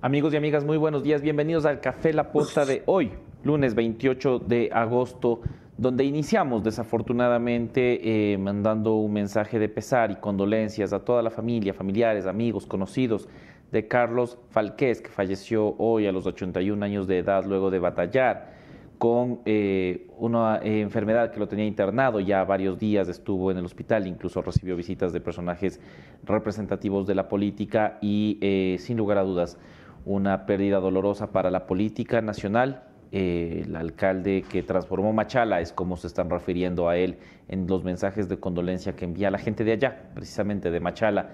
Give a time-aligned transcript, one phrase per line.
[0.00, 1.22] Amigos y amigas, muy buenos días.
[1.22, 3.10] Bienvenidos al Café La Posta de hoy,
[3.42, 5.40] lunes 28 de agosto,
[5.76, 11.74] donde iniciamos desafortunadamente eh, mandando un mensaje de pesar y condolencias a toda la familia,
[11.74, 13.28] familiares, amigos, conocidos
[13.72, 18.56] de Carlos Falqués, que falleció hoy a los 81 años de edad luego de batallar
[18.98, 23.64] con eh, una eh, enfermedad que lo tenía internado ya varios días, estuvo en el
[23.64, 25.80] hospital, incluso recibió visitas de personajes
[26.22, 29.58] representativos de la política y sin lugar a dudas
[30.04, 32.84] una pérdida dolorosa para la política nacional.
[33.10, 37.18] Eh, el alcalde que transformó Machala es como se están refiriendo a él
[37.48, 41.30] en los mensajes de condolencia que envía la gente de allá, precisamente de Machala.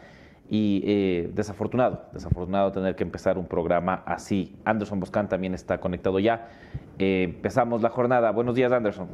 [0.49, 4.57] Y eh, desafortunado, desafortunado tener que empezar un programa así.
[4.65, 6.49] Anderson Boscan también está conectado ya.
[6.99, 8.31] Eh, empezamos la jornada.
[8.31, 9.09] Buenos días, Anderson.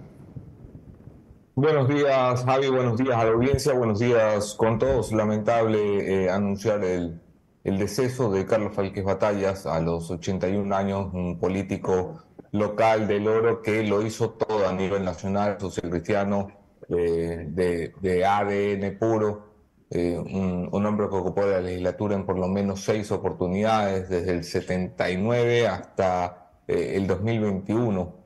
[1.55, 2.69] Buenos días, Javi.
[2.69, 3.73] Buenos días a la audiencia.
[3.75, 5.13] Buenos días con todos.
[5.13, 7.21] Lamentable anunciar el
[7.65, 13.63] el deceso de Carlos Falques Batallas a los 81 años, un político local del Oro
[13.63, 16.49] que lo hizo todo a nivel nacional, social cristiano,
[16.89, 19.51] eh, de, ADN puro,
[19.91, 24.45] eh, un, hombre que ocupó la legislatura en por lo menos seis oportunidades, desde el
[24.45, 28.21] 79 hasta eh, el 2021.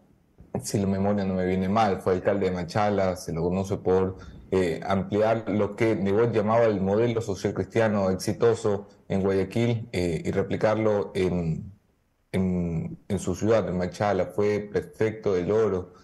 [0.62, 4.16] Si la memoria no me viene mal, fue alcalde de Machala, se lo conoce por
[4.56, 10.30] eh, ampliar lo que Nebot llamaba el modelo social cristiano exitoso en Guayaquil eh, y
[10.30, 11.72] replicarlo en,
[12.30, 14.27] en, su ciudad, en Machala.
[14.27, 15.94] Fue prefecto del Oro,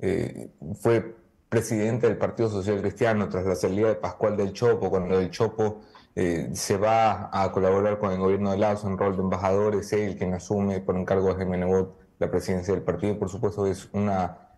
[0.00, 0.50] eh,
[0.80, 1.14] fue
[1.48, 5.82] presidente del Partido Social Cristiano tras la salida de Pascual del Chopo, cuando el Chopo
[6.12, 10.16] se va a colaborar con el gobierno de Lazo en rol de embajador, es él
[10.16, 13.16] quien asume por encargo de Jaime Nebot la presidencia del partido.
[13.18, 14.49] Por supuesto, es una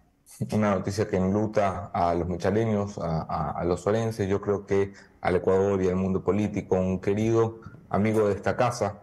[0.53, 5.83] una noticia que enluta a los michaleños, a, los orenses, yo creo que al Ecuador
[5.83, 9.01] y al mundo político, un querido amigo de esta casa,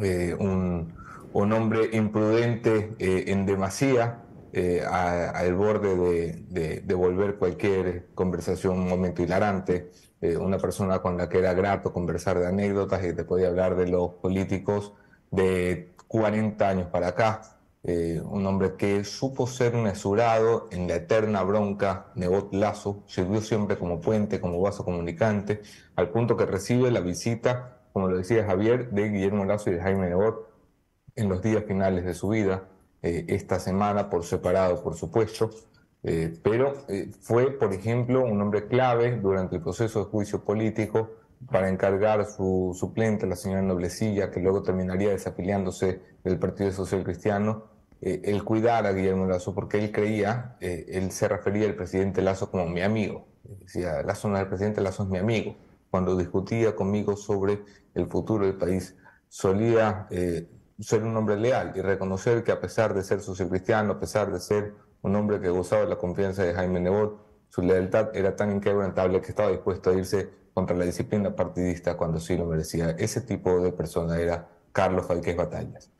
[0.00, 0.94] eh, un,
[1.34, 4.20] hombre imprudente eh, en demasía,
[4.52, 5.96] eh, al borde
[6.48, 9.90] de, volver cualquier conversación un momento hilarante,
[10.40, 13.88] una persona con la que era grato conversar de anécdotas y te podía hablar de
[13.88, 14.94] los políticos
[15.30, 17.53] de 40 años para acá,
[17.86, 23.76] eh, un hombre que supo ser mesurado en la eterna bronca, Nebot Lazo, sirvió siempre
[23.76, 25.60] como puente, como vaso comunicante,
[25.94, 29.82] al punto que recibe la visita, como lo decía Javier, de Guillermo Lazo y de
[29.82, 30.48] Jaime Nebot
[31.14, 32.64] en los días finales de su vida,
[33.02, 35.50] eh, esta semana por separado, por supuesto,
[36.02, 36.72] eh, pero
[37.20, 41.10] fue, por ejemplo, un hombre clave durante el proceso de juicio político
[41.50, 47.73] para encargar su suplente, la señora Noblecilla, que luego terminaría desafiliándose del Partido Social Cristiano,
[48.00, 52.22] eh, el cuidar a Guillermo Lazo, porque él creía, eh, él se refería al presidente
[52.22, 53.26] Lazo como mi amigo.
[53.60, 55.56] Decía, Lazo no es el presidente, Lazo es mi amigo.
[55.90, 57.62] Cuando discutía conmigo sobre
[57.94, 58.96] el futuro del país,
[59.28, 60.48] solía eh,
[60.80, 64.40] ser un hombre leal y reconocer que a pesar de ser cristiano, a pesar de
[64.40, 68.50] ser un hombre que gozaba de la confianza de Jaime Nebot, su lealtad era tan
[68.50, 72.90] inquebrantable que estaba dispuesto a irse contra la disciplina partidista cuando sí lo merecía.
[72.90, 75.93] Ese tipo de persona era Carlos Falqués Batallas.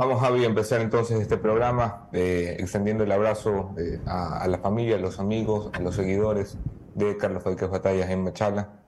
[0.00, 4.98] Vamos, a empezar entonces este programa eh, extendiendo el abrazo eh, a, la familia, a
[4.98, 6.56] los amigos, a los seguidores
[6.94, 8.80] de Carlos Falquez Batallas en Machala,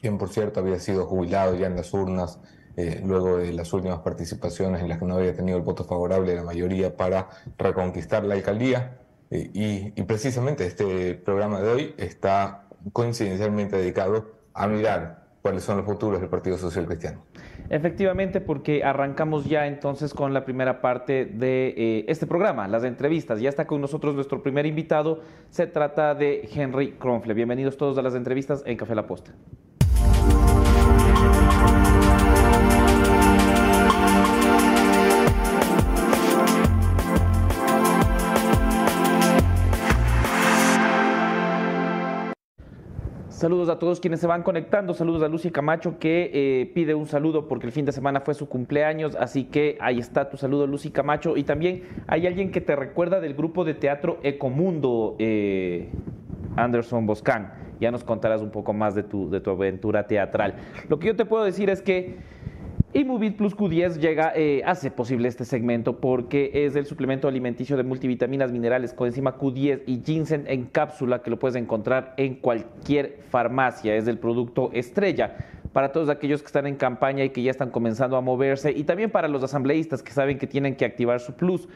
[0.00, 2.38] quien por cierto había sido jubilado ya en las urnas
[2.76, 6.30] eh, luego de las últimas participaciones en las que no había tenido el voto favorable
[6.30, 9.00] de la mayoría para reconquistar la alcaldía.
[9.30, 15.86] y, y precisamente este programa de hoy está coincidencialmente dedicado a mirar cuáles son los
[15.86, 17.24] futuros del Partido Social Cristiano.
[17.68, 23.40] Efectivamente, porque arrancamos ya entonces con la primera parte de eh, este programa, las entrevistas.
[23.40, 25.20] Ya está con nosotros nuestro primer invitado.
[25.50, 27.34] Se trata de Henry Kronfle.
[27.34, 29.32] Bienvenidos todos a las entrevistas en Café La Posta.
[43.36, 44.94] Saludos a todos quienes se van conectando.
[44.94, 48.32] Saludos a Lucy Camacho que eh, pide un saludo porque el fin de semana fue
[48.32, 49.14] su cumpleaños.
[49.14, 51.36] Así que ahí está tu saludo, Lucy Camacho.
[51.36, 55.90] Y también hay alguien que te recuerda del grupo de teatro Ecomundo, eh,
[56.56, 57.52] Anderson Boscan.
[57.78, 60.54] Ya nos contarás un poco más de tu, de tu aventura teatral.
[60.88, 62.16] Lo que yo te puedo decir es que
[62.96, 67.76] y Movit Plus Q10 llega, eh, hace posible este segmento porque es el suplemento alimenticio
[67.76, 73.18] de multivitaminas, minerales, coenzima Q10 y ginseng en cápsula que lo puedes encontrar en cualquier
[73.28, 73.94] farmacia.
[73.94, 75.36] Es el producto estrella
[75.74, 78.84] para todos aquellos que están en campaña y que ya están comenzando a moverse, y
[78.84, 81.68] también para los asambleístas que saben que tienen que activar su plus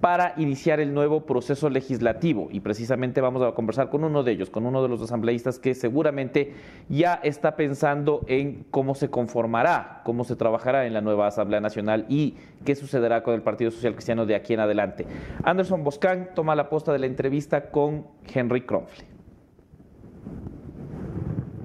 [0.00, 2.48] para iniciar el nuevo proceso legislativo.
[2.50, 5.74] Y precisamente vamos a conversar con uno de ellos, con uno de los asambleístas que
[5.74, 6.54] seguramente
[6.88, 12.06] ya está pensando en cómo se conformará, cómo se trabajará en la nueva Asamblea Nacional
[12.08, 15.06] y qué sucederá con el Partido Social Cristiano de aquí en adelante.
[15.42, 19.04] Anderson Boscan toma la posta de la entrevista con Henry Kronfle.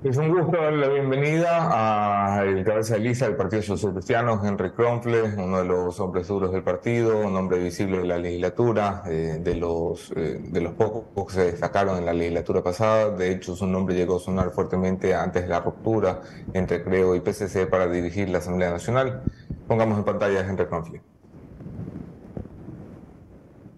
[0.03, 4.71] Es un gusto darle la bienvenida al cabeza de lista del Partido Social Cristiano, Henry
[4.71, 9.39] Kronfle, uno de los hombres duros del partido, un hombre visible de la legislatura, eh,
[9.41, 13.11] de, los, eh, de los pocos que se destacaron en la legislatura pasada.
[13.11, 16.19] De hecho, su nombre llegó a sonar fuertemente antes de la ruptura
[16.53, 19.23] entre Creo y PCC para dirigir la Asamblea Nacional.
[19.69, 21.01] Pongamos en pantalla a Henry Kronfle.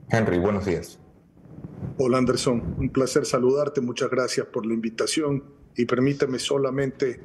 [0.09, 0.99] Henry, buenos días.
[1.99, 7.19] Hola Anderson, un placer saludarte, muchas gracias por la invitación y permíteme solamente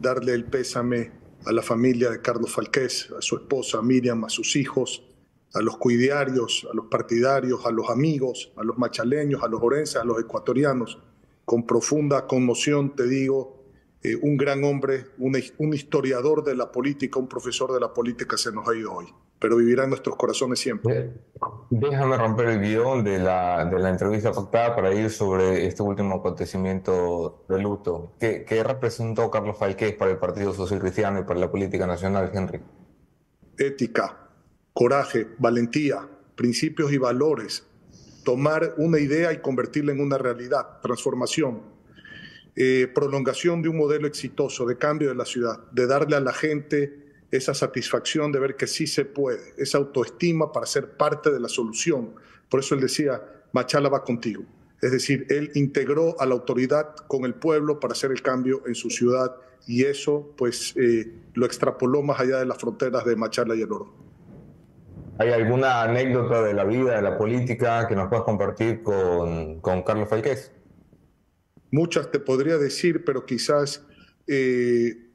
[0.00, 1.12] darle el pésame
[1.46, 5.04] a la familia de Carlos Falqués, a su esposa Miriam, a sus hijos,
[5.54, 9.96] a los cuidarios, a los partidarios, a los amigos, a los machaleños, a los orenses,
[9.96, 10.98] a los ecuatorianos.
[11.44, 13.53] Con profunda conmoción te digo,
[14.04, 18.52] eh, un gran hombre, un historiador de la política, un profesor de la política se
[18.52, 19.06] nos ha ido hoy
[19.44, 21.12] pero vivirá en nuestros corazones siempre.
[21.68, 26.14] Déjame romper el guion de la, de la entrevista pactada para ir sobre este último
[26.14, 28.14] acontecimiento de luto.
[28.18, 32.30] ¿Qué, ¿Qué, representó Carlos Falqués para el Partido Social Cristiano y para la política nacional,
[32.32, 32.62] Henry?
[33.58, 34.30] Ética,
[34.72, 37.66] coraje, valentía, principios y valores.
[38.24, 41.73] Tomar una idea y convertirla en una realidad, transformación,
[42.56, 46.32] eh, prolongación de un modelo exitoso de cambio de la ciudad, de darle a la
[46.32, 51.40] gente esa satisfacción de ver que sí se puede, esa autoestima para ser parte de
[51.40, 52.14] la solución.
[52.48, 53.22] Por eso él decía,
[53.52, 54.44] Machala va contigo.
[54.80, 58.74] Es decir, él integró a la autoridad con el pueblo para hacer el cambio en
[58.74, 59.34] su ciudad
[59.66, 63.72] y eso pues eh, lo extrapoló más allá de las fronteras de Machala y el
[63.72, 63.94] Oro.
[65.18, 69.82] ¿Hay alguna anécdota de la vida, de la política que nos puedas compartir con, con
[69.82, 70.52] Carlos Falqués?
[71.74, 73.82] Muchas te podría decir, pero quizás
[74.28, 75.10] eh,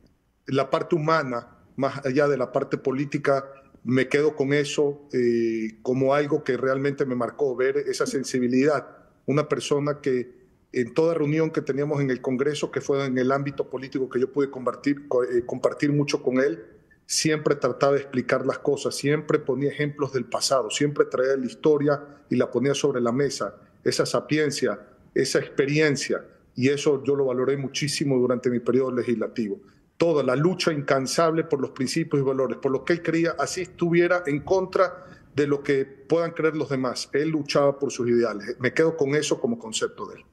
[0.45, 3.45] la parte humana más allá de la parte política,
[3.85, 8.89] me quedo con eso eh, como algo que realmente me marcó, ver esa sensibilidad.
[9.25, 10.33] Una persona que
[10.73, 14.19] en toda reunión que teníamos en el Congreso, que fue en el ámbito político que
[14.19, 16.61] yo pude compartir, eh, compartir mucho con él,
[17.05, 22.03] siempre trataba de explicar las cosas, siempre ponía ejemplos del pasado, siempre traía la historia
[22.29, 24.77] y la ponía sobre la mesa, esa sapiencia,
[25.15, 29.59] esa experiencia, y eso yo lo valoré muchísimo durante mi periodo legislativo
[29.99, 33.63] toda la lucha incansable por los principios y valores, por lo que él creía, así
[33.63, 35.05] estuviera en contra
[35.35, 37.09] de lo que puedan creer los demás.
[37.11, 38.55] Él luchaba por sus ideales.
[38.59, 40.25] Me quedo con eso como concepto de él.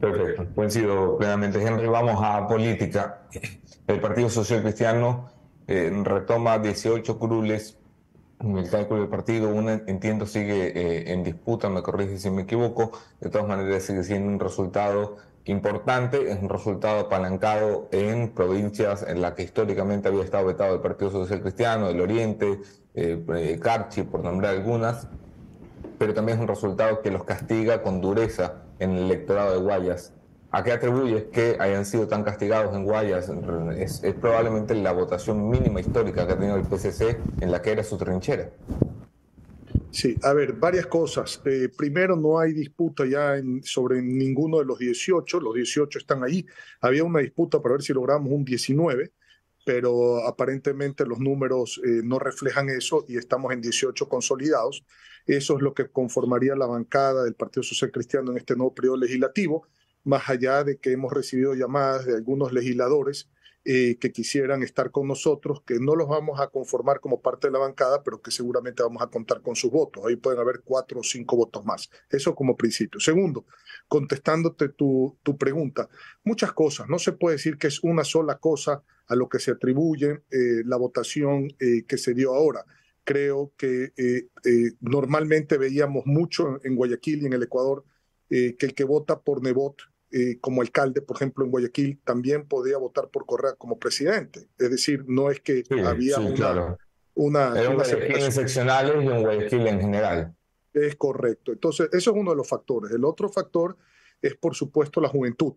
[0.00, 1.62] Perfecto, coincido plenamente.
[1.62, 3.28] Henry, vamos a política.
[3.86, 5.30] El Partido Social Cristiano
[5.68, 7.77] eh, retoma 18 curules
[8.40, 9.48] el cálculo del partido.
[9.48, 12.92] Una, entiendo, sigue eh, en disputa, me corrige si me equivoco.
[13.20, 19.22] De todas maneras, sigue siendo un resultado importante, es un resultado apalancado en provincias en
[19.22, 22.60] las que históricamente había estado vetado el Partido Social Cristiano, del Oriente,
[22.94, 25.08] eh, eh, Carchi, por nombrar algunas,
[25.98, 30.12] pero también es un resultado que los castiga con dureza en el electorado de Guayas.
[30.50, 33.30] ¿A qué atribuyes que hayan sido tan castigados en Guayas?
[33.76, 37.84] Es, probablemente la votación mínima histórica que ha tenido el PCC en la que era
[37.84, 38.50] su trinchera.
[39.90, 41.40] Sí, a ver, varias cosas.
[41.44, 46.46] Eh, primero, no hay disputa ya sobre ninguno de los 18, los 18 están ahí.
[46.80, 49.12] Había una disputa para ver si logramos un 19,
[49.66, 54.82] pero aparentemente los números eh, no reflejan eso y estamos en 18 consolidados.
[55.26, 58.96] Eso es lo que conformaría la bancada del Partido Social Cristiano en este nuevo periodo
[58.96, 59.66] legislativo,
[60.04, 63.28] más allá de que hemos recibido llamadas de algunos legisladores
[63.70, 67.52] eh, que quisieran estar con nosotros, que no los vamos a conformar como parte de
[67.52, 70.06] la bancada, pero que seguramente vamos a contar con sus votos.
[70.06, 71.90] Ahí pueden haber cuatro o cinco votos más.
[72.08, 72.98] Eso como principio.
[72.98, 73.44] Segundo,
[73.86, 75.86] contestándote tu, tu pregunta,
[76.24, 76.88] muchas cosas.
[76.88, 80.62] No se puede decir que es una sola cosa a lo que se atribuye eh,
[80.64, 82.64] la votación eh, que se dio ahora.
[83.04, 83.92] Creo que
[84.80, 87.84] normalmente veíamos mucho en Guayaquil y en el Ecuador
[88.28, 92.78] que el que vota por Nebot eh, como alcalde, por ejemplo, en Guayaquil, también podía
[92.78, 94.48] votar por Correa como presidente.
[94.58, 96.78] Es decir, no es que había una, claro.
[97.14, 97.74] una, y un
[99.22, 100.34] Guayaquil en general.
[100.72, 101.52] Es correcto.
[101.52, 102.90] Entonces, eso es uno de los factores.
[102.92, 103.76] El otro factor
[104.22, 105.54] es, por supuesto, la juventud.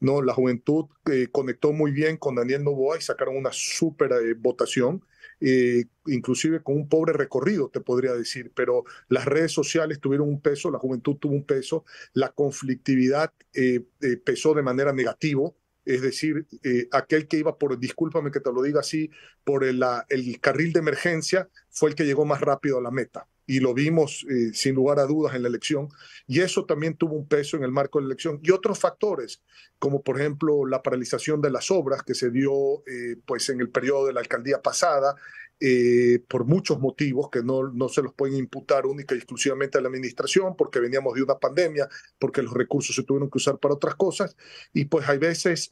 [0.00, 0.20] ¿no?
[0.20, 5.02] La juventud eh, conectó muy bien con Daniel Novoa y sacaron una súper eh, votación.
[5.40, 10.40] Eh, inclusive con un pobre recorrido, te podría decir, pero las redes sociales tuvieron un
[10.40, 15.50] peso, la juventud tuvo un peso, la conflictividad eh, eh, pesó de manera negativa,
[15.84, 19.10] es decir, eh, aquel que iba por, discúlpame que te lo diga así,
[19.44, 23.28] por el, el, carril de emergencia fue el que llegó más rápido a la meta.
[23.46, 25.88] Y lo vimos eh, sin lugar a dudas en la elección.
[26.26, 28.40] Y eso también tuvo un peso en el marco de la elección.
[28.42, 29.42] Y otros factores,
[29.78, 33.70] como por ejemplo la paralización de las obras que se dio eh, pues en el
[33.70, 35.14] periodo de la alcaldía pasada,
[35.60, 39.80] eh, por muchos motivos que no, no se los pueden imputar única y exclusivamente a
[39.80, 43.74] la administración, porque veníamos de una pandemia, porque los recursos se tuvieron que usar para
[43.74, 44.36] otras cosas,
[44.72, 45.70] y pues hay veces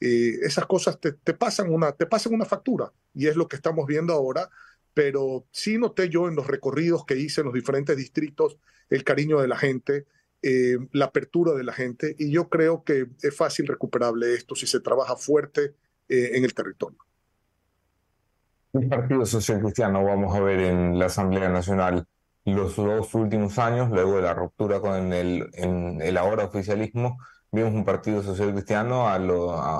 [0.00, 3.86] esas cosas te, te, pasan una, te pasan una factura, y es lo que estamos
[3.86, 4.50] viendo ahora,
[4.96, 8.56] pero sí noté yo en los recorridos que hice en los diferentes distritos
[8.88, 10.06] el cariño de la gente,
[10.92, 14.80] la apertura de la gente, y yo creo que es fácil recuperable esto si se
[14.80, 15.74] trabaja fuerte
[16.08, 16.96] en el territorio.
[18.72, 22.06] El Partido Social Cristiano vamos a ver en la Asamblea Nacional
[22.46, 27.18] los dos últimos años, luego de la ruptura con el, ahora oficialismo,
[27.52, 29.16] vimos un Partido Social Cristiano a,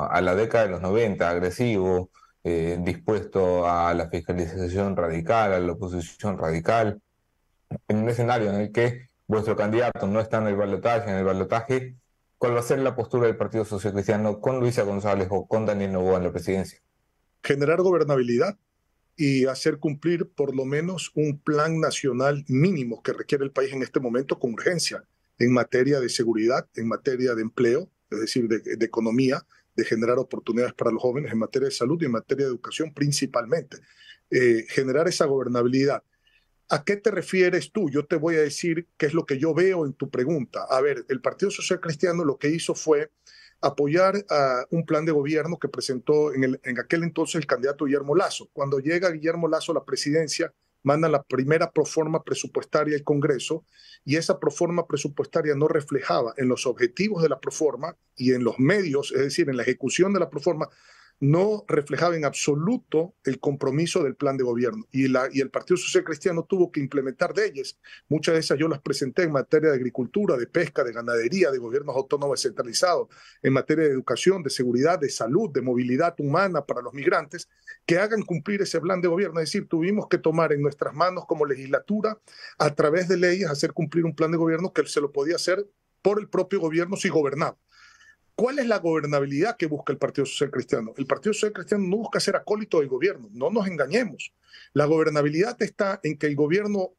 [0.08, 2.10] a, la década de los 90, agresivo,
[2.48, 7.02] eh, dispuesto a la fiscalización radical, a la oposición radical,
[7.88, 11.24] en un escenario en el que vuestro candidato no está en el balotaje, en el
[11.24, 11.96] balotaje,
[12.38, 15.66] ¿cuál va a ser la postura del Partido Social Cristiano con Luisa González o con
[15.66, 16.78] Daniel Novoa en la presidencia?
[17.42, 18.56] Generar gobernabilidad
[19.16, 23.82] y hacer cumplir por lo menos un plan nacional mínimo que requiere el país en
[23.82, 25.02] este momento con urgencia
[25.40, 29.44] en materia de seguridad, en materia de empleo, es decir, de, economía,
[29.76, 32.92] de generar oportunidades para los jóvenes, en materia de salud y en materia de educación
[32.92, 33.78] principalmente.
[34.30, 36.02] Eh, generar esa gobernabilidad.
[36.68, 37.88] ¿A qué te refieres tú?
[37.90, 40.66] Yo te voy a decir qué es lo que yo veo en tu pregunta.
[40.68, 43.12] A ver, el Partido Social Cristiano lo que hizo fue
[43.60, 47.84] apoyar a un plan de gobierno que presentó en, el, en aquel entonces el candidato
[47.84, 48.50] Guillermo Lazo.
[48.52, 50.52] Cuando llega Guillermo Lazo a la presidencia,
[50.86, 53.64] manda la primera proforma presupuestaria al Congreso
[54.04, 58.60] y esa proforma presupuestaria no reflejaba en los objetivos de la proforma y en los
[58.60, 60.68] medios, es decir, en la ejecución de la proforma,
[61.18, 64.86] no reflejaba en absoluto el compromiso del plan de gobierno.
[64.90, 67.78] Y, el Partido Social Cristiano tuvo que implementar de ellas.
[68.08, 71.58] Muchas de esas yo las presenté en materia de agricultura, de pesca, de ganadería, de
[71.58, 73.08] gobiernos autónomos descentralizados,
[73.42, 77.48] en materia de educación, de seguridad, de salud, de movilidad humana para los migrantes,
[77.86, 79.40] que hagan cumplir ese plan de gobierno.
[79.40, 82.18] Es decir, tuvimos que tomar en nuestras manos como legislatura,
[82.58, 85.66] a través de leyes, hacer cumplir un plan de gobierno que se lo podía hacer
[86.02, 87.56] por el propio gobierno si gobernaba.
[88.36, 90.92] ¿Cuál es la gobernabilidad que busca el Partido Social Cristiano?
[90.98, 94.34] El Partido Social Cristiano no busca ser acólito del gobierno, no nos engañemos.
[94.74, 96.92] La gobernabilidad está en que el gobierno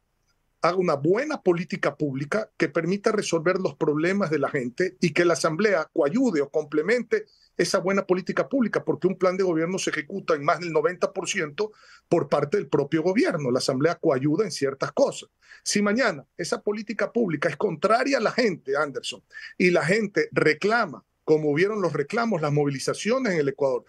[0.64, 5.26] haga una buena política pública que permita resolver los problemas de la gente y que
[5.26, 9.92] la Asamblea coayude o complemente esa buena política pública, porque un plan de gobierno se
[9.92, 11.72] ejecuta en más del 90%
[12.10, 13.52] por parte del propio gobierno.
[13.52, 15.30] La Asamblea coayuda en ciertas cosas.
[15.62, 19.22] Si mañana esa política pública es contraria a la gente, Anderson,
[19.56, 23.84] y la gente reclama como hubieron los reclamos, las movilizaciones en el Ecuador,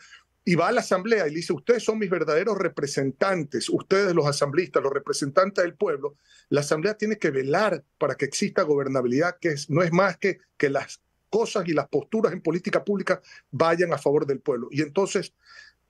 [0.44, 4.82] y va a la asamblea y dice, ustedes son mis verdaderos representantes, ustedes los asambleístas,
[4.82, 6.16] los representantes del pueblo,
[6.48, 10.68] la asamblea tiene que velar para que exista gobernabilidad, que no es más que que
[10.68, 14.66] las cosas y las posturas en política pública vayan a favor del pueblo.
[14.72, 15.32] Y entonces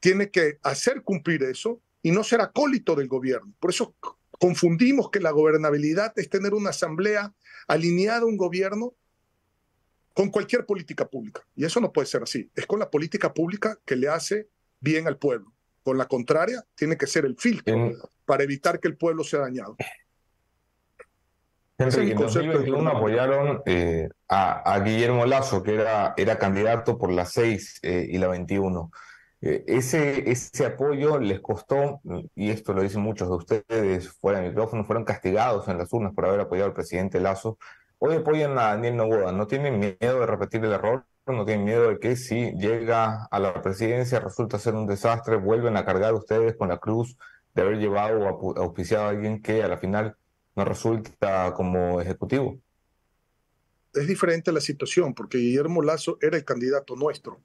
[0.00, 3.54] tiene que hacer cumplir eso y no ser acólito del gobierno.
[3.58, 3.94] Por eso
[4.32, 7.32] confundimos que la gobernabilidad es tener una asamblea
[7.68, 8.92] alineada a un gobierno
[10.18, 11.42] con cualquier política pública.
[11.54, 12.50] Y eso no puede ser así.
[12.56, 14.48] Es con la política pública que le hace
[14.80, 15.52] bien al pueblo.
[15.84, 17.92] Con la contraria, tiene que ser el filtro
[18.25, 19.76] para evitar que el pueblo sea dañado.
[21.78, 27.78] Henry, en 2021 apoyaron eh, a, Guillermo Lazo, que era, era candidato por la 6
[27.84, 28.90] eh, y la 21.
[29.40, 32.00] Eh, ese, ese apoyo les costó,
[32.34, 36.12] y esto lo dicen muchos de ustedes fuera del micrófono, fueron castigados en las urnas
[36.12, 37.56] por haber apoyado al presidente Lazo.
[38.00, 41.04] Hoy apoyan a Daniel Novoa, ¿no tienen miedo de repetir el error?
[41.26, 45.76] ¿No tienen miedo de que si llega a la presidencia resulta ser un desastre, vuelven
[45.76, 47.16] a cargar ustedes con la cruz
[47.54, 50.16] de haber llevado o auspiciado a alguien que a la final
[50.54, 52.60] no resulta como ejecutivo?
[53.92, 57.40] Es diferente la situación, porque Guillermo Lazo era el candidato nuestro.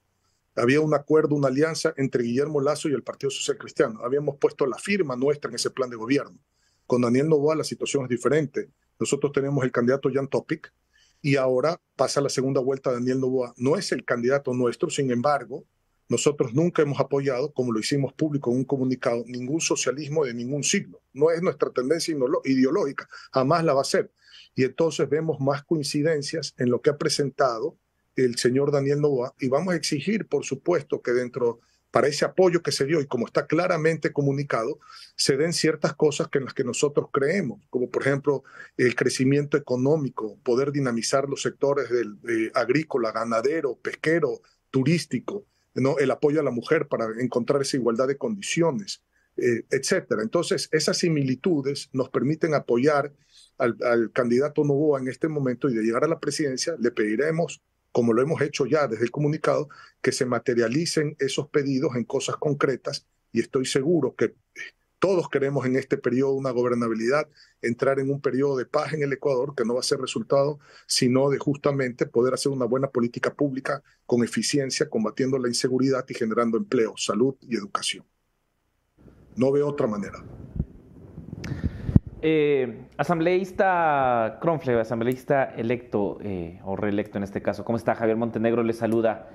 [0.55, 4.01] Había un acuerdo, una alianza entre Guillermo Lazo y el Partido Social Cristiano.
[4.03, 6.38] Habíamos puesto la firma nuestra en ese plan de gobierno.
[6.86, 8.69] Con Daniel Novoa la situación es diferente.
[9.00, 10.74] Nosotros tenemos el candidato Jan Topic
[11.22, 13.54] y ahora pasa la segunda vuelta Daniel Novoa.
[13.58, 15.66] No es el candidato nuestro, sin embargo,
[16.10, 20.64] nosotros nunca hemos apoyado, como lo hicimos público en un comunicado, ningún socialismo de ningún
[20.64, 21.00] signo.
[21.14, 24.12] No es nuestra tendencia ideológica, jamás la va a ser.
[24.54, 27.78] Y entonces vemos más coincidencias en lo que ha presentado
[28.16, 31.62] el señor Daniel Novoa y vamos a exigir, por supuesto, que dentro
[31.94, 34.80] para ese apoyo que se dio y como está claramente comunicado,
[35.16, 38.44] se den ciertas cosas que en las que nosotros creemos, como por ejemplo
[38.78, 45.46] el crecimiento económico, poder dinamizar los sectores del agrícola, ganadero, pesquero, turístico,
[45.76, 46.00] ¿no?
[46.00, 49.04] el apoyo a la mujer para encontrar esa igualdad de condiciones,
[49.38, 50.24] eh, etcétera.
[50.24, 53.14] Entonces, esas similitudes nos permiten apoyar
[53.60, 57.62] al, al, candidato Novoa en este momento y de llegar a la presidencia, le pediremos,
[57.94, 59.70] como lo hemos hecho ya desde el comunicado,
[60.02, 64.36] que se materialicen esos pedidos en cosas concretas y estoy seguro que
[65.00, 67.28] todos queremos en este periodo una gobernabilidad,
[67.62, 70.60] entrar en un periodo de paz en el Ecuador que no va a ser resultado
[70.88, 76.14] sino de justamente poder hacer una buena política pública con eficiencia, combatiendo la inseguridad y
[76.14, 78.06] generando empleo, salud y educación.
[79.36, 80.24] No veo otra manera.
[82.25, 87.96] Eh, asambleísta Cronfle, asambleísta electo eh, o reelecto en este caso, ¿cómo está?
[87.96, 89.27] Javier Montenegro le saluda.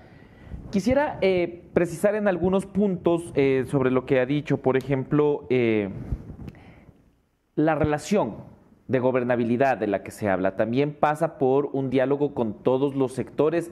[0.71, 3.35] Quisiera eh, precisar en algunos puntos
[3.67, 5.47] sobre lo que ha dicho, por ejemplo,
[7.55, 8.37] la relación
[8.87, 13.13] de gobernabilidad de la que se habla también pasa por un diálogo con todos los
[13.13, 13.71] sectores.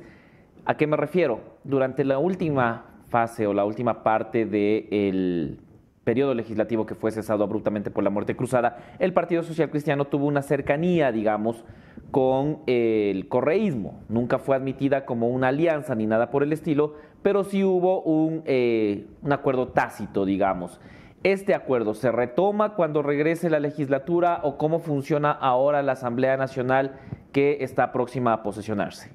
[0.67, 1.41] ¿A qué me refiero?
[1.65, 5.61] Durante la última fase o la última parte del
[6.07, 10.27] periodo legislativo que fue cesado abruptamente por la muerte cruzada, el Partido Social Cristiano tuvo
[10.27, 11.65] una cercanía, digamos,
[12.13, 14.05] con el correísmo.
[14.09, 18.43] Nunca fue admitida como una alianza ni nada por el estilo, pero sí hubo un,
[18.45, 20.81] eh, un acuerdo tácito, digamos.
[21.25, 27.01] ¿Este acuerdo se retoma cuando regrese la legislatura o cómo funciona ahora la Asamblea Nacional
[27.33, 29.11] que está próxima a posesionarse?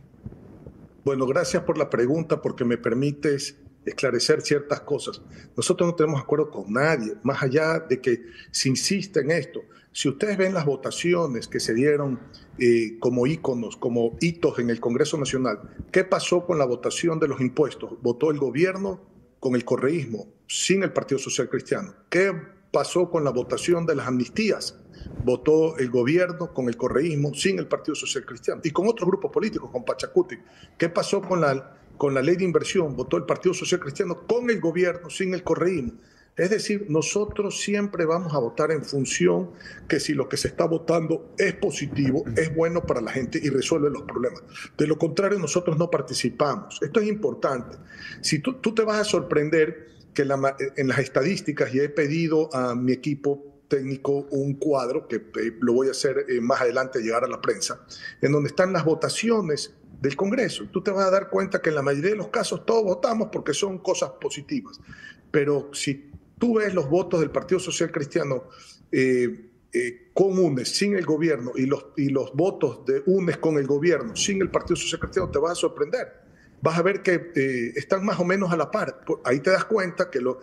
[1.05, 5.21] Bueno, gracias por la pregunta porque me permites esclarecer ciertas cosas.
[5.55, 9.61] Nosotros no tenemos acuerdo con nadie, más allá de que se insiste en esto.
[9.91, 12.19] Si ustedes ven las votaciones que se dieron
[12.57, 15.59] eh, como íconos, como hitos en el Congreso Nacional,
[15.91, 18.01] ¿qué pasó con la votación de los impuestos?
[18.01, 19.01] Votó el gobierno
[19.39, 21.93] con el correísmo, sin el Partido Social Cristiano.
[22.09, 22.31] ¿Qué
[22.71, 24.79] pasó con la votación de las amnistías?
[25.25, 28.61] Votó el gobierno con el correísmo, sin el Partido Social Cristiano.
[28.63, 30.37] Y con otros grupos políticos, con Pachacuti.
[30.77, 34.49] ¿Qué pasó con la con la ley de inversión, votó el Partido Social Cristiano con
[34.49, 35.93] el gobierno, sin el correísmo.
[36.37, 39.51] Es decir, nosotros siempre vamos a votar en función
[39.87, 43.49] que si lo que se está votando es positivo, es bueno para la gente y
[43.49, 44.41] resuelve los problemas.
[44.77, 46.79] De lo contrario, nosotros no participamos.
[46.81, 47.77] Esto es importante.
[48.21, 52.75] Si tú, tú te vas a sorprender que en las estadísticas, y he pedido a
[52.75, 57.23] mi equipo técnico un cuadro, que eh, lo voy a hacer eh, más adelante, llegar
[57.23, 57.85] a la prensa,
[58.21, 60.65] en donde están las votaciones del Congreso.
[60.71, 63.29] Tú te vas a dar cuenta que en la mayoría de los casos todos votamos
[63.31, 64.81] porque son cosas positivas.
[65.29, 68.45] Pero si tú ves los votos del Partido Social Cristiano
[68.91, 73.57] eh, eh, con UNES, sin el gobierno, y los, y los votos de UNES con
[73.57, 76.19] el gobierno, sin el Partido Social Cristiano, te vas a sorprender.
[76.63, 79.01] Vas a ver que eh, están más o menos a la par.
[79.23, 80.39] Ahí te das cuenta que lo,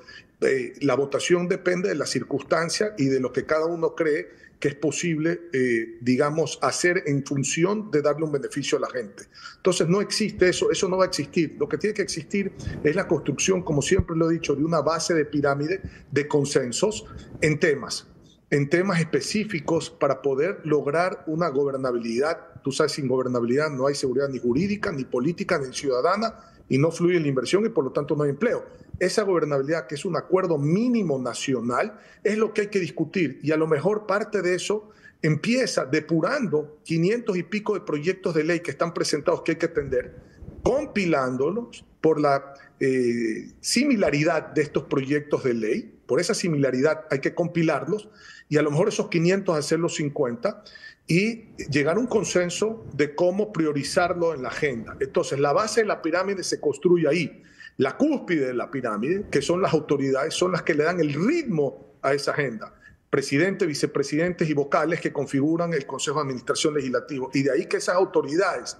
[0.80, 4.74] la votación depende de la circunstancia y de lo que cada uno cree que es
[4.74, 9.24] posible, eh, digamos, hacer en función de darle un beneficio a la gente.
[9.56, 11.56] Entonces no existe eso, eso no va a existir.
[11.58, 14.80] Lo que tiene que existir es la construcción, como siempre lo he dicho, de una
[14.80, 17.04] base de pirámide de consensos
[17.40, 18.08] en temas,
[18.50, 22.60] en temas específicos para poder lograr una gobernabilidad.
[22.64, 26.34] Tú sabes, sin gobernabilidad no hay seguridad ni jurídica, ni política, ni ciudadana,
[26.68, 28.64] y no fluye la inversión y por lo tanto no hay empleo
[29.00, 33.40] esa gobernabilidad, que es un acuerdo mínimo nacional, es lo que hay que discutir.
[33.42, 34.90] Y a lo mejor parte de eso
[35.22, 39.66] empieza depurando 500 y pico de proyectos de ley que están presentados que hay que
[39.66, 40.14] atender,
[40.62, 47.34] compilándolos por la eh, similaridad de estos proyectos de ley, por esa similaridad hay que
[47.34, 48.08] compilarlos
[48.48, 50.62] y a lo mejor esos 500 hacerlos 50
[51.06, 54.96] y llegar a un consenso de cómo priorizarlo en la agenda.
[55.00, 57.42] Entonces, la base de la pirámide se construye ahí.
[57.78, 61.14] La cúspide de la pirámide, que son las autoridades, son las que le dan el
[61.14, 62.74] ritmo a esa agenda.
[63.08, 67.30] Presidente, vicepresidentes y vocales que configuran el Consejo de Administración Legislativo.
[67.32, 68.76] Y de ahí que esas autoridades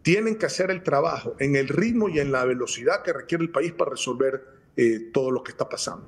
[0.00, 3.50] tienen que hacer el trabajo en el ritmo y en la velocidad que requiere el
[3.50, 4.42] país para resolver
[4.76, 6.06] eh, todo lo que está pasando.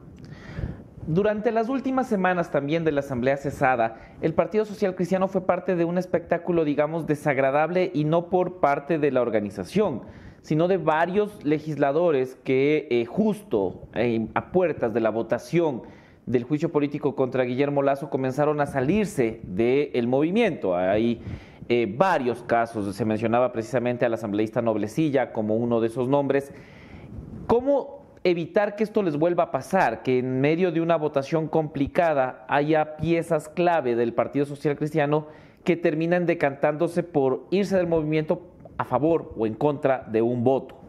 [1.07, 5.77] Durante las últimas semanas también de la Asamblea cesada, el Partido Social Cristiano fue parte
[5.77, 10.05] de un espectáculo, digamos, desagradable y no por parte de la organización
[10.43, 15.83] sino de varios legisladores que eh, justo eh, a puertas de la votación
[16.27, 20.77] del juicio político contra Guillermo Lazo comenzaron a salirse del movimiento.
[20.77, 21.21] Hay
[21.69, 26.53] eh, varios casos, se mencionaba precisamente al asambleísta Noblecilla como uno de esos nombres.
[27.47, 32.45] ¿Cómo evitar que esto les vuelva a pasar, que en medio de una votación complicada
[32.49, 35.27] haya piezas clave del Partido Social Cristiano
[35.65, 38.50] que terminan decantándose por irse del movimiento
[38.81, 40.81] a favor o en contra de un voto?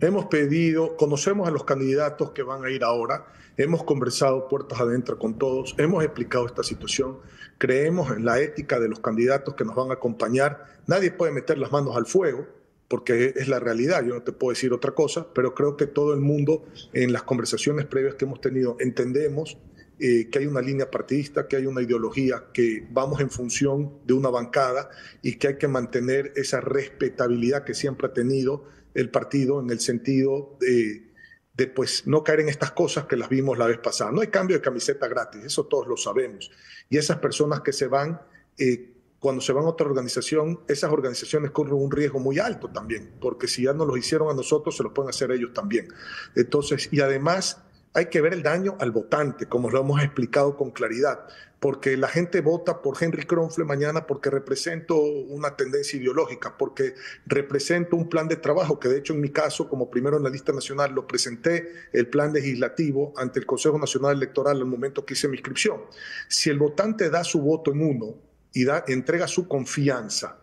[0.00, 5.18] Hemos pedido, conocemos a los candidatos que van a ir ahora, hemos conversado puertas adentro
[5.18, 7.18] con todos, hemos explicado esta situación,
[7.58, 11.58] creemos en la ética de los candidatos que nos van a acompañar, nadie puede meter
[11.58, 12.46] las manos al fuego,
[12.86, 16.14] porque es la realidad, yo no te puedo decir otra cosa, pero creo que todo
[16.14, 19.58] el mundo en las conversaciones previas que hemos tenido entendemos
[19.98, 24.12] eh, que hay una línea partidista, que hay una ideología, que vamos en función de
[24.12, 24.90] una bancada
[25.22, 29.80] y que hay que mantener esa respetabilidad que siempre ha tenido el partido en el
[29.80, 31.12] sentido de,
[31.54, 34.12] de pues no caer en estas cosas que las vimos la vez pasada.
[34.12, 36.50] No hay cambio de camiseta gratis, eso todos lo sabemos.
[36.90, 38.20] Y esas personas que se van...
[38.58, 43.12] Eh, cuando se van a otra organización, esas organizaciones corren un riesgo muy alto también,
[43.18, 45.88] porque si ya no los hicieron a nosotros, se lo pueden hacer ellos también.
[46.36, 47.62] Entonces, y además
[47.96, 51.26] hay que ver el daño al votante, como lo hemos explicado con claridad,
[51.58, 57.96] porque la gente vota por Henry Kronfle mañana porque represento una tendencia ideológica, porque represento
[57.96, 60.52] un plan de trabajo, que de hecho en mi caso, como primero en la lista
[60.52, 65.28] nacional, lo presenté el plan legislativo ante el Consejo Nacional Electoral al momento que hice
[65.28, 65.80] mi inscripción.
[66.28, 68.14] Si el votante da su voto en uno,
[68.52, 70.38] y da, entrega su confianza.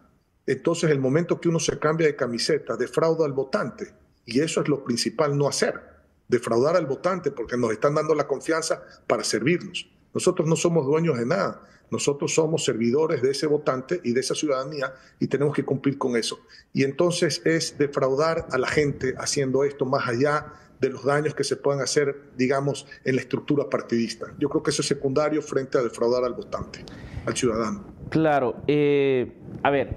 [0.47, 3.93] Entonces, el momento que uno se cambia de camiseta, defrauda al votante.
[4.25, 5.92] Y eso es lo principal, no hacer.
[6.33, 9.87] Defraudar al votante porque nos están dando la confianza para servirnos.
[10.15, 11.61] Nosotros no somos dueños de nada.
[11.91, 16.17] Nosotros somos servidores de ese votante y de esa ciudadanía y tenemos que cumplir con
[16.17, 16.39] eso.
[16.73, 21.43] Y entonces es defraudar a la gente haciendo esto más allá de los daños que
[21.43, 24.33] se puedan hacer, digamos, en la estructura partidista.
[24.39, 26.83] Yo creo que eso es secundario frente a defraudar al votante,
[27.27, 27.85] al ciudadano.
[28.09, 28.55] Claro.
[28.65, 29.95] Eh, a ver,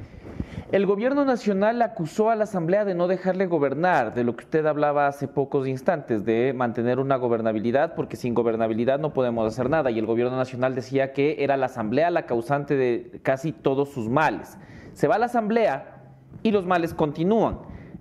[0.72, 4.66] el gobierno nacional acusó a la Asamblea de no dejarle gobernar, de lo que usted
[4.66, 9.90] hablaba hace pocos instantes, de mantener una gobernabilidad, porque sin gobernabilidad no podemos hacer nada.
[9.90, 14.08] Y el gobierno nacional decía que era la Asamblea la causante de casi todos sus
[14.08, 14.58] males.
[14.92, 16.02] Se va a la Asamblea
[16.42, 17.58] y los males continúan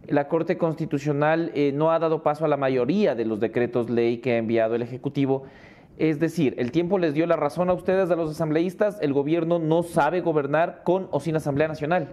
[0.07, 4.17] la Corte Constitucional eh, no ha dado paso a la mayoría de los decretos ley
[4.19, 5.43] que ha enviado el Ejecutivo.
[5.97, 9.59] Es decir, el tiempo les dio la razón a ustedes, a los asambleístas, el gobierno
[9.59, 12.09] no sabe gobernar con o sin Asamblea Nacional.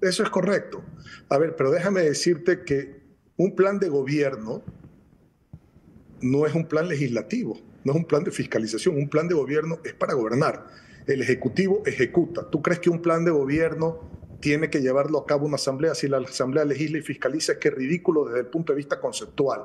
[0.00, 0.82] Eso es correcto.
[1.28, 3.00] A ver, pero déjame decirte que
[3.36, 4.62] un plan de gobierno
[6.20, 9.78] no es un plan legislativo, no es un plan de fiscalización, un plan de gobierno
[9.84, 10.66] es para gobernar.
[11.06, 12.48] El Ejecutivo ejecuta.
[12.50, 14.10] ¿Tú crees que un plan de gobierno
[14.40, 15.94] tiene que llevarlo a cabo una asamblea.
[15.94, 18.98] Si la asamblea legisla y fiscaliza, es que es ridículo desde el punto de vista
[18.98, 19.64] conceptual.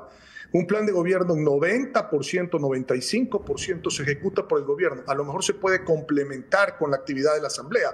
[0.52, 1.92] Un plan de gobierno en 90%,
[2.50, 5.02] 95% se ejecuta por el gobierno.
[5.06, 7.90] A lo mejor se puede complementar con la actividad de la asamblea,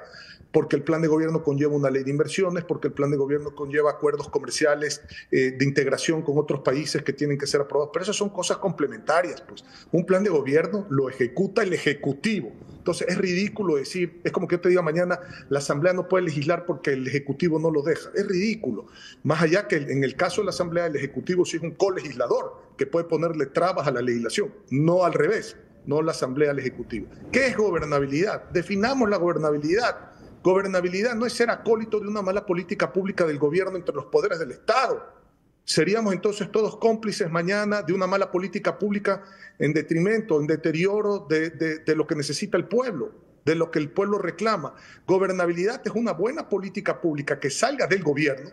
[0.52, 3.54] porque el plan de gobierno conlleva una ley de inversiones, porque el plan de gobierno
[3.54, 7.90] conlleva acuerdos comerciales eh, de integración con otros países que tienen que ser aprobados.
[7.92, 9.40] Pero esas son cosas complementarias.
[9.40, 9.64] Pues.
[9.90, 12.52] Un plan de gobierno lo ejecuta el Ejecutivo.
[12.76, 16.24] Entonces es ridículo decir, es como que yo te diga mañana, la Asamblea no puede
[16.24, 18.10] legislar porque el Ejecutivo no lo deja.
[18.14, 18.86] Es ridículo.
[19.22, 22.60] Más allá que en el caso de la Asamblea, el Ejecutivo sí es un colegislador
[22.76, 27.06] que puede ponerle trabas a la legislación, no al revés, no la Asamblea al Ejecutivo.
[27.30, 28.50] ¿Qué es gobernabilidad?
[28.50, 30.11] Definamos la gobernabilidad.
[30.42, 34.38] Gobernabilidad no es ser acólito de una mala política pública del gobierno entre los poderes
[34.40, 35.22] del Estado.
[35.64, 39.22] Seríamos entonces todos cómplices mañana de una mala política pública
[39.60, 43.12] en detrimento, en deterioro de, de, lo que necesita el pueblo,
[43.44, 44.74] de lo que el pueblo reclama.
[45.06, 48.50] Gobernabilidad es una buena política pública que salga del gobierno,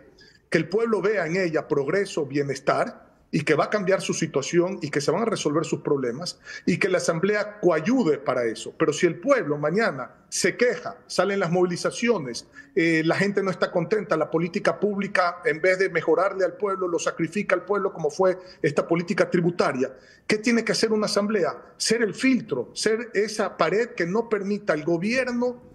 [0.48, 4.78] que el pueblo vea en ella progreso, bienestar, y que va a cambiar su situación
[4.82, 8.74] y que se van a resolver sus problemas y que la Asamblea coayude para eso.
[8.76, 13.70] Pero si el pueblo mañana se queja, salen las movilizaciones, eh, la gente no está
[13.70, 18.10] contenta, la política pública en vez de mejorarle al pueblo lo sacrifica al pueblo como
[18.10, 19.94] fue esta política tributaria,
[20.26, 21.74] ¿qué tiene que hacer una Asamblea?
[21.76, 25.69] Ser el filtro, ser esa pared que no permita al gobierno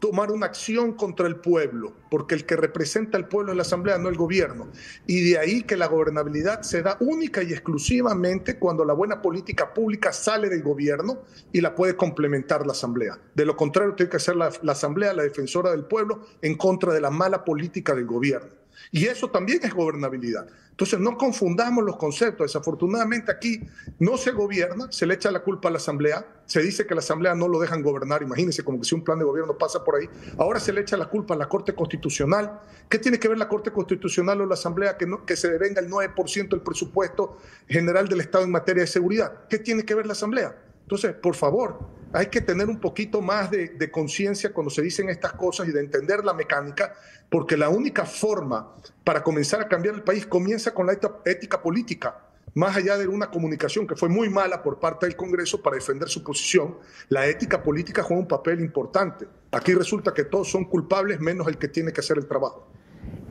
[0.00, 3.98] tomar una acción contra el pueblo, porque el que representa al pueblo es la Asamblea,
[3.98, 4.68] no el gobierno.
[5.06, 9.72] Y de ahí que la gobernabilidad se da única y exclusivamente cuando la buena política
[9.72, 11.20] pública sale del gobierno
[11.52, 13.18] y la puede complementar la Asamblea.
[13.34, 17.00] De lo contrario, tiene que ser la Asamblea la defensora del pueblo en contra de
[17.00, 18.59] la mala política del gobierno.
[18.90, 20.46] Y eso también es gobernabilidad.
[20.70, 22.46] Entonces no confundamos los conceptos.
[22.46, 23.60] Desafortunadamente aquí
[23.98, 27.00] no se gobierna, se le echa la culpa a la Asamblea, se dice que la
[27.00, 29.96] Asamblea no lo dejan gobernar, imagínense como que si un plan de gobierno pasa por
[29.96, 30.08] ahí.
[30.38, 32.60] Ahora se le echa la culpa a la Corte Constitucional.
[32.88, 35.82] ¿Qué tiene que ver la Corte Constitucional o la Asamblea que, no, que se devenga
[35.82, 37.36] el 9% del presupuesto
[37.68, 39.46] general del Estado en materia de seguridad?
[39.50, 40.56] ¿Qué tiene que ver la Asamblea?
[40.90, 41.78] Entonces, por favor,
[42.12, 45.78] hay que tener un poquito más de, conciencia cuando se dicen estas cosas y de
[45.78, 46.96] entender la mecánica,
[47.28, 48.74] porque la única forma
[49.04, 52.18] para comenzar a cambiar el país comienza con la ética política.
[52.54, 56.08] Más allá de una comunicación que fue muy mala por parte del Congreso para defender
[56.08, 56.76] su posición,
[57.08, 59.28] la ética política juega un papel importante.
[59.52, 62.69] Aquí resulta que todos son culpables menos el que tiene que hacer el trabajo.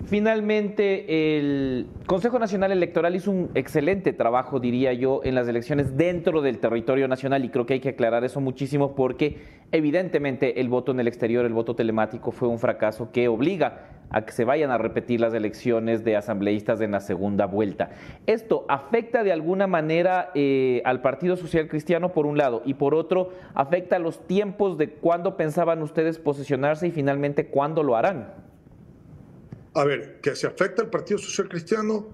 [0.10, 6.42] Finalmente el Consejo Nacional Electoral hizo un excelente trabajo, diría yo, en las elecciones dentro
[6.42, 9.38] del territorio nacional y creo que hay que aclarar eso muchísimo porque
[9.72, 14.26] evidentemente el voto en el exterior, el voto telemático fue un fracaso que obliga a
[14.26, 17.92] que se vayan a repetir las elecciones de asambleístas en la segunda vuelta.
[18.26, 22.96] ¿Esto afecta de alguna manera eh, al Partido Social Cristiano por un lado y por
[22.96, 28.49] otro afecta los tiempos de cuándo pensaban ustedes posicionarse y finalmente cuándo lo harán?
[29.74, 32.08] A ver, que se afecta al Partido Social Cristiano,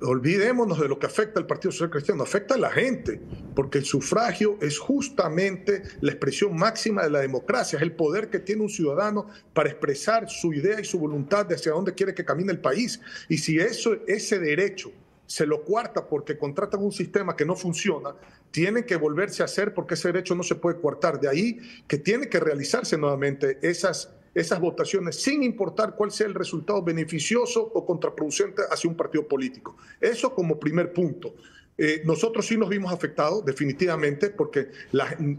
[0.00, 3.20] olvidémonos de lo que afecta al Partido Social Cristiano, afecta a la gente,
[3.54, 8.38] porque el sufragio es justamente la expresión máxima de la democracia, es el poder que
[8.38, 12.24] tiene un ciudadano para expresar su idea y su voluntad de hacia dónde quiere que
[12.24, 13.00] camine el país.
[13.28, 14.90] Y si eso, ese derecho
[15.26, 18.14] se lo cuarta porque contratan un sistema que no funciona,
[18.50, 21.20] tiene que volverse a hacer porque ese derecho no se puede coartar.
[21.20, 26.34] De ahí que tiene que realizarse nuevamente esas esas votaciones sin importar cuál sea el
[26.34, 29.78] resultado beneficioso o contraproducente hacia un partido político.
[29.98, 31.34] Eso como primer punto.
[31.78, 34.68] Eh, nosotros sí nos vimos afectados, definitivamente, porque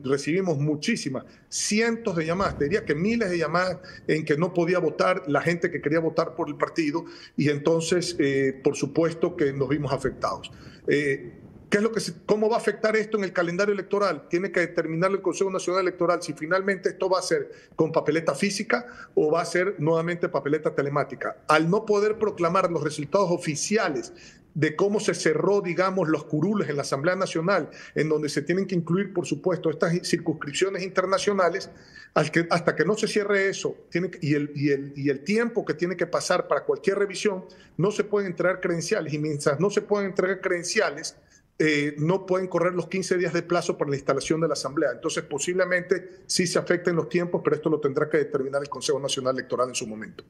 [0.03, 5.23] recibimos muchísimas, cientos de llamadas, diría que miles de llamadas en que no podía votar
[5.27, 7.05] la gente que quería votar por el partido
[7.35, 10.51] y entonces, eh, por supuesto que nos vimos afectados.
[10.87, 11.33] Eh,
[11.69, 14.29] ¿Qué es lo que ¿Cómo va a afectar esto en el calendario electoral?
[14.29, 18.33] Tiene que determinar el Consejo Nacional Electoral si finalmente esto va a ser con papeleta
[18.33, 21.43] física o va a ser nuevamente papeleta telemática.
[21.49, 24.13] Al no poder proclamar los resultados oficiales
[24.53, 28.65] de cómo se cerró, digamos, los curules en la Asamblea Nacional, en donde se tienen
[28.65, 31.69] que incluir, por supuesto, estas circunscripciones internacionales,
[32.15, 35.75] hasta que no se cierre eso tiene y, el, y, el, y el tiempo que
[35.75, 39.13] tiene que pasar para cualquier revisión, no se pueden entregar credenciales.
[39.13, 41.17] Y mientras no se pueden entregar credenciales,
[41.59, 44.91] eh, no pueden correr los 15 días de plazo para la instalación de la Asamblea.
[44.93, 48.99] Entonces, posiblemente sí se afecten los tiempos, pero esto lo tendrá que determinar el Consejo
[48.99, 50.23] Nacional Electoral en su momento.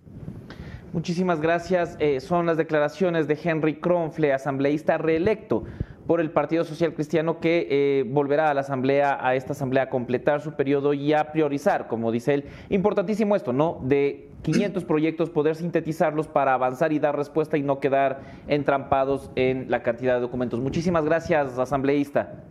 [0.94, 1.98] Muchísimas gracias.
[2.00, 5.66] Eh, son las declaraciones de Henry Kronfle, asambleísta reelecto
[6.08, 9.90] por el Partido Social Cristiano que eh, volverá a la asamblea, a esta asamblea a
[9.90, 12.46] completar su periodo y a priorizar, como dice él.
[12.70, 13.82] Importantísimo esto, ¿no?
[13.84, 19.70] De 500 proyectos, poder sintetizarlos para avanzar y dar respuesta y no quedar entrampados en
[19.70, 20.60] la cantidad de documentos.
[20.60, 22.44] Muchísimas gracias, asambleísta.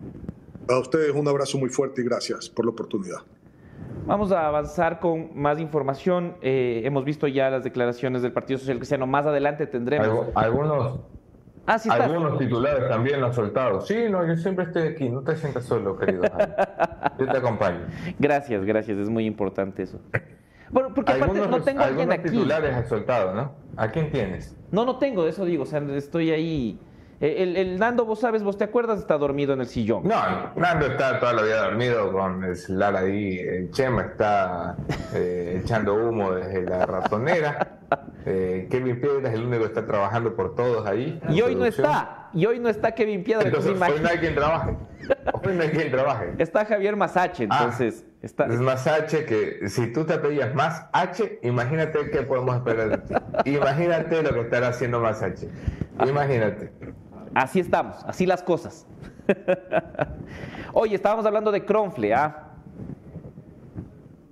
[0.69, 3.19] A ustedes un abrazo muy fuerte y gracias por la oportunidad.
[4.07, 6.37] Vamos a avanzar con más información.
[6.43, 9.07] Eh, hemos visto ya las declaraciones del Partido Social Cristiano.
[9.07, 10.27] Más adelante tendremos.
[10.35, 11.01] Algunos,
[11.69, 13.81] Ah, Algunos titulares también lo han soltado.
[13.81, 15.09] Sí, no, yo siempre estoy aquí.
[15.09, 16.23] No te sientas solo, querido.
[17.19, 17.81] yo te acompaño.
[18.21, 18.99] Gracias, gracias.
[18.99, 19.99] Es muy importante eso.
[20.71, 22.31] Bueno, porque aparte no tengo a alguien aquí.
[22.31, 23.53] titulares has soltado, ¿no?
[23.77, 24.57] ¿A quién tienes?
[24.71, 25.63] No, no tengo, de eso digo.
[25.63, 26.81] O sea, estoy ahí
[27.21, 30.03] eh, el, Nando, vos sabes, vos te acuerdas, está dormido en el sillón.
[30.07, 30.17] No,
[30.55, 33.39] Nando está toda la vida dormido con el celular ahí.
[33.39, 34.77] El Chema está
[35.15, 37.73] eh, echando humo desde la ratonera.
[38.29, 41.21] Eh, Kevin Piedra es el único que está trabajando por todos ahí.
[41.29, 42.31] Y hoy no está.
[42.35, 43.47] Y hoy no está Kevin Piedra.
[43.47, 44.77] Entonces, hoy no hay quien trabaje.
[45.33, 46.35] Hoy no hay quien trabaje.
[46.37, 48.05] Está Javier Masache, ah, entonces.
[48.27, 48.47] Está...
[48.47, 53.51] Es Masache que si tú te pedías más H, imagínate qué podemos esperar de ti.
[53.51, 55.49] Imagínate lo que estará haciendo Masache.
[56.07, 56.73] Imagínate.
[57.35, 58.87] Así estamos, así las cosas.
[60.73, 62.56] Oye, estábamos hablando de Cronfle, ¿ah?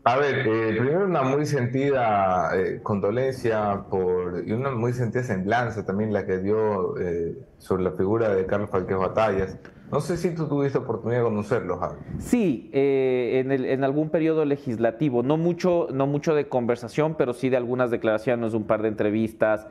[0.04, 5.86] A ver, eh, primero una muy sentida eh, condolencia por, y una muy sentida semblanza
[5.86, 9.58] también la que dio eh, sobre la figura de Carlos Falquez Batallas.
[9.90, 11.98] No sé si tú tuviste oportunidad de conocerlo, Javi.
[12.18, 17.56] Sí, en, en, algún periodo legislativo, no mucho, no mucho de conversación, pero sí de
[17.56, 19.68] algunas declaraciones, un par de entrevistas.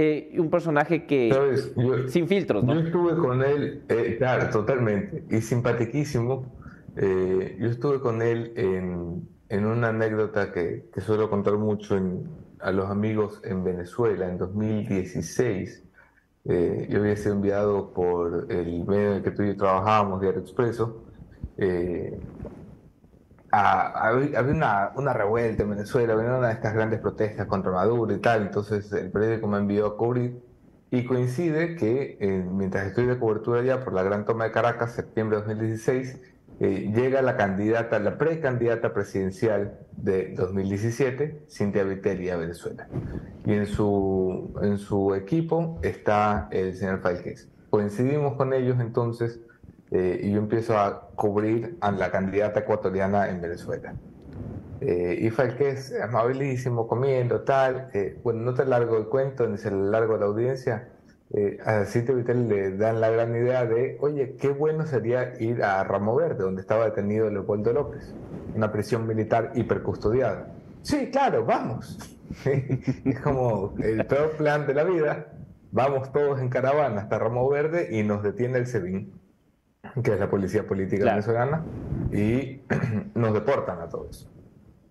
[0.00, 1.34] Eh, un personaje que
[2.06, 2.74] sin filtros, ¿no?
[2.74, 6.46] Yo estuve con él, eh, claro, totalmente, y simpatiquísimo.
[6.96, 11.98] Eh, yo estuve con él en, en una anécdota que, que, suelo contar mucho
[12.60, 15.84] a los amigos en Venezuela en 2016.
[16.44, 20.40] yo había sido enviado por el medio en el que tú y yo trabajábamos, Diario
[20.40, 21.04] Expreso,
[23.50, 28.18] había una, una, revuelta en Venezuela, había una de estas grandes protestas contra Maduro y
[28.18, 30.42] tal, entonces el periódico me envió a cubrir
[30.90, 34.92] y coincide que eh, mientras estoy de cobertura ya por la gran toma de Caracas,
[34.92, 36.18] septiembre de 2016,
[36.60, 42.88] eh, llega la candidata, la precandidata presidencial de 2017, Cintia Vitelli a Venezuela.
[43.46, 47.48] Y en su, en su equipo está el señor Falquez.
[47.70, 49.40] Coincidimos con ellos entonces
[49.90, 53.94] eh, y yo empiezo a cubrir a la candidata ecuatoriana en Venezuela.
[54.80, 57.90] Eh, y es amabilísimo, comiendo, tal.
[57.94, 60.88] Eh, bueno, no te largo el cuento, ni se largo la audiencia.
[61.30, 65.62] Eh, a Cintia Vitel le dan la gran idea de, oye, qué bueno sería ir
[65.62, 68.14] a Ramo Verde, donde estaba detenido Leopoldo López,
[68.54, 70.54] una prisión militar hipercustodiada.
[70.82, 71.98] Sí, claro, vamos.
[73.04, 75.32] es como el peor plan de la vida.
[75.70, 79.12] Vamos todos en caravana hasta Ramo Verde y nos detiene el SEBIN,
[80.02, 81.62] que es la policía política venezolana,
[82.10, 82.62] y
[83.14, 84.30] nos deportan a todos.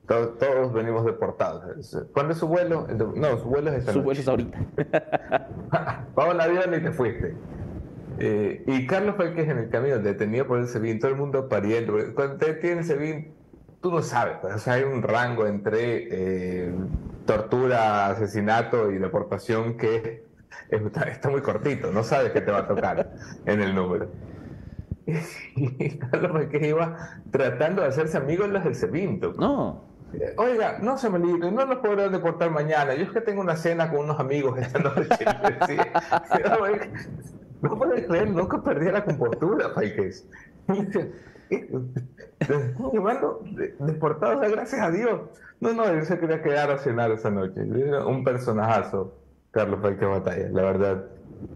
[0.08, 0.74] Todos.
[0.74, 2.08] venimos deportados.
[2.14, 2.88] ¿Cuándo es su vuelo?
[3.16, 4.58] No, su vuelo es esta Su vuelo es ahorita.
[6.16, 7.36] Vamos al avión y te fuiste.
[8.20, 11.94] Eh, y Carlos Falques en el camino detenido por el SEBIN, todo el mundo pariendo.
[12.16, 13.34] Cuando te detiene el SEBIN,
[13.82, 16.74] tú no sabes, pues, o sea, hay un rango entre eh,
[17.26, 20.26] tortura, asesinato y deportación que
[20.70, 23.12] está, muy cortito, no sabes qué te va a tocar
[23.46, 24.10] en el número.
[25.56, 29.22] Y Carlos Falques iba tratando de hacerse amigo de los del SEBIN.
[29.38, 29.86] No.
[30.38, 32.96] Oiga, no se me libre, no nos podrán deportar mañana.
[32.96, 35.08] Yo es que tengo una cena con unos amigos esta noche.
[37.60, 40.28] No puedes creer, nunca perdí la compostura, Paikes.
[42.94, 43.44] Llevando
[43.80, 45.22] deportados, gracias a Dios.
[45.60, 47.62] No, no, él se quería quedar a cenar esa noche.
[47.62, 49.16] un personajazo,
[49.50, 50.50] Carlos Paikes Batalla.
[50.50, 51.06] La verdad,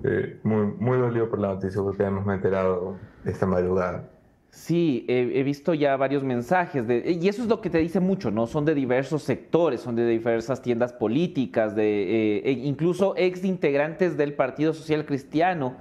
[0.03, 4.09] eh, muy, muy dolido por la noticia porque hemos enterado esta madrugada.
[4.51, 8.31] Sí, he, visto ya varios mensajes de, y eso es lo que te dice mucho,
[8.31, 8.47] ¿no?
[8.47, 14.17] Son de diversos sectores, son de diversas tiendas políticas, de eh, e incluso ex integrantes
[14.17, 15.77] del Partido Social Cristiano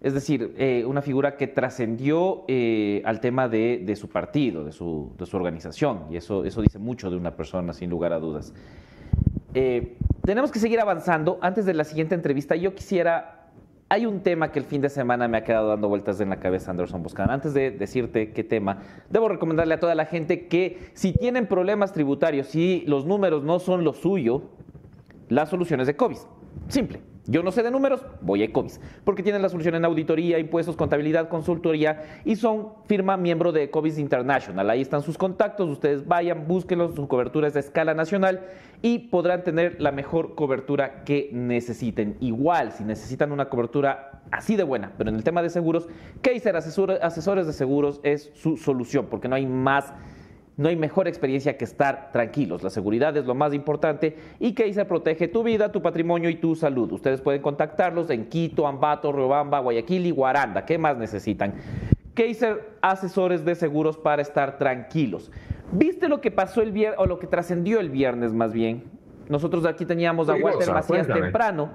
[0.00, 5.10] es decir, eh, una figura que trascendió eh, al tema de, su partido, de su,
[5.32, 8.54] organización, y eso, eso dice mucho de una persona, sin lugar a dudas.
[10.24, 11.38] Tenemos que seguir avanzando.
[11.40, 13.35] Antes de la siguiente entrevista, yo quisiera...
[13.88, 16.40] Hay un tema que el fin de semana me ha quedado dando vueltas en la
[16.40, 17.30] cabeza, Anderson Boscan.
[17.30, 21.92] Antes de decirte qué tema, debo recomendarle a toda la gente que si tienen problemas
[21.92, 24.42] tributarios, si los números no son lo suyo,
[25.28, 26.18] las soluciones de COVID.
[26.68, 30.38] Simple yo no sé de números, voy a Ecovis, porque tienen la solución en auditoría,
[30.38, 34.68] impuestos, contabilidad, consultoría y son firma miembro de Ecovis International.
[34.70, 38.46] Ahí están sus contactos, ustedes vayan, búsquenlos, su cobertura es de escala nacional
[38.82, 42.16] y podrán tener la mejor cobertura que necesiten.
[42.20, 45.88] Igual, si necesitan una cobertura así de buena, pero en el tema de seguros,
[46.20, 49.92] Kaiser Asesores de Seguros es su solución, porque no hay más
[50.56, 52.62] no hay mejor experiencia que estar tranquilos.
[52.62, 56.54] La seguridad es lo más importante y Kaiser protege tu vida, tu patrimonio y tu
[56.54, 56.90] salud.
[56.92, 60.64] Ustedes pueden contactarlos en Quito, Ambato, Riobamba, Guayaquil y Guaranda.
[60.64, 61.54] ¿Qué más necesitan?
[62.14, 65.30] Kaiser Asesores de Seguros para estar tranquilos.
[65.72, 68.84] ¿Viste lo que pasó el viernes, o lo que trascendió el viernes más bien?
[69.28, 71.70] Nosotros aquí teníamos a Walter Macías temprano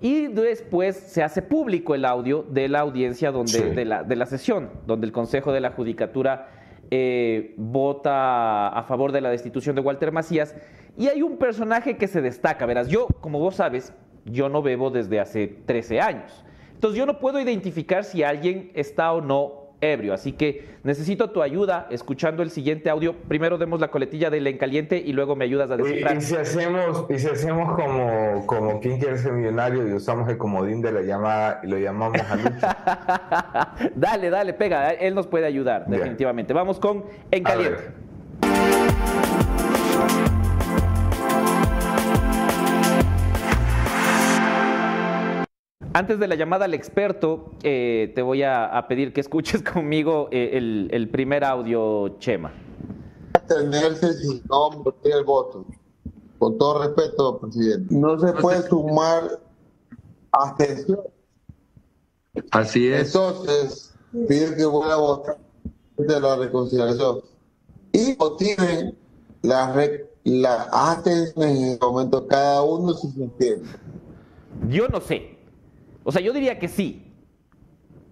[0.00, 4.26] y después se hace público el audio de la audiencia donde, de, la, de la
[4.26, 6.48] sesión, donde el Consejo de la Judicatura
[6.94, 10.54] eh, vota a favor de la destitución de Walter Macías.
[10.94, 13.94] Y hay un personaje que se destaca, verás, yo, como vos sabes,
[14.26, 16.44] yo no bebo desde hace 13 años.
[16.74, 20.14] Entonces yo no puedo identificar si alguien está o no ebrio.
[20.14, 23.14] Así que necesito tu ayuda escuchando el siguiente audio.
[23.28, 26.16] Primero demos la coletilla del en caliente y luego me ayudas a descifrar.
[26.16, 30.38] Y, si hacemos, y si hacemos como, como quien quiere ser millonario y usamos el
[30.38, 33.90] comodín de la llamada y lo llamamos a Lucho.
[33.96, 34.90] dale, dale, pega.
[34.90, 36.54] Él nos puede ayudar, definitivamente.
[36.54, 37.44] Vamos con en
[45.94, 50.88] Antes de la llamada al experto, eh, te voy a, pedir que escuches conmigo eh,
[50.90, 52.52] el, primer audio, Chema.
[53.46, 55.66] Tenerse sin nombre el voto.
[56.38, 57.94] Con todo respeto, presidente.
[57.94, 59.38] No se puede sumar
[60.32, 61.00] abstención.
[62.50, 63.14] Así es.
[63.14, 63.94] Entonces,
[64.28, 65.38] pide que vuelva a votar
[65.98, 67.20] de la reconciliación
[67.92, 68.96] y motiven
[69.42, 69.88] la,
[70.24, 73.68] la abstención en el momento cada uno si se entiende.
[74.68, 75.31] Yo no sé.
[76.04, 77.12] O sea, yo diría que sí,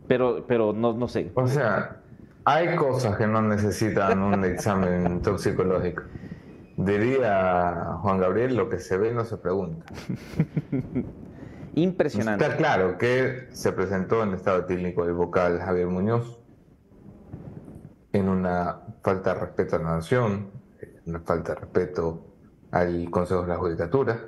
[0.06, 1.30] pero, pero no, no sé.
[1.34, 2.00] O sea,
[2.44, 6.02] hay cosas que no necesitan un examen toxicológico.
[6.76, 9.84] Diría Juan Gabriel, lo que se ve no se pregunta.
[11.74, 12.44] Impresionante.
[12.44, 16.40] Está claro que se presentó en estado técnico el vocal Javier Muñoz
[18.12, 20.50] en una falta de respeto a la nación,
[21.06, 22.34] una falta de respeto
[22.72, 24.18] al Consejo de la Judicatura.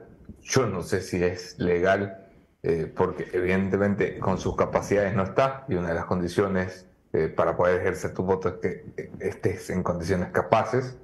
[0.42, 2.21] Yo no sé si es legal
[2.64, 7.56] eh, porque evidentemente con sus capacidades no está, y una de las condiciones eh, para
[7.56, 10.96] poder ejercer tu voto es que eh, estés en condiciones capaces.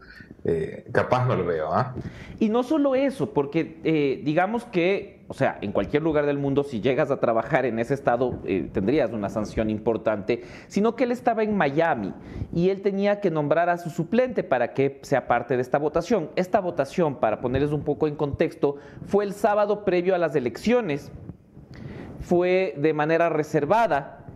[0.93, 1.75] capaz no lo veo.
[1.75, 1.95] ¿ah?
[2.39, 6.81] Y no solo eso, porque digamos que, o sea, en cualquier lugar del mundo, si
[6.81, 8.39] llegas a trabajar en ese estado,
[8.73, 12.15] tendrías una sanción importante, sino que él estaba en Miami
[12.55, 16.31] y él tenía que nombrar a su suplente para que sea parte de esta votación.
[16.37, 21.11] Esta votación, para ponerles un poco en contexto, fue el sábado previo a las elecciones
[22.21, 24.27] fue de manera reservada.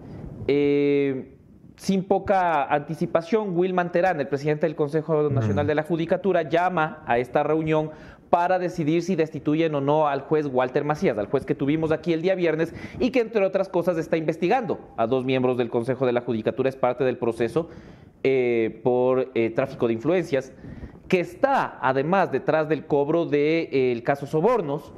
[0.46, 1.36] Eh,
[1.76, 7.18] sin poca anticipación, Wilman Terán, el presidente del Consejo Nacional de la Judicatura, llama a
[7.18, 7.90] esta reunión
[8.30, 12.12] para decidir si destituyen o no al juez Walter Macías, al juez que tuvimos aquí
[12.12, 16.06] el día viernes y que entre otras cosas está investigando a dos miembros del Consejo
[16.06, 17.68] de la Judicatura, es parte del proceso
[18.22, 20.52] eh, por eh, tráfico de influencias,
[21.08, 24.94] que está además detrás del cobro del de, caso Sobornos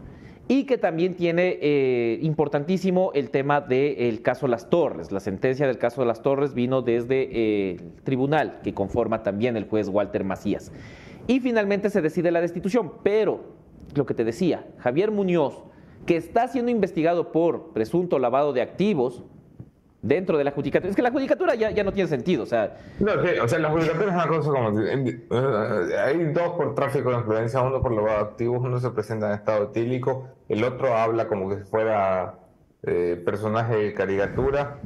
[0.46, 5.10] y que también tiene eh, importantísimo el tema del caso Las Torres.
[5.10, 9.56] La sentencia del caso de Las Torres vino desde eh, el tribunal que conforma también
[9.56, 10.70] el juez Walter Macías.
[11.26, 13.54] Y finalmente se decide la destitución, pero
[13.94, 15.64] lo que te decía, Javier Muñoz,
[16.04, 19.22] que está siendo investigado por presunto lavado de activos,
[20.04, 20.90] dentro de la judicatura.
[20.90, 22.42] Es que la judicatura ya, ya no tiene sentido.
[22.42, 24.80] O sea, no, o sea, la judicatura es una cosa como.
[24.80, 29.28] Eh, hay dos por tráfico de influencia, uno por lavado de activos, uno se presenta
[29.28, 32.34] en estado etílico, el otro habla como que si fuera
[32.82, 34.78] eh, personaje de caricatura.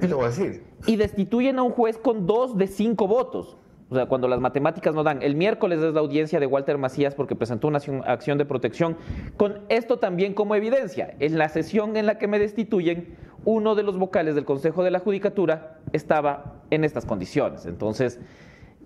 [0.00, 0.64] ¿Qué te voy a decir?
[0.86, 3.56] Y destituyen a un juez con dos de cinco votos.
[3.90, 5.22] O sea, cuando las matemáticas no dan.
[5.22, 8.96] El miércoles es la audiencia de Walter Macías porque presentó una acción de protección
[9.36, 11.14] con esto también como evidencia.
[11.20, 13.14] En la sesión en la que me destituyen,
[13.44, 17.66] uno de los vocales del Consejo de la Judicatura estaba en estas condiciones.
[17.66, 18.20] Entonces,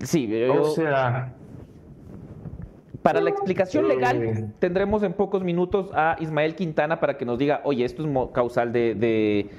[0.01, 1.35] sí, o sea,
[3.03, 7.61] para la explicación legal tendremos en pocos minutos a Ismael Quintana para que nos diga,
[7.65, 9.51] oye, esto es causal de, de...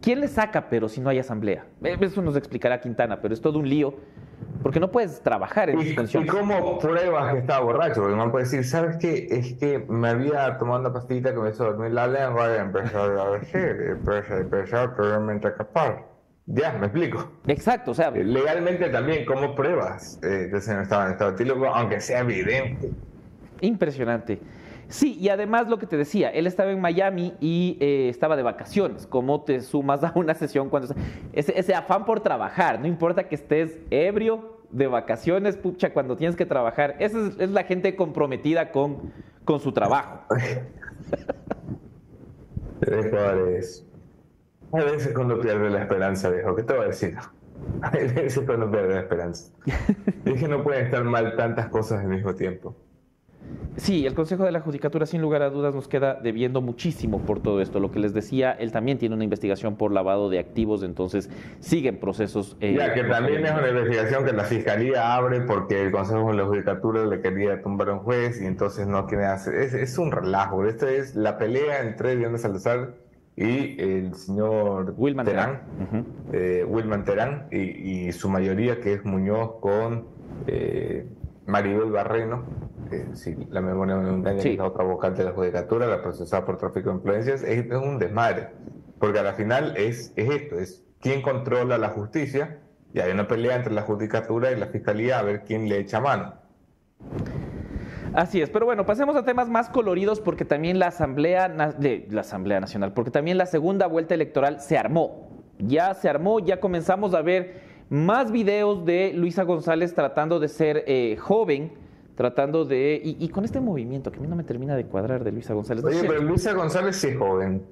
[0.00, 1.66] ¿Quién le saca pero si no hay asamblea?
[1.82, 3.94] Eso nos explicará Quintana, pero es todo un lío
[4.62, 8.02] porque no puedes trabajar en ¿Y, ¿Y cómo pruebas que estaba borracho?
[8.02, 9.26] Porque no puedes decir, ¿sabes qué?
[9.30, 13.02] Es que me había tomado una pastilla que me hizo dormir la lengua y empezó
[13.02, 13.98] a decir,
[14.30, 16.04] empezó a realmente escapar.
[16.46, 17.30] Ya, me explico.
[17.46, 18.08] Exacto, o sea.
[18.08, 22.90] Eh, legalmente también, ¿cómo pruebas eh, que se estaba en estado etílico, aunque sea evidente?
[23.60, 24.40] Impresionante.
[24.90, 28.42] Sí, y además lo que te decía, él estaba en Miami y eh, estaba de
[28.42, 29.06] vacaciones.
[29.06, 30.94] ¿Cómo te sumas a una sesión cuando...
[31.32, 36.36] Ese, ese afán por trabajar, no importa que estés ebrio, de vacaciones, pucha, cuando tienes
[36.36, 36.96] que trabajar.
[36.98, 39.12] Esa es, la gente comprometida con,
[39.44, 40.24] con su trabajo.
[42.82, 43.86] es.
[44.72, 47.16] A veces cuando pierde la esperanza, viejo, ¿qué te voy a decir?
[47.82, 49.52] A veces cuando pierde la esperanza.
[50.24, 52.74] Es que no pueden estar mal tantas cosas al mismo tiempo.
[53.80, 57.40] Sí, el Consejo de la Judicatura sin lugar a dudas nos queda debiendo muchísimo por
[57.40, 57.80] todo esto.
[57.80, 61.98] Lo que les decía, él también tiene una investigación por lavado de activos, entonces siguen
[61.98, 62.58] procesos.
[62.60, 66.36] Eh, ya, que también es una investigación que la Fiscalía abre porque el Consejo de
[66.36, 69.54] la Judicatura le quería tumbar a un juez y entonces no quiere hacer.
[69.54, 70.66] Es, un relajo.
[70.66, 72.96] Esta es la pelea entre Diana Salazar
[73.34, 75.62] y el señor Wilman Terán,
[76.34, 80.04] eh, Wilman Terán y, su mayoría que es Muñoz con
[80.46, 81.06] eh,
[81.46, 82.44] Maribel Barreno
[83.14, 84.56] si la memoria me engaña, sí.
[84.56, 88.48] la otra vocal de la judicatura, la procesada por tráfico de influencias, es, un desmadre.
[88.98, 92.58] Porque al final es, es esto, es quién controla la justicia
[92.92, 96.00] y hay una pelea entre la judicatura y la fiscalía a ver quién le echa
[96.00, 96.34] mano.
[98.12, 102.22] Así es, pero bueno, pasemos a temas más coloridos porque también la Asamblea, de, la
[102.22, 105.28] Asamblea Nacional, porque también la segunda vuelta electoral se armó.
[105.58, 110.84] Ya se armó, ya comenzamos a ver más videos de Luisa González tratando de ser
[110.86, 111.72] eh, joven,
[112.20, 113.00] tratando de...
[113.02, 115.82] Y, con este movimiento que a mí no me termina de cuadrar de Luisa González.
[115.82, 117.64] Oye, pero Luisa González sí es joven.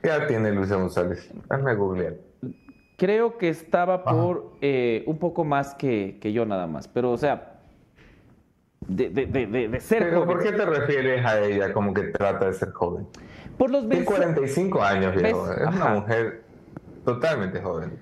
[0.00, 1.28] ¿Qué edad tiene Luisa González?
[1.48, 2.14] Hazme googlear.
[2.96, 6.86] Creo que estaba por eh, un poco más que, yo nada más.
[6.86, 7.58] Pero, o sea,
[8.86, 12.46] de, de, de, de ser ¿Pero ¿Por qué te refieres a ella como que trata
[12.46, 13.08] de ser joven?
[13.58, 15.52] Por los Tiene 45 años, viejo.
[15.52, 16.44] Es una mujer
[17.04, 17.98] totalmente joven.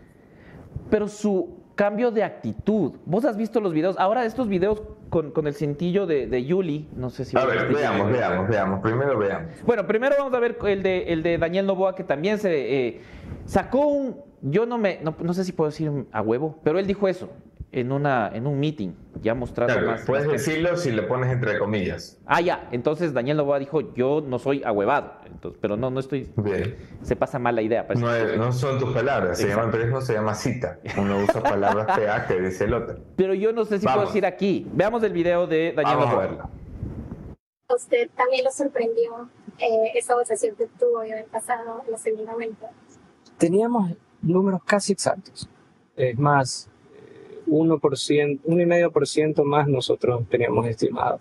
[0.91, 2.95] Pero su cambio de actitud.
[3.07, 3.97] Vos has visto los videos.
[4.01, 7.39] Ahora estos videos con, con el cintillo de, de, Yuli, no sé si...
[7.39, 8.81] A ver, veamos, veamos, veamos.
[8.81, 9.53] Primero veamos.
[9.65, 13.01] Bueno, primero vamos a ver el de, el de Daniel Novoa, que también se eh,
[13.45, 14.17] sacó un...
[14.43, 14.99] Yo no me...
[15.03, 17.31] No, no sé si puedo decir a huevo, pero él dijo eso
[17.71, 20.03] en, una, en un meeting, ya mostrando más.
[20.03, 22.19] Puedes decirlo si le pones entre comillas.
[22.27, 22.69] Ah, ya.
[22.73, 25.13] Entonces Daniel Novoa dijo, yo no soy ahuevado.
[25.27, 26.31] Entonces, pero no, no estoy...
[26.37, 26.77] Bien.
[27.03, 27.87] Se pasa mal la idea.
[27.97, 30.79] No, no, son tus palabras, se llama, eso se llama cita.
[30.97, 32.99] Uno usa palabras feas que dice el otro.
[33.17, 34.67] Pero yo no sé si puedo decir aquí.
[34.73, 36.25] Veamos el video de Daniel Vamos Novoa.
[36.25, 36.51] A verlo.
[37.75, 42.71] usted también lo sorprendió eh, esa votación que tuvo el pasado, la segunda vuelta?
[43.39, 43.93] Teníamos
[44.23, 45.49] números casi exactos.
[45.97, 46.71] Es más,
[47.49, 51.21] 1%, 1,5% más nosotros teníamos estimado.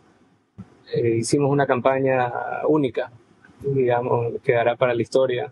[0.93, 2.31] Eh, hicimos una campaña
[2.67, 3.11] única,
[3.61, 5.51] digamos, quedará para la historia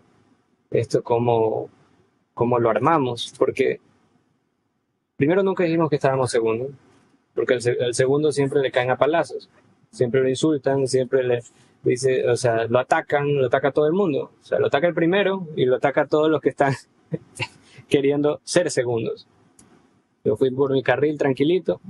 [0.70, 1.68] esto como,
[2.34, 3.80] como lo armamos, porque
[5.16, 6.70] primero nunca dijimos que estábamos segundos,
[7.34, 9.50] porque el, segundo siempre le caen a palazos,
[9.90, 11.40] siempre lo insultan, siempre le
[11.82, 14.94] dice, o sea, lo atacan, lo ataca todo el mundo, o sea, lo ataca el
[14.94, 16.74] primero y lo ataca a todos los que están
[17.88, 19.26] queriendo ser segundos.
[20.26, 21.80] Yo fui por mi carril tranquilito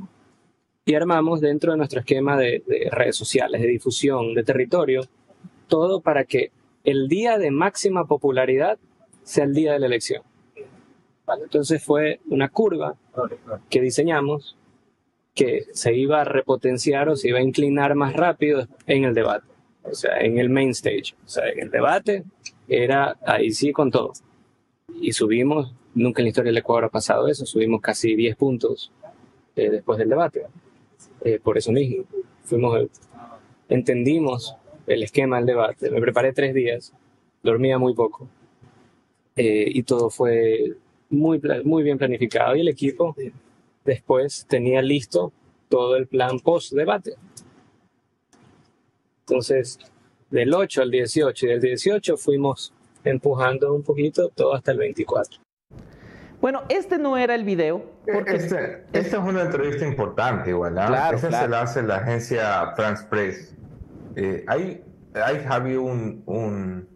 [0.84, 5.00] y armamos dentro de nuestro esquema de, de redes sociales, de difusión, de territorio,
[5.68, 6.52] todo para que
[6.84, 8.78] el día de máxima popularidad
[9.22, 10.22] sea el día de la elección.
[11.24, 11.44] ¿Vale?
[11.44, 12.94] Entonces fue una curva
[13.70, 14.56] que diseñamos
[15.34, 19.46] que se iba a repotenciar o se iba a inclinar más rápido en el debate,
[19.82, 21.14] o sea, en el main stage.
[21.24, 22.24] O sea, en el debate
[22.68, 24.12] era ahí sí con todo.
[25.00, 28.92] Y subimos, nunca en la historia del Ecuador ha pasado eso, subimos casi 10 puntos
[29.56, 30.46] eh, después del debate.
[31.24, 32.04] Eh, por eso mismo,
[32.44, 32.88] fuimos,
[33.68, 34.54] entendimos
[34.86, 35.90] el esquema del debate.
[35.90, 36.92] Me preparé tres días,
[37.42, 38.28] dormía muy poco
[39.34, 40.74] eh, y todo fue
[41.08, 43.16] muy, muy bien planificado y el equipo
[43.84, 45.32] después tenía listo
[45.68, 47.14] todo el plan post-debate.
[49.20, 49.78] Entonces,
[50.30, 52.72] del 8 al 18 y del 18 fuimos
[53.02, 55.45] empujando un poquito todo hasta el 24.
[56.46, 57.82] Bueno, este no era el video.
[58.04, 58.36] Porque...
[58.36, 60.78] Este, esta es una entrevista importante, igual.
[60.78, 60.86] ¿ah?
[60.86, 61.44] Claro, Esa claro.
[61.44, 63.56] se la hace la agencia France Press.
[64.14, 64.84] Eh, hay,
[65.14, 66.88] hay, Javi, un, un,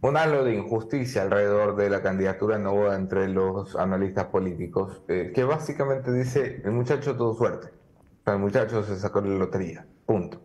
[0.00, 5.32] un halo de injusticia alrededor de la candidatura de Novoa entre los analistas políticos, eh,
[5.34, 7.66] que básicamente dice, el muchacho tuvo suerte.
[7.66, 9.88] O sea, el muchacho se sacó la lotería.
[10.06, 10.40] Punto.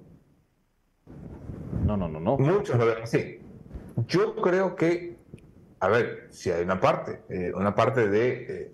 [1.86, 2.36] No, no, no, no.
[2.36, 3.40] Muchos lo ven así.
[4.08, 5.19] Yo creo que,
[5.80, 8.72] a ver, si hay una parte, eh, una parte de eh,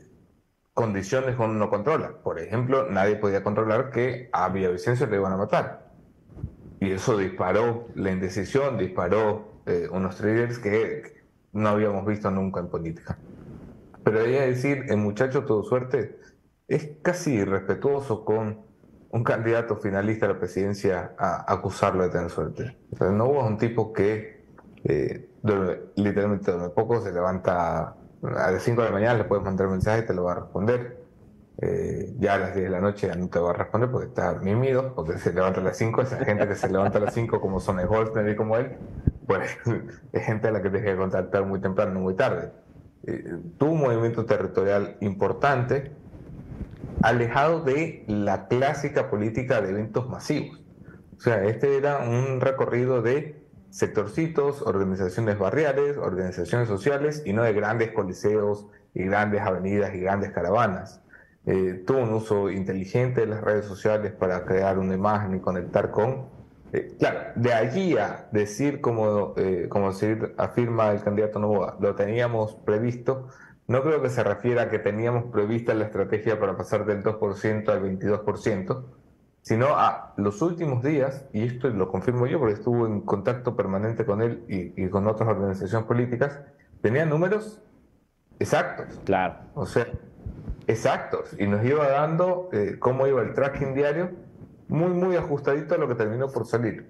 [0.74, 2.14] condiciones que uno no controla.
[2.24, 5.92] Por ejemplo, nadie podía controlar que a Villavicencio le iban a matar.
[6.80, 11.16] Y eso disparó la indecisión, disparó eh, unos triggers que,
[11.54, 13.18] no habíamos visto nunca en política.
[14.04, 16.20] Pero ella decir, el muchacho tuvo suerte,
[16.68, 18.66] es casi irrespetuoso con
[19.10, 22.76] un candidato finalista a la presidencia a acusarlo de tener suerte.
[23.00, 24.44] No hubo un tipo que
[24.84, 27.90] eh, duerme- literalmente duerme poco, se levanta
[28.24, 30.36] a las 5 de la mañana, le puedes mandar mensaje y te lo va a
[30.36, 31.06] responder.
[31.62, 34.08] Eh, ya a las 10 de la noche ya no te va a responder porque
[34.08, 36.02] está mimido, porque se levanta a las 5.
[36.02, 38.76] Esa gente que se levanta a las 5 como Sonny Holzner y como él,
[39.28, 39.58] pues
[40.12, 42.52] es gente a la que tienes que contactar muy temprano, no muy tarde.
[43.04, 45.92] Eh, un movimiento territorial importante,
[47.02, 50.62] alejado de la clásica política de eventos masivos.
[51.18, 53.45] O sea, este era un recorrido de
[53.76, 60.32] sectorcitos, organizaciones barriales, organizaciones sociales y no de grandes coliseos y grandes avenidas y grandes
[60.32, 61.02] caravanas.
[61.46, 65.92] Eh, tuvo un uso inteligente de las redes sociales para crear una imagen y conectar
[65.92, 66.30] con...
[66.72, 71.96] eh, claro, de allí a decir, como, eh, como se afirma el candidato Novoa, lo
[71.96, 73.28] teníamos previsto,
[73.68, 77.68] no creo que se refiera a que teníamos prevista la estrategia para pasar del 2%
[77.68, 78.84] al 22%,
[79.46, 84.04] sino a los últimos días, y esto lo confirmo yo porque estuve en contacto permanente
[84.04, 86.40] con él y, y con otras organizaciones políticas,
[86.82, 87.62] tenían números
[88.40, 89.00] exactos.
[89.06, 89.36] Claro.
[89.54, 89.86] O sea,
[90.66, 91.36] exactos.
[91.38, 94.10] Y nos iba dando eh, cómo iba el tracking diario,
[94.68, 96.90] muy, muy ajustadito a lo que terminó por salir.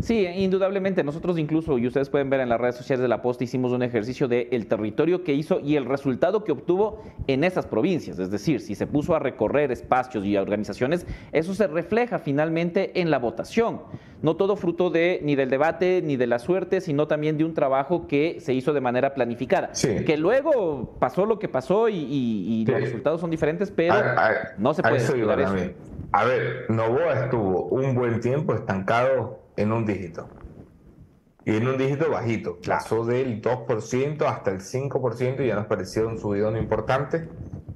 [0.00, 1.02] Sí, indudablemente.
[1.04, 3.82] Nosotros incluso, y ustedes pueden ver en las redes sociales de la posta, hicimos un
[3.82, 8.18] ejercicio de el territorio que hizo y el resultado que obtuvo en esas provincias.
[8.18, 13.10] Es decir, si se puso a recorrer espacios y organizaciones, eso se refleja finalmente en
[13.10, 13.82] la votación.
[14.22, 17.52] No todo fruto de ni del debate ni de la suerte, sino también de un
[17.54, 19.70] trabajo que se hizo de manera planificada.
[19.74, 20.04] Sí.
[20.04, 24.28] Que luego pasó lo que pasó y, y- y los resultados son diferentes, pero A-
[24.28, 25.12] a- no se puede eso.
[26.12, 30.28] A ver, Novoa estuvo un buen tiempo estancado en un dígito.
[31.44, 32.58] Y en un dígito bajito.
[32.66, 37.28] Pasó del 2% hasta el 5% y ya nos pareció un subidón importante.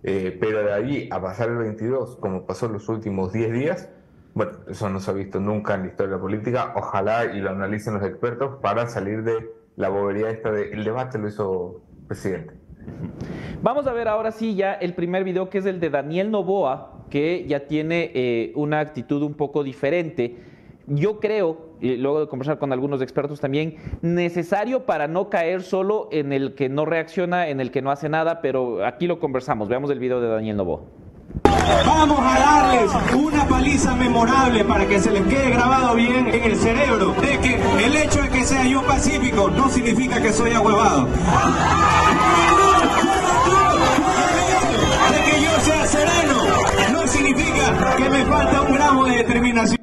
[0.03, 3.91] Eh, pero de allí a pasar el 22, como pasó en los últimos 10 días,
[4.35, 6.73] bueno, eso no se ha visto nunca en la historia de la política.
[6.77, 11.19] Ojalá y lo analicen los expertos para salir de la bobería esta de el debate
[11.19, 12.55] lo hizo el presidente.
[13.63, 17.05] Vamos a ver ahora sí ya el primer video que es el de Daniel Novoa,
[17.11, 20.37] que ya tiene eh, una actitud un poco diferente.
[20.87, 26.09] Yo creo, y luego de conversar con algunos expertos también, necesario para no caer solo
[26.13, 29.69] en el que no reacciona, en el que no hace nada, pero aquí lo conversamos.
[29.69, 30.81] Veamos el video de Daniel Novoa.
[31.87, 36.57] Vamos a darles una paliza memorable para que se les quede grabado bien en el
[36.57, 41.07] cerebro de que el hecho de que sea yo pacífico no significa que soy ahuevado.
[45.11, 46.39] De que yo sea sereno
[46.93, 49.78] no significa que me falta un gramo de determinación.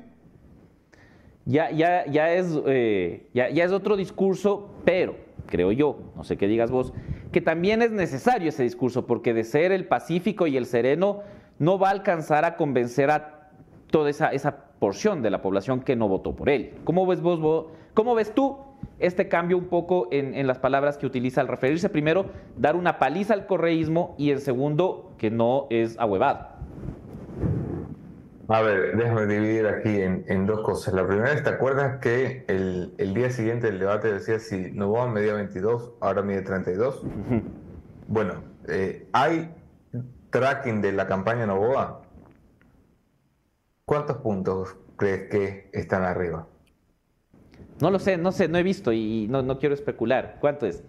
[1.46, 5.16] Ya, ya, ya, es, eh, ya, ya es otro discurso, pero
[5.46, 6.92] creo yo, no sé qué digas vos,
[7.32, 11.20] que también es necesario ese discurso, porque de ser el pacífico y el sereno
[11.60, 13.50] no va a alcanzar a convencer a
[13.92, 16.74] toda esa, esa porción de la población que no votó por él.
[16.84, 18.58] ¿Cómo ves vos, vos- cómo ves tú
[19.00, 22.26] este cambio un poco en, en las palabras que utiliza al referirse primero,
[22.58, 26.56] dar una paliza al correísmo y en segundo, que no es ahuevado?
[28.48, 30.94] A ver, déjame dividir aquí en, dos cosas.
[30.94, 35.94] La primera, ¿te acuerdas que el, día siguiente del debate decía si Novoa medía 22,
[36.00, 37.04] ahora mide 32?
[38.08, 39.52] Bueno, eh, hay
[40.30, 42.04] tracking de la campaña Novoa.
[43.86, 46.48] ¿Cuántos puntos crees que están arriba?
[47.82, 50.38] No lo sé, no sé, no he visto y no, no quiero especular.
[50.40, 50.84] ¿Cuánto es?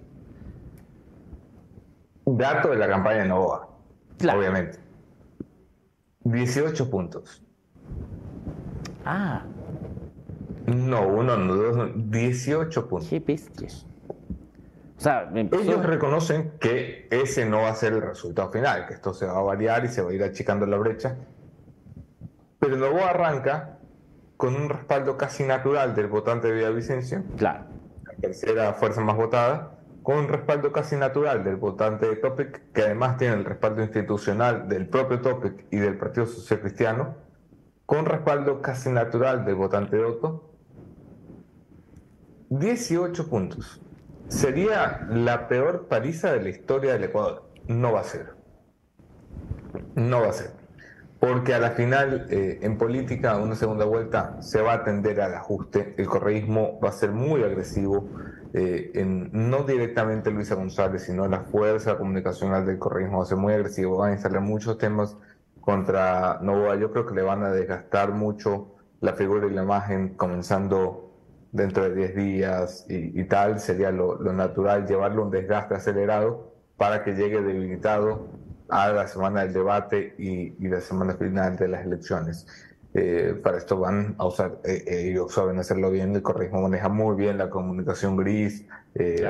[2.27, 3.69] Dato de la campaña Novoa,
[4.21, 4.79] obviamente.
[6.25, 7.46] 18 puntos.
[9.07, 9.43] Ah.
[10.67, 13.09] No, uno, no, dos, 18 puntos.
[13.09, 13.87] Qué bestias.
[14.99, 19.15] O sea, Ellos reconocen que ese no va a ser el resultado final, que esto
[19.15, 21.17] se va a variar y se va a ir achicando la brecha.
[22.59, 23.79] Pero luego arranca
[24.37, 27.23] con un respaldo casi natural del votante de Villavicencio.
[27.37, 27.65] Claro.
[28.05, 29.77] La tercera fuerza más votada
[30.07, 34.69] con un respaldo casi natural del votante de Topic, que además tiene el respaldo institucional
[34.69, 37.17] del propio Topic y del Partido Social Cristiano,
[37.87, 40.51] con respaldo casi natural del votante de Otto,
[42.51, 43.81] 18 puntos.
[44.29, 47.49] Sería la peor paliza de la historia del Ecuador.
[47.69, 48.35] No va a ser.
[49.95, 50.51] No va a ser.
[51.21, 55.35] Porque a la final, eh, en política, una segunda vuelta se va a tender al
[55.35, 55.95] ajuste.
[55.97, 58.09] El correísmo va a ser muy agresivo
[58.53, 63.39] eh, en, no directamente Luisa González, sino la fuerza comunicacional del correísmo va a ser
[63.39, 65.17] muy agresivo, van a instalar muchos temas
[65.67, 66.77] contra Novoa.
[66.77, 71.13] Yo creo que le van a desgastar mucho la figura y la imagen, comenzando
[71.53, 77.13] dentro de 10 días y, tal, sería lo, natural llevarlo un desgaste acelerado para que
[77.15, 78.29] llegue debilitado
[78.69, 82.47] a la semana del debate y, y la semana final de las elecciones.
[82.99, 86.89] Eh, para esto van a usar, eh, eh, ellos saben hacerlo bien, el correísmo maneja
[86.89, 88.65] muy bien la comunicación gris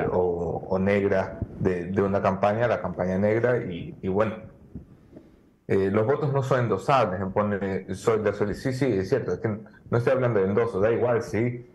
[0.09, 4.35] o, negra de, una campaña, la campaña negra, y, bueno,
[5.67, 9.49] los votos no son endosables, pone soy de Sol, sí, sí, es cierto, es que
[9.49, 11.69] no estoy hablando de endoso, da igual si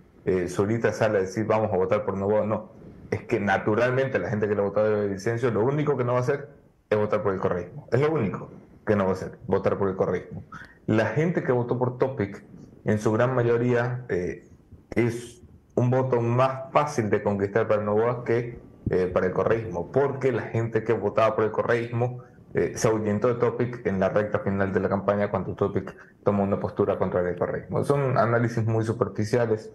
[0.48, 2.70] Zurita sale a decir vamos a votar por Novoa, no,
[3.10, 6.20] es que naturalmente la gente que le votado de licencia, lo único que no va
[6.20, 6.48] a hacer
[6.88, 8.48] es votar por el correísmo, es lo único
[8.86, 10.42] que no va a hacer, votar por el correísmo.
[10.86, 12.42] La gente que votó por Topic,
[12.84, 14.48] en su gran mayoría, eh,
[14.94, 15.42] es
[15.74, 18.58] un voto más fácil de conquistar para Novoa que
[18.90, 22.22] eh, para el correísmo, porque la gente que votaba por el correísmo
[22.54, 25.94] eh, se ahuyentó de Topic en la recta final de la campaña cuando Topic
[26.24, 27.84] tomó una postura contra el correísmo.
[27.84, 29.72] Son análisis muy superficiales,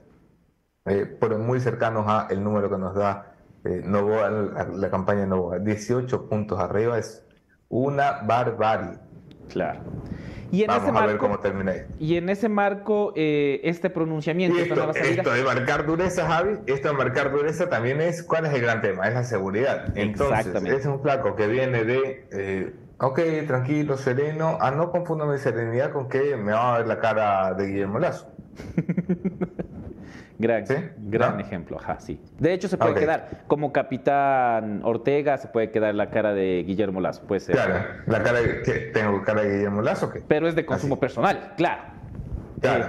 [0.84, 5.60] pero muy cercanos a el número que nos da Novoa, la, la campaña Novoa.
[5.60, 7.26] 18 puntos arriba es
[7.70, 9.00] una barbarie.
[9.50, 9.80] Claro.
[10.52, 14.58] Y en Vamos ese a ver cómo termina Y en ese marco, eh, este pronunciamiento,
[14.58, 18.62] esto, esto, de marcar dureza, Javi, esto de marcar dureza también es, ¿cuál es el
[18.62, 19.08] gran tema?
[19.08, 19.92] Es la seguridad.
[19.98, 25.38] Entonces, es un flaco que viene de, eh, ok, tranquilo, sereno, a no confundo mi
[25.38, 28.32] serenidad con que me va a ver la cara de Guillermo Lazo.
[30.40, 30.66] Gran,
[30.98, 32.20] gran ejemplo, ajá, sí.
[32.38, 37.02] De hecho, se puede quedar como capitán Ortega, se puede quedar la cara de Guillermo
[37.02, 37.56] Lazo, puede ser.
[37.56, 40.22] Claro, la cara de, que tengo cara de Guillermo Lazo, ¿qué?
[40.28, 41.82] Pero es de consumo personal, claro.
[42.62, 42.86] Claro.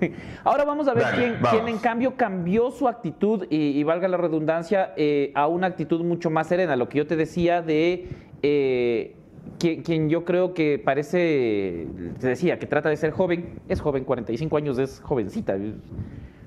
[0.00, 0.14] Eh,
[0.44, 1.04] ahora vamos a ver
[1.50, 6.30] quién, en cambio cambió su actitud, y, valga la redundancia, eh, a una actitud mucho
[6.30, 6.76] más serena.
[6.76, 8.08] Lo que yo te decía de
[8.42, 9.16] eh,
[9.58, 11.86] quien, quien, yo creo que parece,
[12.18, 15.56] te decía, que trata de ser joven, es joven, 45 años, es jovencita.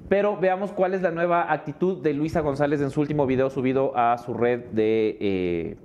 [0.09, 3.95] Pero veamos cuál es la nueva actitud de Luisa González en su último video subido
[3.95, 5.17] a su red de...
[5.19, 5.77] Eh,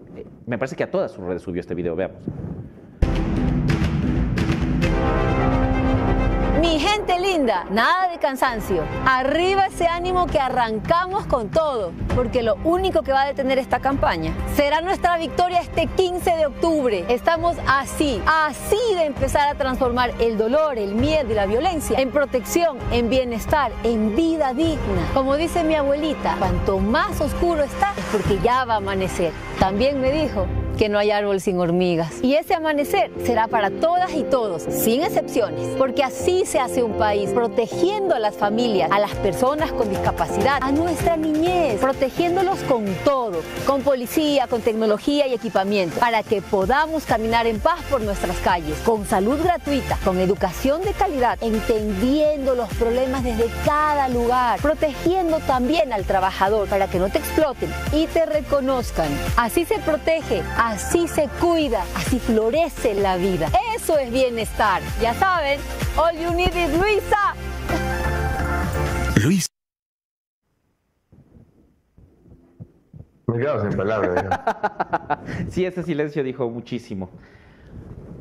[0.46, 2.22] me parece que a todas sus redes subió este video, veamos.
[6.60, 8.82] Mi gente linda, nada de cansancio.
[9.06, 13.78] Arriba ese ánimo que arrancamos con todo, porque lo único que va a detener esta
[13.78, 17.04] campaña será nuestra victoria este 15 de octubre.
[17.08, 22.10] Estamos así, así de empezar a transformar el dolor, el miedo y la violencia en
[22.10, 25.06] protección, en bienestar, en vida digna.
[25.14, 29.32] Como dice mi abuelita, cuanto más oscuro está es porque ya va a amanecer.
[29.60, 30.46] También me dijo,
[30.78, 32.14] que no hay árbol sin hormigas.
[32.22, 36.92] Y ese amanecer será para todas y todos, sin excepciones, porque así se hace un
[36.92, 42.84] país, protegiendo a las familias, a las personas con discapacidad, a nuestra niñez, protegiéndolos con
[43.04, 48.36] todo, con policía, con tecnología y equipamiento, para que podamos caminar en paz por nuestras
[48.38, 55.38] calles, con salud gratuita, con educación de calidad, entendiendo los problemas desde cada lugar, protegiendo
[55.40, 59.08] también al trabajador para que no te exploten y te reconozcan.
[59.36, 63.48] Así se protege, Así se cuida, así florece la vida.
[63.74, 64.82] Eso es bienestar.
[65.00, 65.58] Ya saben,
[65.96, 67.34] all you need is Luisa.
[69.24, 69.46] Luis.
[73.28, 74.40] Me quedo sin palabras.
[75.48, 77.08] sí, ese silencio dijo muchísimo.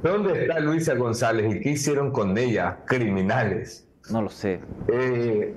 [0.02, 2.78] ¿Dónde está Luisa González y qué hicieron con ella?
[2.86, 3.86] Criminales.
[4.10, 4.62] No lo sé.
[4.88, 5.54] Eh,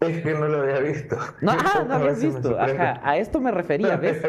[0.00, 1.16] es que no lo había visto.
[1.42, 2.58] No, ah, no habías visto.
[2.58, 4.22] Ajá, a esto me refería, ¿ves?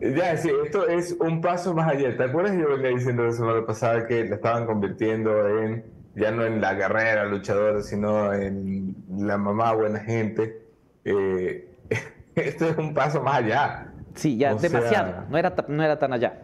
[0.00, 2.16] Ya, sí, esto es un paso más allá.
[2.16, 2.56] ¿Te acuerdas?
[2.58, 6.74] Yo venía diciendo la semana pasada que la estaban convirtiendo en, ya no en la
[6.74, 10.62] guerrera luchadora, sino en la mamá buena gente.
[11.04, 11.68] Eh,
[12.34, 13.92] esto es un paso más allá.
[14.14, 15.24] Sí, ya, O sea- demasiado.
[15.30, 16.40] No, era, no era tan allá.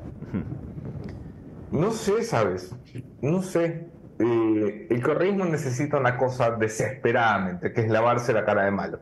[1.71, 2.75] No sé, ¿sabes?
[3.21, 3.89] No sé.
[4.19, 9.01] Eh, el correísmo necesita una cosa desesperadamente, que es lavarse la cara de malo.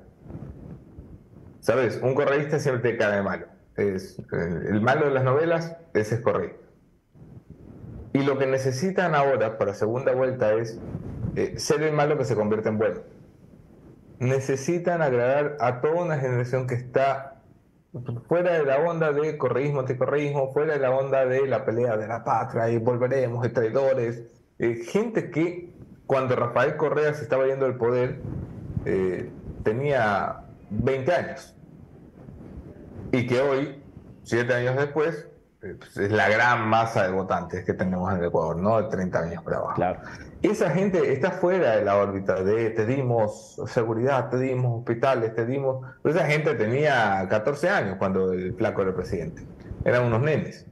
[1.60, 2.00] ¿Sabes?
[2.02, 3.46] Un correísta siempre tiene cara de malo.
[3.76, 4.24] Es, eh,
[4.70, 6.64] el malo de las novelas, ese es correísta.
[8.12, 10.78] Y lo que necesitan ahora para segunda vuelta es
[11.36, 13.00] eh, ser el malo que se convierte en bueno.
[14.18, 17.42] Necesitan agradar a toda una generación que está
[18.28, 22.06] fuera de la onda de correísmo, anticorreísmo, fuera de la onda de la pelea de
[22.06, 24.22] la patria y volveremos, traidores.
[24.58, 25.72] Eh, gente que
[26.06, 28.20] cuando Rafael Correa se estaba yendo del poder
[28.84, 29.30] eh,
[29.62, 31.54] tenía 20 años
[33.12, 33.82] y que hoy,
[34.22, 35.28] siete años después,
[35.62, 38.82] eh, pues, es la gran masa de votantes que tenemos en el Ecuador, ¿no?
[38.82, 39.74] De 30 años para abajo.
[39.74, 40.00] Claro.
[40.42, 45.46] Esa gente está fuera de la órbita de te dimos seguridad, te dimos hospitales, te
[45.46, 45.86] dimos...
[46.02, 49.46] Pero esa gente tenía 14 años cuando el flaco era presidente.
[49.84, 50.66] Eran unos nenes.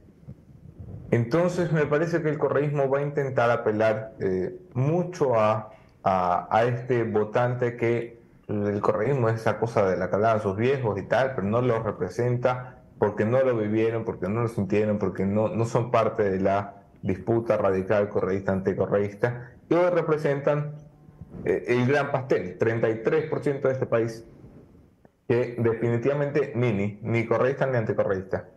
[1.13, 5.69] Entonces me parece que el correísmo va a intentar apelar eh, mucho a,
[6.03, 10.99] a, este votante que el correísmo es esa cosa de la que hablaban sus viejos
[10.99, 15.23] y tal, pero no lo representa porque no lo vivieron, porque no lo sintieron, porque
[15.23, 20.77] no, no son parte de la disputa radical correísta-anticorreísta, y hoy representan
[21.45, 24.25] eh, el gran pastel, 33% de este país,
[25.27, 28.47] que definitivamente ni, ni, ni correísta ni anticorreísta.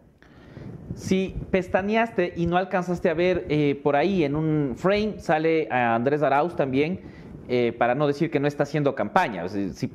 [0.95, 5.95] Si pestañeaste y no alcanzaste a ver eh, por ahí en un frame, sale a
[5.95, 7.01] Andrés Arauz también,
[7.49, 9.49] eh, para no decir que no está haciendo campaña.
[9.49, 9.89] Si, si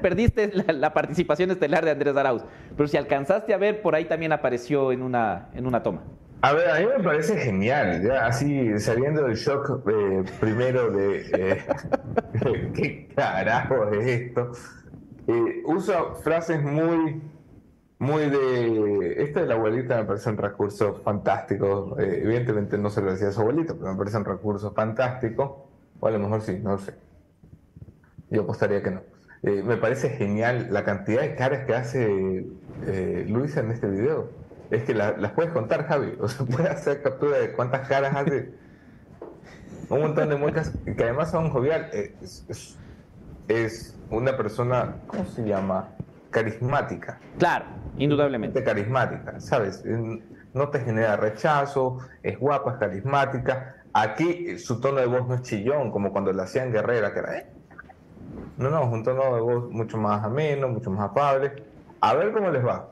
[0.00, 2.44] perdiste la, participación estelar de Andrés Arauz.
[2.76, 6.02] Pero si alcanzaste a ver, por ahí también apareció en una, en una toma.
[6.42, 11.62] A ver, a mí me parece genial, ya así saliendo del shock eh, primero de
[12.74, 14.52] qué carajo es esto.
[15.64, 17.22] Usa frases muy,
[18.04, 19.22] muy de.
[19.22, 21.96] Esta de la abuelita me parece un recurso fantástico.
[21.98, 25.68] Eh, evidentemente no se lo decía a su abuelita, pero me parece un recurso fantástico.
[26.00, 26.94] O a lo mejor sí, no lo sé.
[28.30, 29.00] Yo apostaría que no.
[29.42, 32.46] Eh, me parece genial la cantidad de caras que hace
[32.86, 34.30] eh, Luisa en este video.
[34.70, 36.14] Es que la- las puedes contar, Javi.
[36.20, 38.54] O sea, puedes hacer captura de cuántas caras hace.
[39.90, 41.88] Un montón de muecas que además son jovial.
[41.92, 42.14] Eh,
[43.48, 45.93] es una persona, ¿cómo se llama?
[46.34, 47.20] Carismática.
[47.38, 47.64] Claro,
[47.96, 48.64] indudablemente.
[48.64, 49.84] Carismática, ¿sabes?
[50.52, 53.76] No te genera rechazo, es guapa, es carismática.
[53.92, 57.20] Aquí eh, su tono de voz no es chillón, como cuando la hacían guerrera, que
[57.20, 57.38] era...
[57.38, 57.46] "Eh".
[58.56, 61.52] No, no, es un tono de voz mucho más ameno, mucho más afable.
[62.00, 62.88] A ver cómo les va.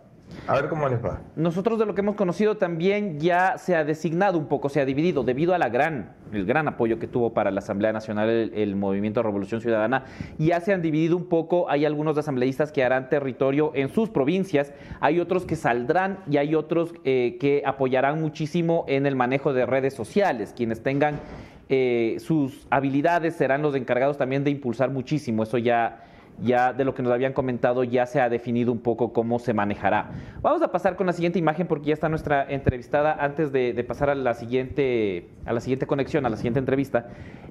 [0.46, 1.20] A ver cómo les va.
[1.36, 4.84] Nosotros de lo que hemos conocido también ya se ha designado un poco, se ha
[4.84, 8.76] dividido debido a la gran, el gran apoyo que tuvo para la Asamblea Nacional el,
[8.76, 10.04] Movimiento Revolución Ciudadana.
[10.38, 14.72] Ya se han dividido un poco, hay algunos asambleístas que harán territorio en sus provincias,
[15.00, 19.66] hay otros que saldrán y hay otros eh, que apoyarán muchísimo en el manejo de
[19.66, 20.52] redes sociales.
[20.56, 21.20] Quienes tengan
[21.68, 25.44] eh, sus habilidades serán los encargados también de impulsar muchísimo.
[25.44, 26.04] Eso ya
[26.42, 29.54] ya de lo que nos habían comentado ya se ha definido un poco cómo se
[29.54, 30.10] manejará.
[30.40, 34.10] Vamos a pasar con la siguiente imagen porque ya está nuestra entrevistada antes de, pasar
[34.10, 37.08] a la siguiente a la siguiente conexión, a la siguiente entrevista.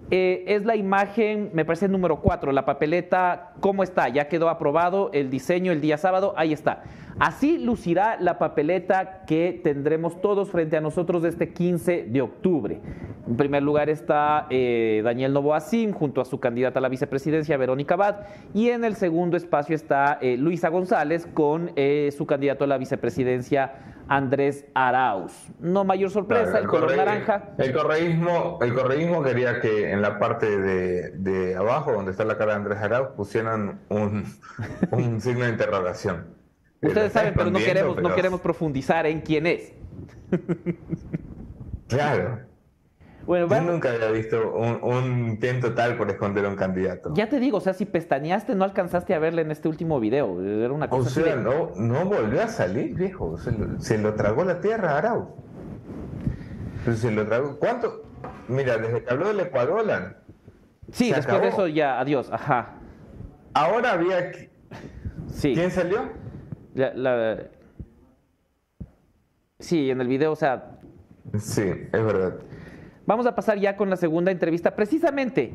[0.10, 4.10] Eh, es la imagen, me parece número 4, la papeleta, ¿cómo está?
[4.10, 6.84] Ya quedó aprobado el diseño el día sábado, ahí está.
[7.24, 12.82] Así lucirá la papeleta que tendremos todos frente a nosotros este 15 de octubre.
[13.28, 17.94] En primer lugar está eh, Daniel Novoasim junto a su candidata a la vicepresidencia, Verónica
[17.94, 18.16] Abad,
[18.56, 22.80] y en el segundo espacio está eh, Luisa González con eh, su candidato a la
[22.80, 23.72] vicepresidencia,
[24.08, 25.32] Andrés Arauz.
[25.60, 27.50] No mayor sorpresa, Claro, el color corre- naranja.
[27.60, 32.36] El correísmo, el correísmo quería que en la parte de, de abajo, donde está la
[32.40, 34.24] cara de Andrés Arauz, pusieran un,
[34.90, 36.41] un signo de interrogación.
[36.82, 39.74] Ustedes saben, pero no queremos, no queremos profundizar en quién es.
[41.88, 42.40] Claro.
[43.26, 47.14] Bueno, Yo nunca había visto un, un intento tal por esconder a un candidato.
[47.14, 50.42] ya te digo, o sea, si pestañeaste no alcanzaste a verle en este último video.
[50.44, 53.38] Era una O cosa así sea, de- no, no volvió a salir, viejo.
[53.38, 55.28] Se lo, se lo tragó la tierra a Arauz.
[56.84, 57.60] Pero se lo tragó.
[57.60, 58.04] ¿Cuánto?
[58.48, 59.86] Mira, desde que habló del Ecuador,
[60.92, 62.74] Sí, después de eso ya, adiós, ajá.
[63.54, 64.32] ahora había.
[65.28, 65.54] Sí.
[65.54, 66.10] ¿Quién salió?
[66.76, 67.38] La- la-
[69.60, 70.80] Sí, en el video, o sea...
[71.38, 72.36] Sí, es verdad.
[73.06, 74.76] Vamos a pasar ya con la segunda entrevista.
[74.76, 75.54] Precisamente,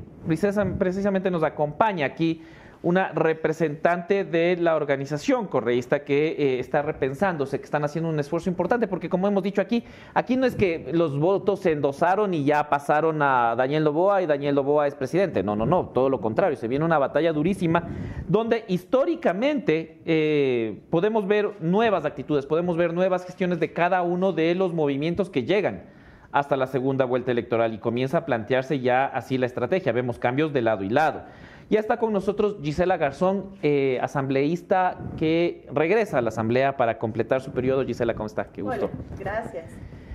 [0.79, 2.43] precisamente nos acompaña aquí
[2.87, 8.49] una representante de la organización correísta que eh, está repensándose, que están haciendo un esfuerzo
[8.49, 9.83] importante, porque como hemos dicho aquí,
[10.15, 14.27] aquí no es que los votos se endosaron y ya pasaron a Daniel Loboa y
[14.27, 15.43] Daniel Loboa es presidente.
[15.43, 16.57] No, no, no, todo lo contrario.
[16.57, 17.83] Se viene una batalla durísima
[18.29, 24.55] donde históricamente eh, podemos ver nuevas actitudes, podemos ver nuevas gestiones de cada uno de
[24.55, 25.83] los movimientos que llegan
[26.31, 29.91] hasta la segunda vuelta electoral y comienza a plantearse ya así la estrategia.
[29.91, 31.25] Vemos cambios de lado y lado.
[31.69, 37.41] Ya está con nosotros Gisela Garzón, eh, asambleísta que regresa a la asamblea para completar
[37.41, 37.85] su periodo.
[37.85, 38.47] Gisela, ¿cómo está?
[38.53, 38.89] Qué gusto.
[39.19, 39.73] gracias.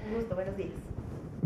[0.08, 0.70] Un gusto, buenos días.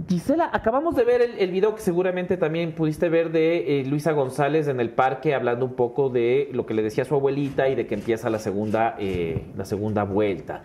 [0.08, 4.68] Gisela, acabamos de ver el, video que seguramente también pudiste ver de eh, Luisa González
[4.68, 7.88] en el parque hablando un poco de lo que le decía su abuelita y de
[7.88, 10.62] que empieza la segunda, eh, la segunda vuelta.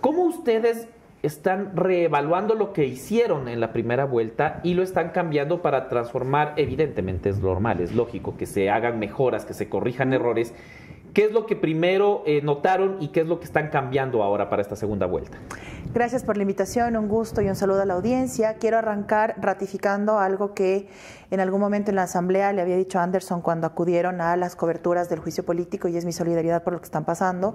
[0.00, 0.88] ¿Cómo ustedes
[1.24, 6.52] están reevaluando lo que hicieron en la primera vuelta y lo están cambiando para transformar,
[6.56, 10.52] evidentemente es normal, es lógico que se hagan mejoras, que se corrijan errores.
[11.14, 14.50] ¿Qué es lo que primero eh, notaron y qué es lo que están cambiando ahora
[14.50, 15.38] para esta segunda vuelta?
[15.94, 18.54] Gracias por la invitación, un gusto y un saludo a la audiencia.
[18.54, 20.88] Quiero arrancar ratificando algo que
[21.30, 24.56] en algún momento en la Asamblea le había dicho a Anderson cuando acudieron a las
[24.56, 27.54] coberturas del juicio político y es mi solidaridad por lo que están pasando,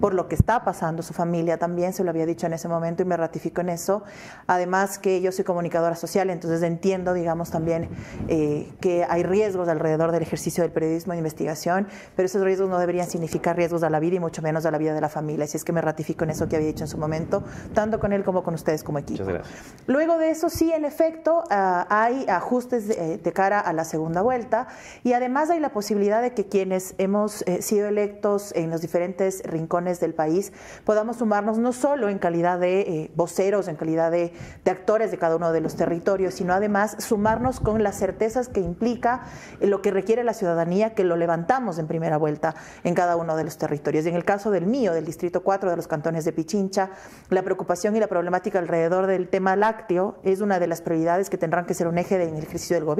[0.00, 1.02] por lo que está pasando.
[1.02, 4.02] Su familia también se lo había dicho en ese momento y me ratifico en eso.
[4.46, 7.88] Además que yo soy comunicadora social, entonces entiendo, digamos, también
[8.28, 12.78] eh, que hay riesgos alrededor del ejercicio del periodismo de investigación, pero esos riesgos no
[12.78, 15.44] deberían significar riesgos a la vida y mucho menos a la vida de la familia.
[15.44, 17.42] Así es que me ratifico en eso que había dicho en su momento,
[17.74, 19.24] tanto con él como con ustedes como equipo.
[19.24, 19.74] Muchas gracias.
[19.86, 24.22] Luego de eso, sí, en efecto, ah, hay ajustes de, de cara a la segunda
[24.22, 24.68] vuelta.
[25.02, 29.42] Y además hay la posibilidad de que quienes hemos eh, sido electos en los diferentes
[29.44, 30.52] rincones del país
[30.84, 34.32] podamos sumarnos no solo en calidad de eh, voceros, en calidad de,
[34.68, 39.22] actores de cada uno de los territorios, sino además sumarnos con las certezas que implica
[39.60, 42.54] lo que requiere la ciudadanía, que lo levantamos en primera vuelta
[42.84, 44.04] en cada uno de los territorios.
[44.04, 46.90] Y en el caso del mío, del Distrito 4 de los cantones de Pichincha,
[47.30, 51.38] la preocupación y la problemática alrededor del tema lácteo es una de las prioridades que
[51.38, 52.97] tendrán que ser un eje en el ejercicio del gobierno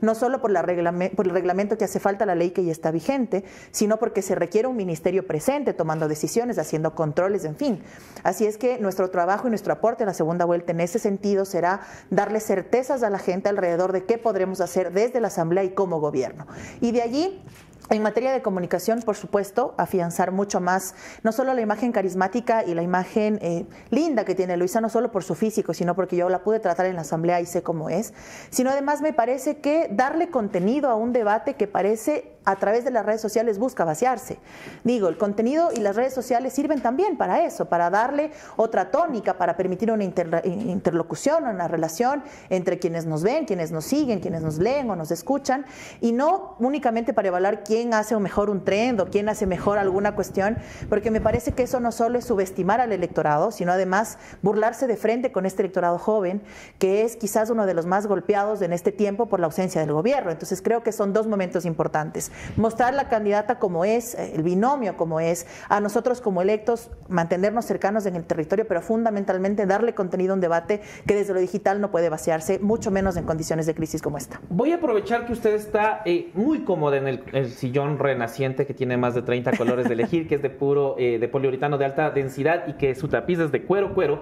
[0.00, 3.44] no solo por, por el reglamento que hace falta la ley que ya está vigente,
[3.70, 7.82] sino porque se requiere un ministerio presente tomando decisiones, haciendo controles, en fin.
[8.22, 11.44] Así es que nuestro trabajo y nuestro aporte en la segunda vuelta en ese sentido
[11.44, 11.80] será
[12.10, 16.00] darle certezas a la gente alrededor de qué podremos hacer desde la Asamblea y como
[16.00, 16.46] gobierno.
[16.80, 17.42] Y de allí
[17.90, 22.74] en materia de comunicación, por supuesto, afianzar mucho más, no solo la imagen carismática y
[22.74, 26.28] la imagen eh, linda que tiene Luisa, no solo por su físico, sino porque yo
[26.30, 28.14] la pude tratar en la asamblea y sé cómo es,
[28.50, 32.90] sino además me parece que darle contenido a un debate que parece a través de
[32.90, 34.38] las redes sociales busca vaciarse.
[34.84, 39.38] Digo, el contenido y las redes sociales sirven también para eso, para darle otra tónica,
[39.38, 44.58] para permitir una interlocución, una relación entre quienes nos ven, quienes nos siguen, quienes nos
[44.58, 45.64] leen o nos escuchan,
[46.00, 50.14] y no únicamente para evaluar quién hace mejor un trend o quién hace mejor alguna
[50.14, 54.86] cuestión, porque me parece que eso no solo es subestimar al electorado, sino además burlarse
[54.86, 56.42] de frente con este electorado joven,
[56.78, 59.92] que es quizás uno de los más golpeados en este tiempo por la ausencia del
[59.92, 60.30] gobierno.
[60.30, 65.20] Entonces creo que son dos momentos importantes mostrar la candidata como es, el binomio como
[65.20, 70.34] es, a nosotros como electos mantenernos cercanos en el territorio, pero fundamentalmente darle contenido a
[70.34, 74.02] un debate que desde lo digital no puede vaciarse, mucho menos en condiciones de crisis
[74.02, 74.40] como esta.
[74.48, 78.96] Voy a aprovechar que usted está eh, muy cómoda en el, sillón renaciente que tiene
[78.96, 82.10] más de 30 colores de elegir, que es de puro, eh, de poliuretano de alta
[82.10, 84.20] densidad y que su tapiz es de cuero, cuero,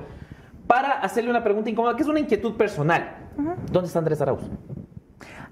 [0.66, 3.30] para hacerle una pregunta incómoda, que es una inquietud personal.
[3.70, 4.42] ¿Dónde está Andrés Arauz?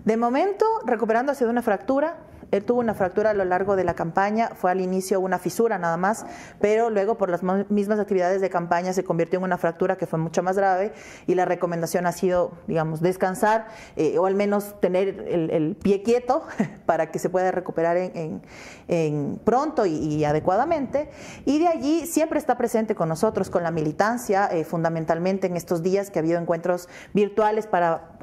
[0.04, 2.16] De momento, recuperándose de una fractura,
[2.50, 5.78] él tuvo una fractura a lo largo de la campaña, fue al inicio una fisura
[5.78, 6.26] nada más,
[6.60, 10.18] pero luego por las mismas actividades de campaña se convirtió en una fractura que fue
[10.18, 10.92] mucho más grave
[11.26, 16.42] y la recomendación ha sido, digamos, descansar eh, o al menos tener el, pie quieto
[16.86, 18.40] para que se pueda recuperar en,
[19.44, 21.10] pronto y, adecuadamente.
[21.44, 25.82] Y de allí siempre está presente con nosotros, con la militancia, eh, fundamentalmente en estos
[25.82, 28.18] días que ha habido encuentros virtuales para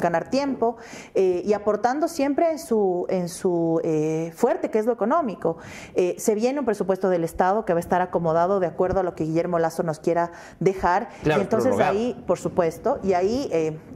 [0.00, 0.76] ganar tiempo
[1.14, 3.41] eh, y aportando siempre en su, en su
[3.84, 5.56] eh, fuerte, que es lo económico.
[5.94, 9.02] Eh, se viene un presupuesto del Estado que va a estar acomodado de acuerdo a
[9.02, 11.08] lo que Guillermo Lazo nos quiera dejar.
[11.24, 13.50] y entonces ahí, por supuesto, y ahí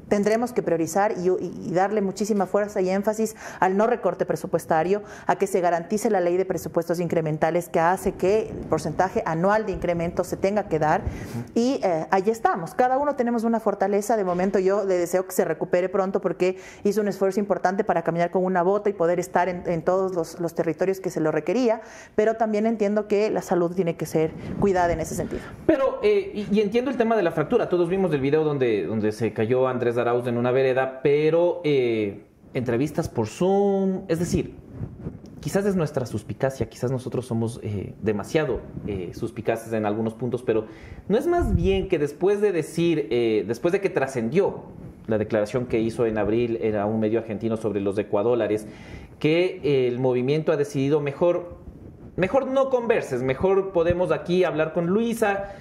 [0.09, 5.37] tendremos que priorizar y, y, darle muchísima fuerza y énfasis al no recorte presupuestario, a
[5.37, 9.73] que se garantice la ley de presupuestos incrementales que hace que el porcentaje anual de
[9.73, 11.03] incremento se tenga que dar.
[11.55, 11.81] Y
[12.11, 12.75] ahí estamos.
[12.75, 14.17] Cada uno tenemos una fortaleza.
[14.17, 18.03] De momento yo le deseo que se recupere pronto porque hizo un esfuerzo importante para
[18.03, 21.21] caminar con una bota y poder estar estar en, todos los, los, territorios que se
[21.21, 21.83] lo requería,
[22.15, 24.31] pero también entiendo que la salud tiene que ser
[24.61, 25.43] cuidada en ese sentido.
[25.67, 29.13] Pero, eh, y, entiendo el tema de la fractura, todos vimos el video donde, donde
[29.13, 32.23] se cayó Andrés Arauz en una vereda, pero eh,
[32.55, 34.55] entrevistas por Zoom, es decir,
[35.47, 40.65] quizás es nuestra suspicacia, quizás nosotros somos eh, demasiado eh, suspicaces en algunos puntos, pero
[41.09, 44.65] no es más bien que después de decir, eh, después de que trascendió
[45.07, 48.67] la declaración que hizo en abril era un medio argentino sobre los ecuadólares,
[49.19, 51.57] que el movimiento ha decidido mejor,
[52.17, 55.55] mejor no converses, mejor podemos aquí hablar con Luisa,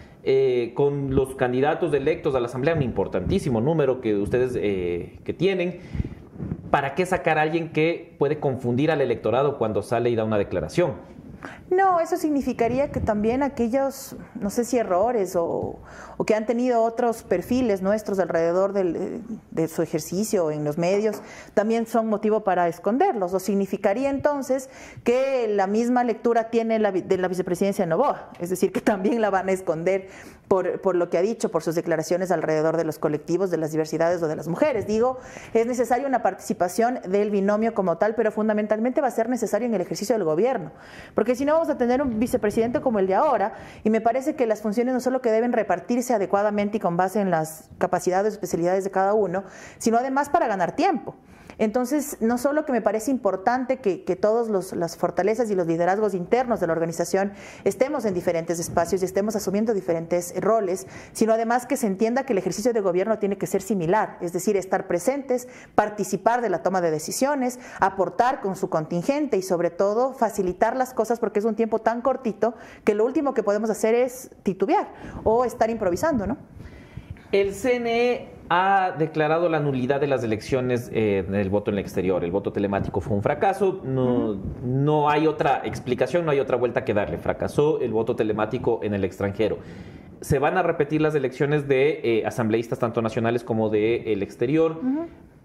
[0.74, 5.80] con los candidatos electos a la Asamblea, un importantísimo número que ustedes que tienen,
[6.72, 10.38] ¿para qué sacar a alguien que puede confundir al electorado cuando sale y da una
[10.38, 11.15] declaración?
[11.70, 15.80] No, eso significaría que también aquellos, no sé si errores o,
[16.26, 21.22] que han tenido otros perfiles nuestros alrededor de su ejercicio en los medios,
[21.54, 23.34] también son motivo para esconderlos.
[23.34, 24.70] O significaría entonces
[25.04, 29.22] que la misma lectura tiene la, de la vicepresidencia de Novoa, es decir, que también
[29.22, 30.08] la van a esconder
[30.48, 33.72] por, por lo que ha dicho, por sus declaraciones alrededor de los colectivos, de las
[33.72, 34.88] diversidades o de las mujeres.
[34.88, 35.20] Digo,
[35.54, 39.74] es necesaria una participación del binomio como tal, pero fundamentalmente va a ser necesario en
[39.74, 40.72] el ejercicio del gobierno,
[41.14, 44.36] porque si no vamos a tener un vicepresidente como el de ahora, y me parece
[44.36, 48.34] que las funciones no solo que deben repartirse adecuadamente y con base en las capacidades
[48.34, 49.44] y especialidades de cada uno,
[49.78, 51.16] sino además para ganar tiempo.
[51.58, 56.14] Entonces, no solo que me parece importante que, que todas las fortalezas y los liderazgos
[56.14, 57.34] internos de la organización
[57.64, 62.34] estemos en diferentes espacios y estemos asumiendo diferentes roles, sino además que se entienda que
[62.34, 66.64] el ejercicio de gobierno tiene que ser similar, es decir, estar presentes, participar de la
[66.64, 71.46] toma de decisiones, aportar con su contingente y sobre todo facilitar las cosas porque es
[71.46, 74.88] un tiempo tan cortito que lo último que podemos hacer es titubear
[75.24, 76.38] o estar improvisando, ¿no?
[77.32, 82.24] El CNE ha declarado la nulidad de las elecciones eh, del voto en el exterior.
[82.24, 83.82] El voto telemático fue un fracaso.
[83.84, 87.18] No, no hay otra explicación, no hay otra vuelta que darle.
[87.18, 89.60] Fracasó el voto telemático en el extranjero.
[90.22, 94.80] Se van a repetir las elecciones de eh, asambleístas tanto nacionales como del el exterior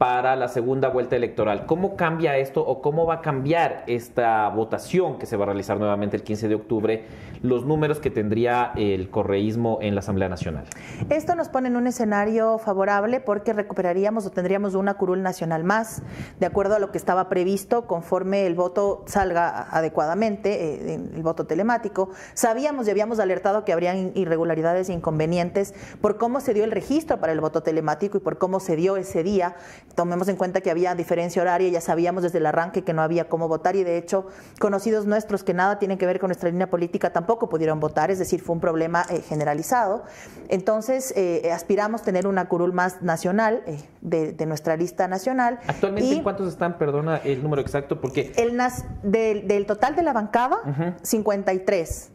[0.01, 1.67] para la segunda vuelta electoral.
[1.67, 5.79] ¿Cómo cambia esto o cómo va a cambiar esta votación que se va a realizar
[5.79, 7.05] nuevamente el 15 de octubre,
[7.43, 10.65] los números que tendría el correísmo en la Asamblea Nacional?
[11.11, 16.03] Esto nos pone en un escenario favorable porque recuperaríamos o tendríamos una curul nacional más,
[16.39, 21.45] de acuerdo a lo que estaba previsto conforme el voto salga adecuadamente, eh, el voto
[21.45, 22.09] telemático.
[22.33, 27.21] Sabíamos y habíamos alertado que habrían irregularidades e inconvenientes por cómo se dio el registro
[27.21, 29.57] para el voto telemático y por cómo se dio ese día
[29.95, 33.29] Tomemos en cuenta que había diferencia horaria, ya sabíamos desde el arranque que no había
[33.29, 34.27] cómo votar y de hecho
[34.59, 38.19] conocidos nuestros que nada tienen que ver con nuestra línea política tampoco pudieron votar, es
[38.19, 40.05] decir, fue un problema eh, generalizado.
[40.49, 45.61] Entonces eh, aspiramos tener una curul más nacional eh, de, nuestra lista nacional.
[45.67, 48.01] Actualmente, ¿cuántos están, perdona el número exacto?
[48.01, 48.33] Porque...
[48.37, 48.59] El
[49.03, 50.59] del, total de la bancada,
[51.03, 52.11] 53.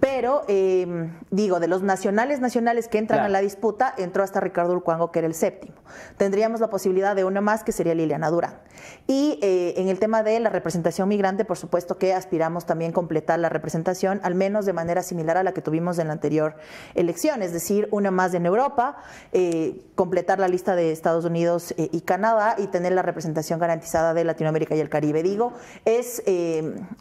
[0.00, 4.72] Pero, em, digo, de los nacionales nacionales que entran a la disputa, entró hasta Ricardo
[4.72, 5.74] Urcuango, que era el séptimo.
[6.16, 8.60] Tendríamos la posibilidad de uno más, que sería Liliana Durán.
[9.06, 13.38] Y eh, en el tema de la representación migrante, por supuesto que aspiramos también completar
[13.40, 16.56] la representación, al menos de manera similar a la que tuvimos en la anterior
[16.94, 18.98] elección, es decir, una más en Europa,
[19.32, 24.14] eh, completar la lista de Estados Unidos eh, y Canadá y tener la representación garantizada
[24.14, 25.22] de Latinoamérica y el Caribe.
[25.22, 26.22] Digo, es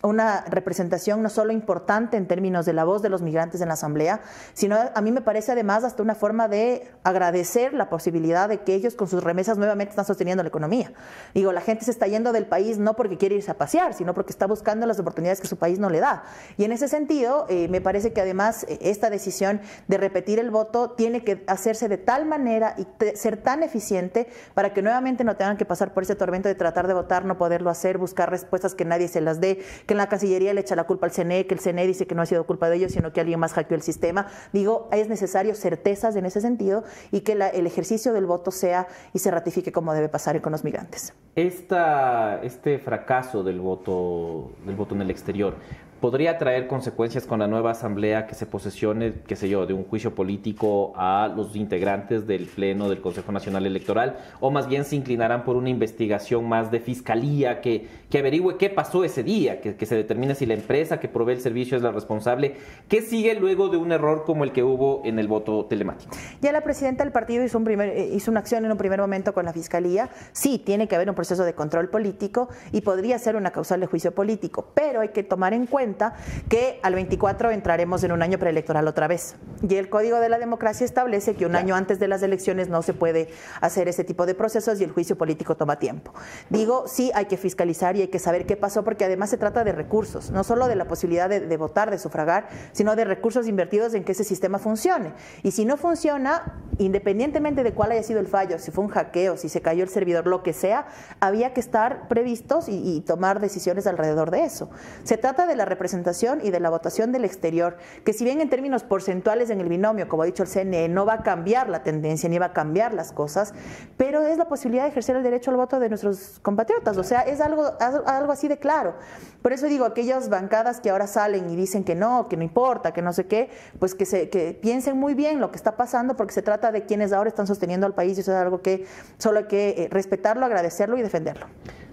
[0.03, 3.75] una representación no solo importante en términos de la voz de los migrantes en la
[3.75, 4.21] Asamblea,
[4.53, 8.73] sino a mí me parece además hasta una forma de agradecer la posibilidad de que
[8.73, 10.91] ellos con sus remesas nuevamente están sosteniendo la economía.
[11.33, 14.13] Digo, la gente se está yendo del país no porque quiere irse a pasear, sino
[14.13, 16.23] porque está buscando las oportunidades que su país no le da.
[16.57, 20.49] Y en ese sentido, eh, me parece que además eh, esta decisión de repetir el
[20.49, 25.35] voto tiene que hacerse de tal manera y ser tan eficiente para que nuevamente no
[25.35, 28.75] tengan que pasar por ese tormento de tratar de votar, no poderlo hacer, buscar respuestas
[28.75, 31.47] que nadie se las dé, que en la Cancillería le echa la culpa al CNE,
[31.47, 33.75] que el CNE dice que no ha sido culpa de sino que alguien más hackeó
[33.75, 34.27] el sistema.
[34.53, 39.19] Digo, es necesario certezas en ese sentido y que el ejercicio del voto sea y
[39.19, 41.13] se ratifique como debe pasar con los migrantes.
[41.35, 45.55] Este fracaso del voto, del voto en el exterior
[45.99, 49.83] podría traer consecuencias con la nueva asamblea que se posesione, qué sé yo, de un
[49.83, 54.95] juicio político a los integrantes del Pleno del Consejo Nacional Electoral, o más bien se
[54.95, 59.75] inclinarán por una investigación más de fiscalía que, que averigüe qué pasó ese día, que,
[59.75, 62.55] que, se determine si la empresa que provee el servicio es la responsable,
[62.87, 66.15] qué sigue luego de un error como el que hubo en el voto telemático.
[66.41, 68.99] Ya la presidenta del partido hizo, un primer, eh, hizo una acción en un primer
[68.99, 73.17] momento con la fiscalía, sí, tiene que haber un proceso de control político y podría
[73.17, 76.15] ser una causal de juicio político, pero hay que tomar en cuenta cuenta
[76.49, 79.35] que al 24 entraremos en un año preelectoral otra vez.
[79.67, 82.81] Y el Código de la Democracia establece que un año antes de las elecciones no
[82.81, 83.29] se puede
[83.61, 86.13] hacer ese tipo de procesos y el juicio político toma tiempo.
[86.49, 89.63] Digo, sí hay que fiscalizar y hay que saber qué pasó porque además se trata
[89.63, 93.47] de recursos, no solo de la posibilidad de, de votar, de sufragar, sino de recursos
[93.47, 95.13] invertidos en que ese sistema funcione.
[95.43, 99.37] Y si no funciona, independientemente de cuál haya sido el fallo, si fue un hackeo,
[99.37, 100.87] si se cayó el servidor, lo que sea,
[101.21, 104.69] había que estar previstos y, y tomar decisiones alrededor de eso.
[105.03, 108.49] Se trata de la representación y de la votación del exterior, que si bien en
[108.49, 111.83] términos porcentuales en el binomio, como ha dicho el CNE, no va a cambiar la
[111.83, 113.53] tendencia ni va a cambiar las cosas,
[113.95, 116.97] pero es la posibilidad de ejercer el derecho al voto de nuestros compatriotas.
[116.97, 118.95] O sea, es algo, algo así de claro.
[119.41, 122.91] Por eso digo, aquellas bancadas que ahora salen y dicen que no, que no importa,
[122.91, 123.49] que no sé qué,
[123.79, 126.85] pues que, se, que piensen muy bien lo que está pasando, porque se trata de
[126.85, 128.85] quienes ahora están sosteniendo al país y eso es algo que
[129.17, 131.47] solo hay que eh, respetarlo, agradecerlo y defenderlo.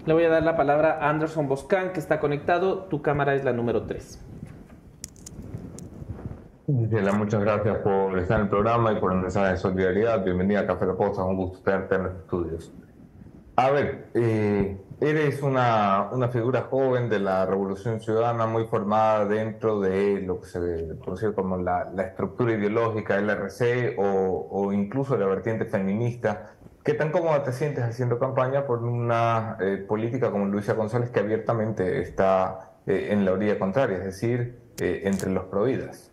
[0.05, 2.83] Le voy a dar la palabra a Anderson Boscan, que está conectado.
[2.83, 4.23] Tu cámara es la número 3.
[6.67, 10.23] Gisela, muchas gracias por estar en el programa y por el mensaje de solidaridad.
[10.23, 12.71] Bienvenida a Café La Posta, un gusto tenerte en los estudios.
[13.55, 19.79] A ver, eh, eres una, una, figura joven de la Revolución Ciudadana, muy formada dentro
[19.79, 25.17] de lo que se conoce como la, la estructura ideológica del RC o, o, incluso
[25.17, 26.54] la vertiente feminista.
[26.85, 31.19] ¿Qué tan cómoda te sientes haciendo campaña por una eh, política como Luisa González que
[31.19, 36.11] abiertamente está eh, en la orilla contraria, es decir, eh, entre los providas?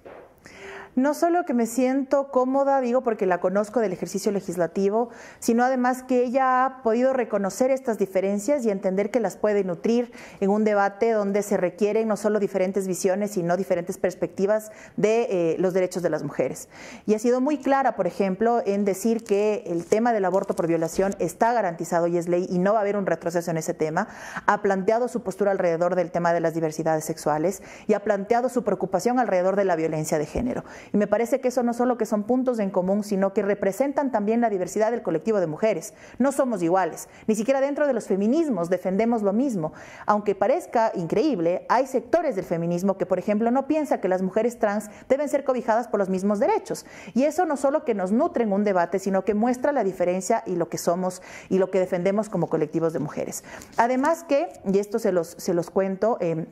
[0.95, 6.03] No solo que me siento cómoda, digo, porque la conozco del ejercicio legislativo, sino además
[6.03, 10.65] que ella ha podido reconocer estas diferencias y entender que las puede nutrir en un
[10.65, 16.03] debate donde se requieren no solo diferentes visiones, sino diferentes perspectivas de eh, los derechos
[16.03, 16.69] de las mujeres.
[17.07, 20.67] Y ha sido muy clara, por ejemplo, en decir que el tema del aborto por
[20.67, 23.75] violación está garantizado y es ley y no va a haber un retroceso en ese
[23.75, 24.09] tema.
[24.47, 28.63] Ha planteado su postura alrededor del tema de las diversidades sexuales y ha planteado su
[28.63, 30.65] preocupación alrededor de la violencia de género.
[30.93, 34.11] Y me parece que eso no solo que son puntos en común, sino que representan
[34.11, 35.95] también la diversidad del colectivo de mujeres.
[36.19, 39.73] No somos iguales, ni siquiera dentro de los feminismos defendemos lo mismo.
[40.07, 44.59] Aunque parezca increíble, hay sectores del feminismo que, por ejemplo, no piensan que las mujeres
[44.59, 46.87] trans deben ser cobijadas por los mismos derechos.
[47.15, 50.43] Y eso no solo que nos nutre en un debate, sino que muestra la diferencia
[50.47, 53.45] y lo que somos y lo que defendemos como colectivos de mujeres.
[53.77, 56.47] Además que, y esto se los, se los cuento, eh,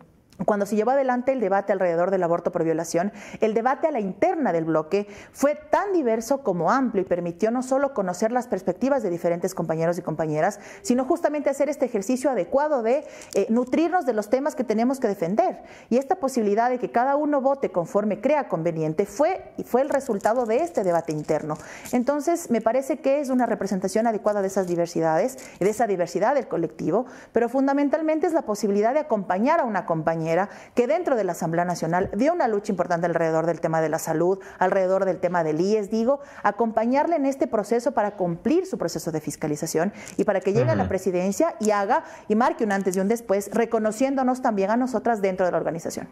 [0.46, 4.00] cuando se llevó adelante el debate alrededor del aborto por violación, el debate a la
[4.00, 9.02] interna del bloque fue tan diverso como amplio y permitió no solo conocer las perspectivas
[9.02, 14.12] de diferentes compañeros y compañeras, sino justamente hacer este ejercicio adecuado de eh, nutrirnos de
[14.12, 15.62] los temas que tenemos que defender.
[15.88, 19.88] Y esta posibilidad de que cada uno vote conforme crea conveniente fue, y fue el
[19.88, 21.56] resultado de este debate interno.
[21.92, 26.48] Entonces, me parece que es una representación adecuada de esas diversidades de esa diversidad del
[26.48, 30.29] colectivo, pero fundamentalmente es la posibilidad de acompañar a una compañera
[30.74, 33.98] que dentro de la Asamblea Nacional dio una lucha importante alrededor del tema de la
[33.98, 39.10] salud, alrededor del tema del IES, digo, acompañarle en este proceso para cumplir su proceso
[39.12, 40.72] de fiscalización y para que llegue uh -huh.
[40.72, 44.76] a la presidencia y haga y marque un antes y un después, reconociéndonos también a
[44.76, 46.08] nosotras dentro de la organización.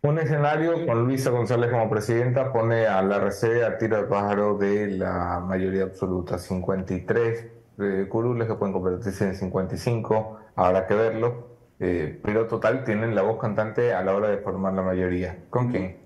[0.00, 4.56] Un escenario con Luisa González como presidenta pone a la RC a tiro de pájaro
[4.56, 7.46] de la mayoría absoluta, 53
[7.80, 11.47] eh, curules que pueden convertirse en 55, habrá que verlo
[11.80, 15.38] eh, pero total tienen la voz cantante a la hora de formar la mayoría.
[15.50, 15.96] ¿Con quién?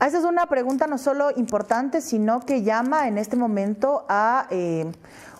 [0.00, 4.90] Esa es una pregunta no solo importante, sino que llama en este momento a eh,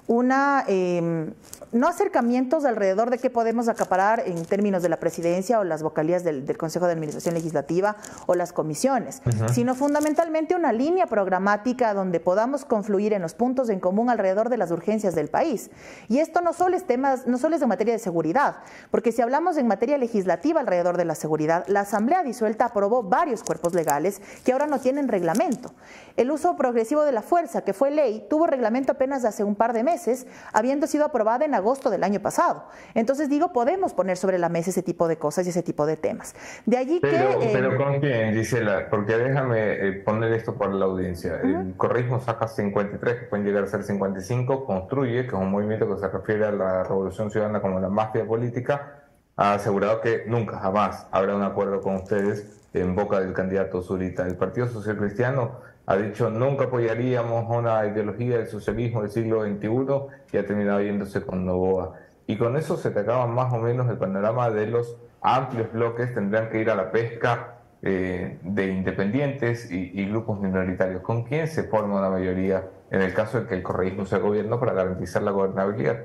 [0.08, 1.32] una eh,
[1.72, 6.24] no acercamientos alrededor de qué podemos acaparar en términos de la presidencia o las vocalías
[6.24, 7.96] del, del Consejo de Administración Legislativa
[8.26, 9.48] o las comisiones, uh -huh.
[9.50, 14.56] sino fundamentalmente una línea programática donde podamos confluir en los puntos en común alrededor de
[14.56, 15.70] las urgencias del país.
[16.08, 18.56] Y esto no solo es temas, no solo es en materia de seguridad,
[18.90, 23.42] porque si hablamos en materia legislativa alrededor de la seguridad, la Asamblea disuelta aprobó varios
[23.42, 25.72] cuerpos legales que ahora no tienen reglamento.
[26.18, 29.72] El uso progresivo de la fuerza, que fue ley, tuvo reglamento apenas hace un par
[29.72, 32.64] de meses, habiendo sido aprobada en agosto del año pasado.
[32.94, 35.96] Entonces digo, podemos poner sobre la mesa ese tipo de cosas y ese tipo de
[35.96, 36.34] temas.
[36.66, 37.46] De allí pero, que...
[37.46, 37.50] Eh...
[37.52, 41.38] Pero con quién, Gisela, porque déjame eh, poner esto para la audiencia.
[41.40, 41.60] Uh -huh.
[41.68, 45.88] El correísmo saca 53, que pueden llegar a ser 55, construye, que es un movimiento
[45.88, 49.04] que se refiere a la revolución ciudadana como la mafia política,
[49.36, 54.26] ha asegurado que nunca, jamás habrá un acuerdo con ustedes en boca del candidato Zurita.
[54.26, 60.34] El Partido Social Cristiano ha dicho nunca apoyaríamos una ideología del socialismo del siglo XXI
[60.34, 61.94] y ha terminado yéndose con Novoa.
[62.26, 66.12] Y con eso se te acaba más o menos el panorama de los amplios bloques,
[66.12, 71.00] tendrán que ir a la pesca eh, de independientes y, y, grupos minoritarios.
[71.00, 74.60] ¿Con quién se forma una mayoría en el caso de que el correísmo sea gobierno
[74.60, 76.00] para garantizar la gobernabilidad?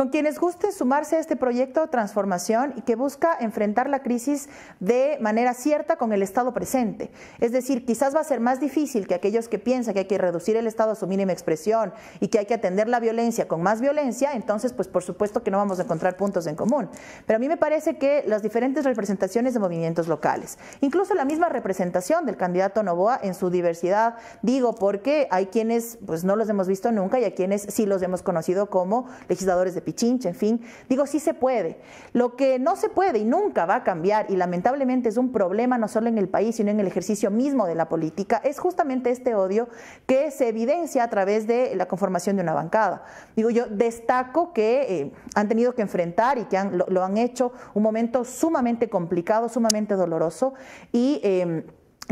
[0.00, 4.48] Con quienes gusten sumarse a este proyecto de transformación y que busca enfrentar la crisis
[4.78, 7.10] de manera cierta con el Estado presente.
[7.38, 10.16] Es decir, quizás va a ser más difícil que aquellos que piensan que hay que
[10.16, 13.60] reducir el Estado a su mínima expresión y que hay que atender la violencia con
[13.60, 16.88] más violencia, entonces pues por supuesto que no vamos a encontrar puntos en común.
[17.26, 21.50] Pero a mí me parece que las diferentes representaciones de movimientos locales, incluso la misma
[21.50, 26.68] representación del candidato Novoa en su diversidad, digo porque hay quienes pues no los hemos
[26.68, 29.89] visto nunca y hay quienes sí los hemos conocido como legisladores de
[30.28, 31.78] En fin, digo sí se puede.
[32.12, 35.78] Lo que no se puede y nunca va a cambiar y lamentablemente es un problema
[35.78, 39.10] no solo en el país, sino en el ejercicio mismo de la política, es justamente
[39.10, 39.68] este odio
[40.06, 43.04] que se evidencia a través de la conformación de una bancada.
[43.36, 46.58] Digo, yo destaco que eh, han tenido que enfrentar y que
[46.88, 50.54] lo, han hecho un momento sumamente complicado, sumamente doloroso
[50.92, 51.20] y...
[51.22, 51.64] Eh,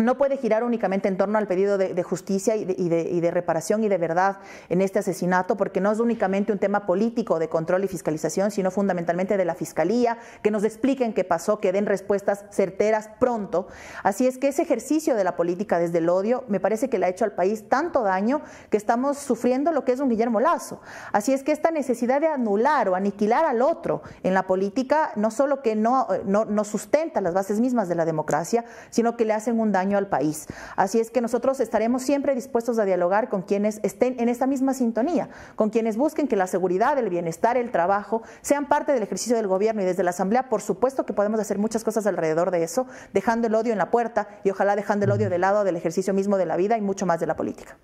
[0.02, 3.98] no puede girar únicamente en torno al pedido de, justicia y de, reparación y de
[3.98, 4.38] verdad
[4.68, 8.70] en este asesinato, porque no es únicamente un tema político de control y fiscalización, sino
[8.70, 13.68] fundamentalmente de la Fiscalía, que nos expliquen qué pasó, que den respuestas certeras pronto.
[14.02, 17.06] Así es que ese ejercicio de la política desde el odio me parece que le
[17.06, 20.80] ha hecho al país tanto daño que estamos sufriendo lo que es un Guillermo Lazo.
[21.12, 25.30] Así es que esta necesidad de anular o aniquilar al otro en la política no
[25.30, 29.32] solo que no, no, no sustenta las bases mismas de la democracia, sino que le
[29.32, 30.46] hacen un daño al país.
[30.76, 34.74] Así es que nosotros estaremos siempre dispuestos a dialogar con quienes estén en esta misma
[34.74, 39.36] sintonía, con quienes busquen que la seguridad, el bienestar, el trabajo sean parte del ejercicio
[39.36, 42.62] del gobierno y desde la Asamblea, por supuesto que podemos hacer muchas cosas alrededor de
[42.62, 45.76] eso, dejando el odio en la puerta y ojalá dejando el odio de lado del
[45.76, 47.78] ejercicio mismo de la vida y mucho más de la política.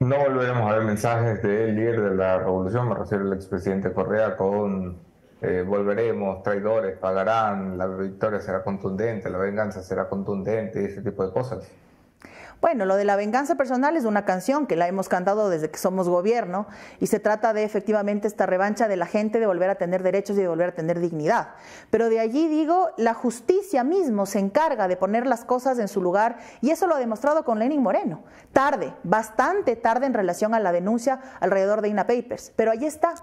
[0.00, 4.36] No volveremos a ver mensajes del líder de la revolución, me refiero al expresidente Correa,
[4.36, 5.07] con
[5.40, 11.24] eh, volveremos, traidores pagarán, la victoria será contundente, la venganza será contundente y ese tipo
[11.24, 11.68] de cosas.
[12.60, 15.78] Bueno, lo de la venganza personal es una canción que la hemos cantado desde que
[15.78, 16.66] somos gobierno
[16.98, 20.36] y se trata de efectivamente esta revancha de la gente de volver a tener derechos
[20.36, 21.50] y de volver a tener dignidad.
[21.90, 26.02] Pero de allí digo, la justicia mismo se encarga de poner las cosas en su
[26.02, 28.24] lugar y eso lo ha demostrado con Lenin Moreno.
[28.52, 33.14] Tarde, bastante tarde en relación a la denuncia alrededor de INA Papers, pero ahí está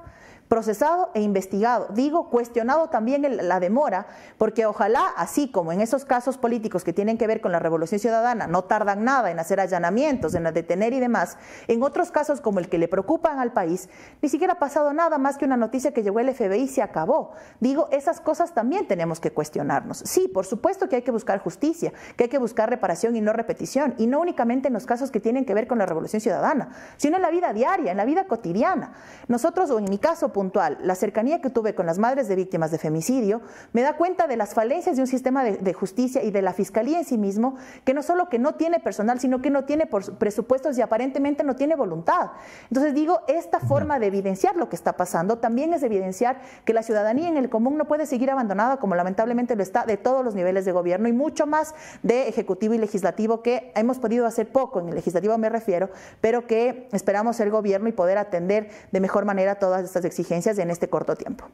[0.47, 1.87] procesado e investigado.
[1.93, 4.07] Digo, cuestionado también la demora,
[4.37, 7.99] porque ojalá, así como en esos casos políticos que tienen que ver con la revolución
[7.99, 12.59] ciudadana, no tardan nada en hacer allanamientos, en detener y demás, en otros casos como
[12.59, 13.89] el que le preocupan al país,
[14.21, 16.81] ni siquiera ha pasado nada más que una noticia que llegó el FBI y se
[16.81, 17.31] acabó.
[17.59, 19.99] Digo, esas cosas también tenemos que cuestionarnos.
[20.05, 23.33] Sí, por supuesto que hay que buscar justicia, que hay que buscar reparación y no
[23.33, 26.69] repetición, y no únicamente en los casos que tienen que ver con la revolución ciudadana,
[26.97, 28.93] sino en la vida diaria, en la vida cotidiana.
[29.27, 32.69] Nosotros, o en mi caso, puntual, la cercanía que tuve con las madres de víctimas
[32.69, 33.39] de femicidio,
[33.71, 36.99] me da cuenta de las falencias de un sistema de, justicia y de la fiscalía
[36.99, 37.55] en sí mismo,
[37.85, 41.55] que no solo que no tiene personal, sino que no tiene presupuestos y aparentemente no
[41.55, 42.31] tiene voluntad.
[42.69, 46.83] Entonces digo, esta forma de evidenciar lo que está pasando también es evidenciar que la
[46.83, 50.35] ciudadanía en el común no puede seguir abandonada como lamentablemente lo está de todos los
[50.35, 54.81] niveles de gobierno y mucho más de ejecutivo y legislativo que hemos podido hacer poco,
[54.81, 59.23] en el legislativo me refiero, pero que esperamos ser gobierno y poder atender de mejor
[59.23, 61.45] manera todas estas exigencias en este corto tiempo.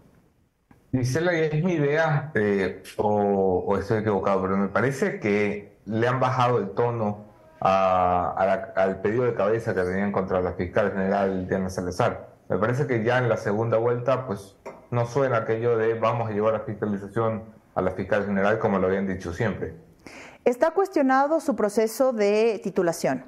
[0.91, 6.57] Gisela, es mi idea, eh, o, estoy equivocado, pero me parece que le han bajado
[6.59, 7.25] el tono
[7.59, 12.31] al pedido de cabeza que tenían contra la fiscal general Diana Salazar.
[12.49, 14.57] Me parece que ya en la segunda vuelta, pues
[14.89, 17.43] no suena aquello de vamos a llevar la fiscalización
[17.75, 19.73] a la fiscal general como lo habían dicho siempre.
[20.43, 23.23] Está cuestionado su proceso de titulación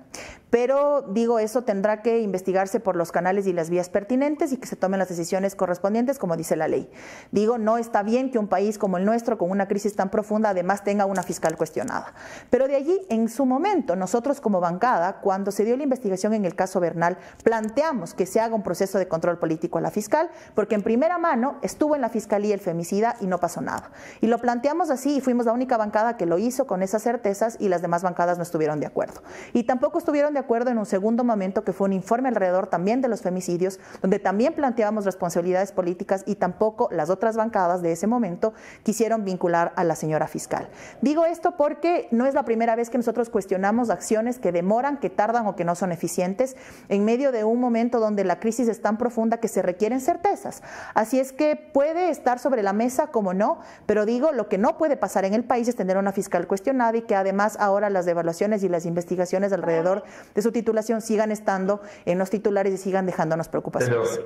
[0.54, 4.68] pero digo, eso tendrá que investigarse por los canales y las vías pertinentes y que
[4.68, 6.92] se tomen las decisiones correspondientes, como dice la ley.
[7.32, 10.50] Digo, no está bien que un país como el nuestro, con una crisis tan profunda,
[10.50, 12.14] además tenga una fiscal cuestionada.
[12.52, 16.46] Pero de allí, en su momento, nosotros como bancada, cuando se dio la investigación en
[16.46, 20.30] el caso Bernal, planteamos que se haga un proceso de control político a la fiscal,
[20.54, 23.90] porque en primera mano estuvo en la fiscalía el femicida y no pasó nada.
[24.22, 27.58] Y lo planteamos así y fuimos la única bancada que lo hizo con esas certezas
[27.60, 29.24] y las demás bancadas no estuvieron de acuerdo.
[29.54, 33.02] Y tampoco estuvieron de acuerdo en un segundo momento, que fue un informe alrededor también
[33.02, 38.08] de los femicidios, donde también planteábamos responsabilidades políticas y tampoco las otras bancadas de ese
[38.08, 38.54] momento
[38.84, 40.70] quisieron vincular a la señora fiscal.
[41.02, 45.10] Digo esto porque no es la primera vez que nosotros cuestionamos acciones que demoran, que
[45.10, 46.56] tardan o que no son eficientes
[46.90, 50.62] en medio de un momento donde la crisis es tan profunda que se requieren certezas.
[50.94, 54.78] Así es que puede estar sobre la mesa como no, pero digo, lo que no
[54.78, 58.06] puede pasar en el país es tener una fiscal cuestionada y que además ahora las
[58.06, 60.04] devaluaciones y las investigaciones alrededor
[60.34, 64.22] de su titulación sigan estando en los titulares y sigan dejándonos preocupaciones.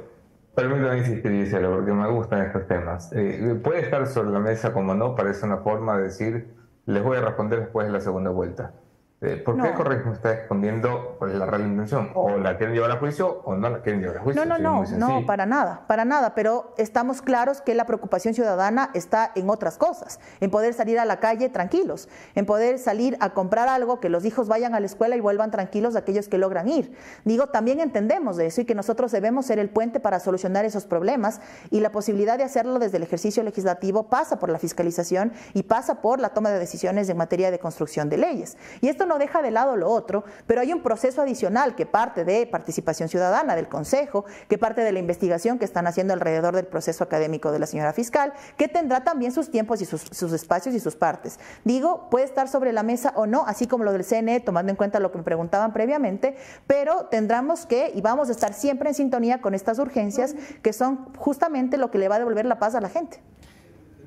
[0.55, 3.11] Permítame insistir, Gisela, porque me gustan estos temas.
[3.13, 6.47] Eh, puede estar sobre la mesa como no, parece una forma de decir,
[6.87, 8.73] les voy a responder después de la segunda vuelta.
[9.19, 12.11] Eh, ¿Por qué el correísmo está escondiendo pues, la real intención?
[12.13, 14.45] O la quieren llevar a juicio o no la quieren llevar a juicio.
[14.45, 18.91] No, no, no, no, para nada, para nada, pero estamos claros que la preocupación ciudadana
[18.93, 23.31] está en otras cosas, en poder salir a la calle tranquilos, en poder salir a
[23.31, 26.67] comprar algo, que los hijos vayan a la escuela y vuelvan tranquilos aquellos que logran
[26.67, 26.95] ir.
[27.25, 30.85] Digo, también entendemos de eso y que nosotros debemos ser el puente para solucionar esos
[30.85, 31.41] problemas
[31.71, 36.01] y la posibilidad de hacerlo desde el ejercicio legislativo pasa por la fiscalización y pasa
[36.01, 38.57] por la toma de decisiones en materia de construcción de leyes.
[38.79, 42.25] Y esto no deja de lado lo otro, pero hay un proceso adicional que parte
[42.25, 46.65] de participación ciudadana del Consejo, que parte de la investigación que están haciendo alrededor del
[46.65, 50.79] proceso académico de la señora fiscal, que tendrá también sus tiempos y sus, espacios y
[50.79, 51.39] sus partes.
[51.63, 54.75] Digo, puede estar sobre la mesa o no, así como lo del CNE, tomando en
[54.75, 58.95] cuenta lo que me preguntaban previamente, pero tendremos que y vamos a estar siempre en
[58.95, 62.75] sintonía con estas urgencias que son justamente lo que le va a devolver la paz
[62.75, 63.19] a la gente.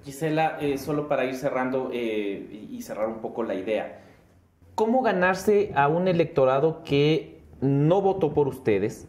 [0.05, 4.01] Gisela, eh, solo para ir cerrando eh, y cerrar un poco la idea.
[4.81, 9.07] ¿Cómo ganarse a un electorado que no votó por ustedes,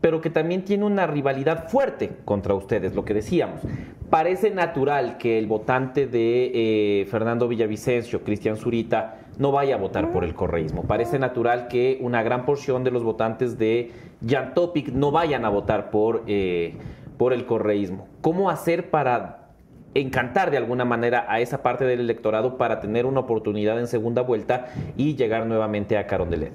[0.00, 3.60] pero que también tiene una rivalidad fuerte contra ustedes, lo que decíamos?
[4.08, 10.10] Parece natural que el votante de eh, Fernando Villavicencio, Cristian Zurita, no vaya a votar
[10.10, 10.84] por el correísmo.
[10.84, 13.92] Parece natural que una gran porción de los votantes de
[14.26, 16.76] Jan Topic no vayan a votar por, eh,
[17.18, 18.08] por el correísmo.
[18.22, 19.45] ¿Cómo hacer para
[20.00, 24.22] encantar de alguna manera a esa parte del electorado para tener una oportunidad en segunda
[24.22, 24.66] vuelta
[24.96, 26.52] y llegar nuevamente a Carondelet?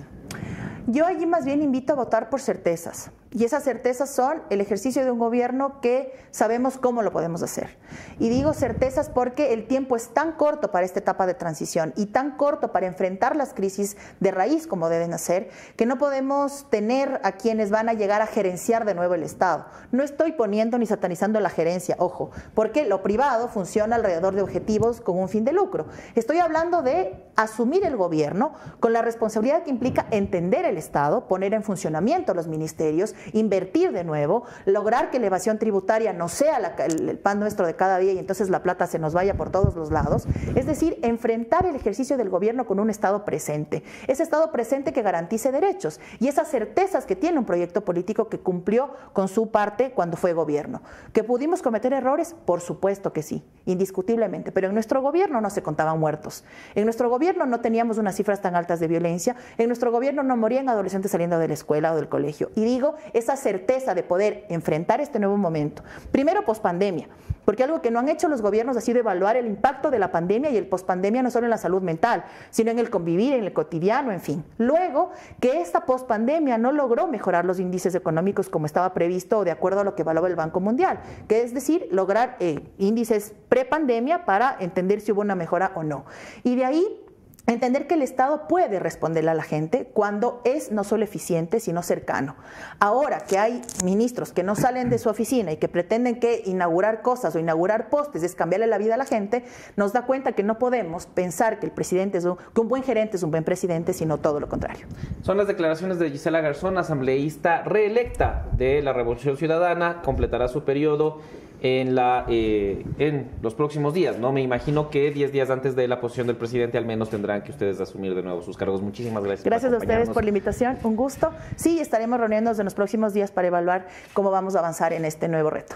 [0.87, 3.11] Yo allí más bien invito a votar por certezas.
[3.33, 7.77] Y esas certezas son el ejercicio de un gobierno que sabemos cómo lo podemos hacer.
[8.19, 12.07] Y digo certezas porque el tiempo es tan corto para esta etapa de transición y
[12.07, 17.21] tan corto para enfrentar las crisis de raíz como deben hacer, que no podemos tener
[17.23, 19.65] a quienes van a llegar a gerenciar de nuevo el Estado.
[19.91, 24.99] No estoy poniendo ni satanizando la gerencia, ojo, porque lo privado funciona alrededor de objetivos
[24.99, 25.85] con un fin de lucro.
[26.15, 31.53] Estoy hablando de asumir el gobierno con la responsabilidad que implica entender el Estado, poner
[31.53, 36.57] en funcionamiento los ministerios, invertir de nuevo, lograr que la evasión tributaria no sea
[36.87, 39.75] el, pan nuestro de cada día y entonces la plata se nos vaya por todos
[39.75, 40.25] los lados.
[40.55, 43.83] Es decir, enfrentar el ejercicio del gobierno con un Estado presente.
[44.07, 48.39] Ese Estado presente que garantice derechos y esas certezas que tiene un proyecto político que
[48.39, 50.81] cumplió con su parte cuando fue gobierno.
[51.13, 52.35] ¿Que pudimos cometer errores?
[52.45, 54.51] Por supuesto que sí, indiscutiblemente.
[54.51, 56.43] Pero en nuestro gobierno no se contaban muertos.
[56.75, 59.35] En nuestro gobierno no teníamos unas cifras tan altas de violencia.
[59.57, 62.51] En nuestro gobierno no morían adolescentes saliendo de la escuela o del colegio.
[62.55, 65.83] Y digo, esa certeza de poder enfrentar este nuevo momento.
[66.11, 67.07] Primero, pospandemia,
[67.45, 70.11] porque algo que no han hecho los gobiernos ha sido evaluar el impacto de la
[70.11, 73.43] pandemia y el pospandemia no solo en la salud mental, sino en el convivir, en
[73.43, 74.43] el cotidiano, en fin.
[74.57, 79.51] Luego, que esta pospandemia no logró mejorar los índices económicos como estaba previsto o de
[79.51, 84.25] acuerdo a lo que evaluaba el Banco Mundial, que es decir, lograr eh, índices prepandemia
[84.25, 86.05] para entender si hubo una mejora o no.
[86.43, 87.01] Y de ahí
[87.47, 91.81] Entender que el Estado puede responderle a la gente cuando es no solo eficiente, sino
[91.81, 92.35] cercano.
[92.79, 97.01] Ahora que hay ministros que no salen de su oficina y que pretenden que inaugurar
[97.01, 99.43] cosas o inaugurar postes es cambiarle la vida a la gente,
[99.75, 102.83] nos da cuenta que no podemos pensar que el presidente es un, que un buen
[102.83, 104.85] gerente es un buen presidente, sino todo lo contrario.
[105.23, 111.21] Son las declaraciones de Gisela Garzón, asambleísta reelecta de la Revolución Ciudadana, completará su periodo
[111.61, 114.17] en, la, eh, en los próximos días.
[114.17, 114.31] ¿no?
[114.31, 117.51] Me imagino que 10 días antes de la posición del presidente al menos tendrán que
[117.51, 118.81] ustedes asumir de nuevo sus cargos.
[118.81, 119.45] Muchísimas gracias.
[119.45, 121.31] Gracias a ustedes por la invitación, un gusto.
[121.55, 125.27] Sí, estaremos reuniéndonos en los próximos días para evaluar cómo vamos a avanzar en este
[125.27, 125.75] nuevo reto.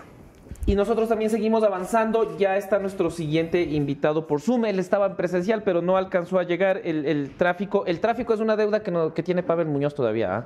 [0.68, 2.38] Y nosotros también seguimos avanzando.
[2.40, 4.66] Ya está nuestro siguiente invitado por Zoom.
[4.66, 7.86] Él estaba en presencial, pero no alcanzó a llegar el, tráfico.
[7.86, 10.36] El tráfico es una deuda que, no, que tiene Pavel Muñoz todavía.
[10.36, 10.46] ¿ah?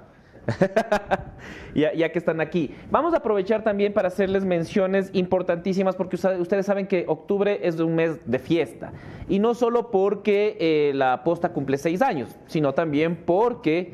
[1.76, 2.76] ya, que están aquí.
[2.92, 7.96] Vamos a aprovechar también para hacerles menciones importantísimas porque ustedes saben que octubre es un
[7.96, 8.92] mes de fiesta.
[9.28, 13.94] Y no solo porque eh, la posta cumple seis años, sino también porque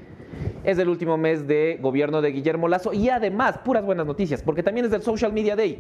[0.66, 4.64] es el último mes de gobierno de Guillermo Lazo y además, puras buenas noticias, porque
[4.64, 5.80] también es el Social Media Day.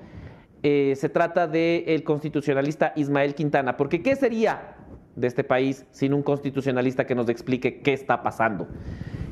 [0.63, 4.77] Eh, se trata del constitucionalista Ismael Quintana, porque ¿qué sería
[5.17, 8.69] de este país sin un constitucionalista que nos explique qué está pasando?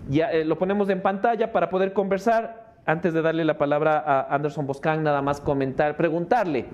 [0.09, 4.35] Ya eh, lo ponemos en pantalla para poder conversar antes de darle la palabra a
[4.35, 6.65] Anderson Boscan, nada más comentar, preguntarle,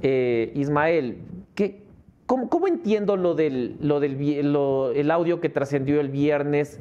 [0.00, 1.18] eh, Ismael,
[1.56, 1.82] ¿qué,
[2.26, 4.16] cómo, entiendo lo del, lo del
[4.94, 6.80] el audio que trascendió el viernes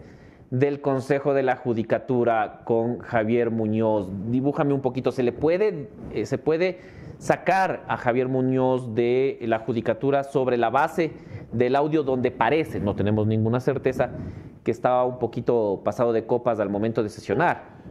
[0.51, 4.07] del Consejo de la Judicatura con Javier Muñoz?
[4.29, 6.81] Dibújame un poquito, ¿se le puede, eh, se puede
[7.17, 11.13] sacar a Javier Muñoz de la Judicatura sobre la base
[11.51, 14.11] del audio donde parece, no tenemos ninguna certeza,
[14.63, 17.81] que estaba un poquito pasado de copas al momento de sesionar?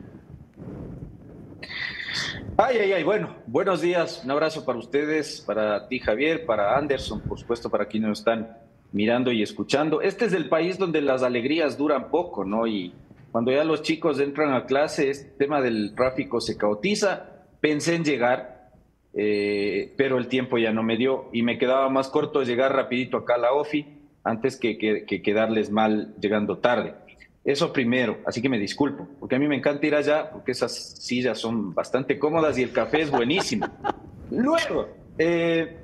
[2.57, 7.21] Ay, ay, ay, bueno, buenos días, un abrazo para ustedes, para ti Javier, para Anderson,
[7.21, 8.57] por supuesto, para quienes nos están
[8.93, 10.03] mirando y escuchando.
[10.03, 12.67] Este es el país donde las alegrías duran poco, ¿no?
[12.67, 12.93] Y
[13.33, 17.47] cuando ya los chicos entran a clase, este tema del tráfico se caotiza.
[17.61, 18.71] Pensé en llegar,
[19.15, 23.19] eh, pero el tiempo ya no me dio y me quedaba más corto llegar rapidito
[23.19, 23.87] acá a la OFI
[24.25, 26.95] antes que, que quedarles mal llegando tarde.
[27.43, 30.73] Eso primero, así que me disculpo, porque a mí me encanta ir allá, porque esas
[30.75, 33.67] sillas son bastante cómodas y el café es buenísimo.
[34.31, 35.79] Luego, eh,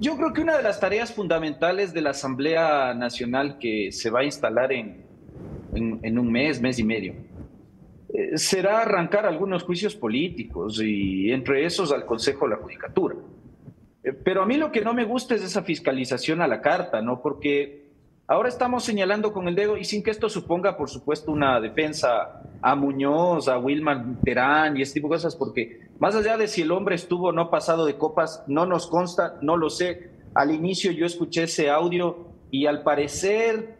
[0.00, 4.20] yo creo que una de las tareas fundamentales de la Asamblea Nacional que se va
[4.20, 5.04] a instalar en,
[5.74, 7.14] en, un mes, mes y medio,
[8.12, 13.16] eh, será arrancar algunos juicios políticos y entre esos al Consejo de la Judicatura.
[14.02, 17.00] Eh, pero a mí lo que no me gusta es esa fiscalización a la carta,
[17.02, 17.22] ¿no?
[17.22, 17.81] Porque
[18.32, 22.40] Ahora estamos señalando con el dedo y sin que esto suponga, por supuesto, una defensa
[22.62, 26.62] a Muñoz, a Wilman Terán y este tipo de cosas, porque más allá de si
[26.62, 30.12] el hombre estuvo o no pasado de copas, no nos consta, no lo sé.
[30.34, 33.76] Al inicio yo escuché ese audio y al parecer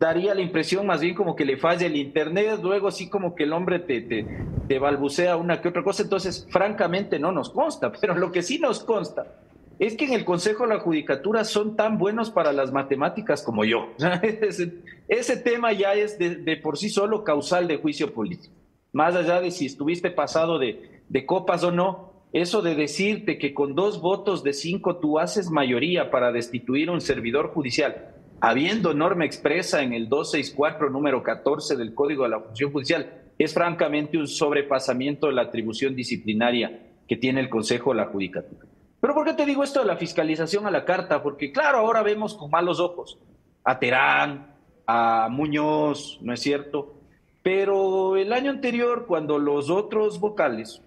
[0.00, 3.44] daría la impresión más bien como que le falla el internet, luego así como que
[3.44, 4.26] el hombre te, te,
[4.68, 8.58] te balbucea una que otra cosa, entonces francamente no nos consta, pero lo que sí
[8.58, 9.34] nos consta
[9.78, 13.64] es que en el Consejo de la Judicatura son tan buenos para las matemáticas como
[13.64, 13.90] yo.
[15.08, 18.54] Ese, tema ya es de, por sí solo causal de juicio político.
[18.92, 23.52] Más allá de si estuviste pasado de, de copas o no, eso de decirte que
[23.52, 29.24] con dos votos de cinco tú haces mayoría para destituir un servidor judicial, habiendo norma
[29.24, 34.26] expresa en el 264 número 14 del Código de la Función Judicial, es francamente un
[34.26, 38.66] sobrepasamiento de la atribución disciplinaria que tiene el Consejo de la Judicatura.
[39.06, 41.22] Pero ¿por qué te digo esto de la fiscalización a la carta?
[41.22, 43.20] Porque claro, ahora vemos con malos ojos
[43.62, 44.52] a Terán,
[44.84, 46.92] a Muñoz, ¿no es cierto?
[47.40, 50.82] Pero el año anterior, cuando los otros vocales,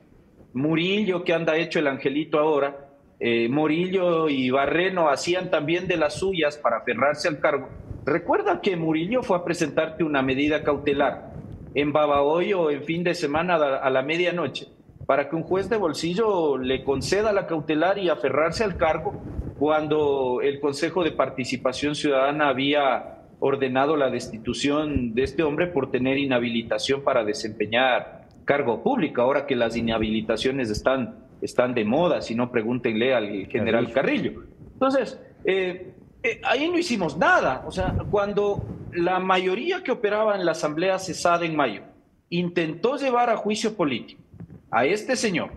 [0.51, 2.89] Murillo, que anda hecho el angelito ahora,
[3.21, 7.69] eh, Murillo y Barreno hacían también de las suyas para aferrarse al cargo.
[8.03, 11.31] Recuerda que Murillo fue a presentarte una medida cautelar
[11.73, 14.67] en Babahoyo en fin de semana a la medianoche
[15.09, 19.19] para que un juez de bolsillo le conceda la cautelar y aferrarse al cargo
[19.57, 26.19] cuando el Consejo de Participación Ciudadana había ordenado la destitución de este hombre por tener
[26.19, 32.51] inhabilitación para desempeñar cargo público, ahora que las inhabilitaciones están, están de moda, si no
[32.51, 34.43] pregúntenle al general Carrillo.
[34.73, 35.91] Entonces, eh,
[36.21, 38.63] eh, ahí no hicimos nada, o sea, cuando
[38.93, 41.81] la mayoría que operaba en la Asamblea cesada en mayo
[42.29, 44.28] intentó llevar a juicio político
[44.71, 45.51] a este señor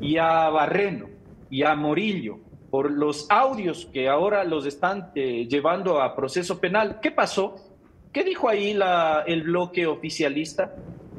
[0.00, 1.06] y a Barreno
[1.50, 2.38] y a Morillo
[2.70, 7.00] por los audios que ahora los están eh, llevando a proceso penal.
[7.00, 7.56] ¿Qué pasó?
[8.12, 8.78] ¿Qué dijo ahí
[9.26, 10.74] el bloque oficialista?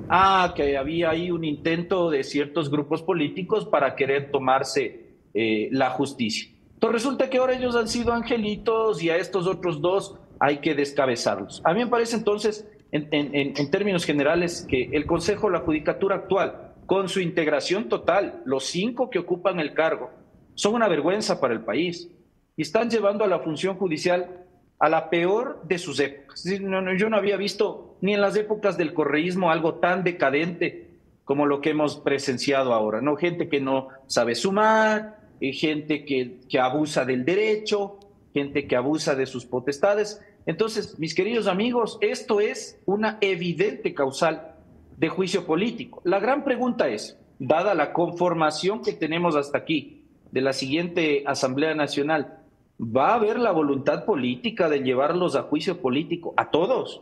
[0.10, 5.91] Ah, que había ahí un intento de ciertos grupos políticos para querer tomarse eh, la
[5.91, 6.50] justicia.
[6.74, 10.74] Entonces resulta que ahora ellos han sido angelitos y a estos otros dos hay que
[10.74, 11.62] descabezarlos.
[11.66, 16.69] A mí me parece entonces, en, en términos generales, que el Consejo la Judicatura actual
[16.90, 20.10] con su integración total, los cinco que ocupan el cargo,
[20.56, 22.10] son una vergüenza para el país
[22.57, 24.48] y están llevando a la función judicial
[24.80, 26.44] a la peor de sus épocas.
[26.44, 30.90] Yo no había visto ni en las épocas del correísmo algo tan decadente
[31.26, 33.18] como lo que hemos presenciado ahora, ¿no?
[33.18, 37.99] Gente que no sabe sumar, eh, gente que, que abusa del derecho,
[38.34, 40.22] gente que abusa de sus potestades.
[40.48, 44.49] Entonces, mis queridos amigos, esto es una evidente causal
[45.00, 46.02] de juicio político.
[46.04, 51.74] La gran pregunta es, dada la conformación que tenemos hasta aquí, de la siguiente Asamblea
[51.74, 52.40] Nacional,
[52.80, 57.02] ¿va a haber la voluntad política de llevarlos a juicio político a todos?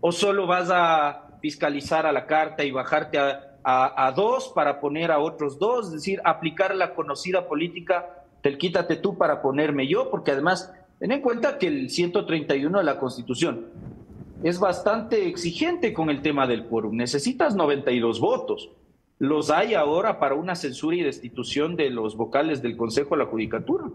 [0.00, 5.18] ¿O solo vas a fiscalizar a la carta y bajarte a, dos para poner a
[5.18, 5.88] otros dos?
[5.88, 11.12] Es decir, aplicar la conocida política del quítate tú para ponerme yo, porque además, ten
[11.12, 13.66] en cuenta que el 131 de la Constitución
[14.44, 16.94] es bastante exigente con el tema del quórum.
[16.96, 18.68] Necesitas 92 votos.
[19.18, 23.30] Los hay ahora para una censura y destitución de los vocales del Consejo de la
[23.30, 23.86] Judicatura.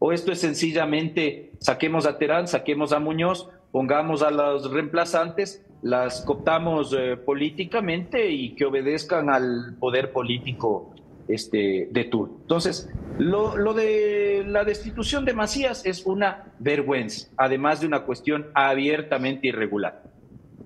[0.00, 6.22] O esto es sencillamente saquemos a Terán, saquemos a Muñoz, pongamos a los reemplazantes, las
[6.22, 10.91] cooptamos eh, políticamente y que obedezcan al poder político
[11.34, 12.36] este, de turno.
[12.42, 18.46] Entonces, lo, lo, de la destitución de Macías es una vergüenza, además de una cuestión
[18.54, 20.02] abiertamente irregular.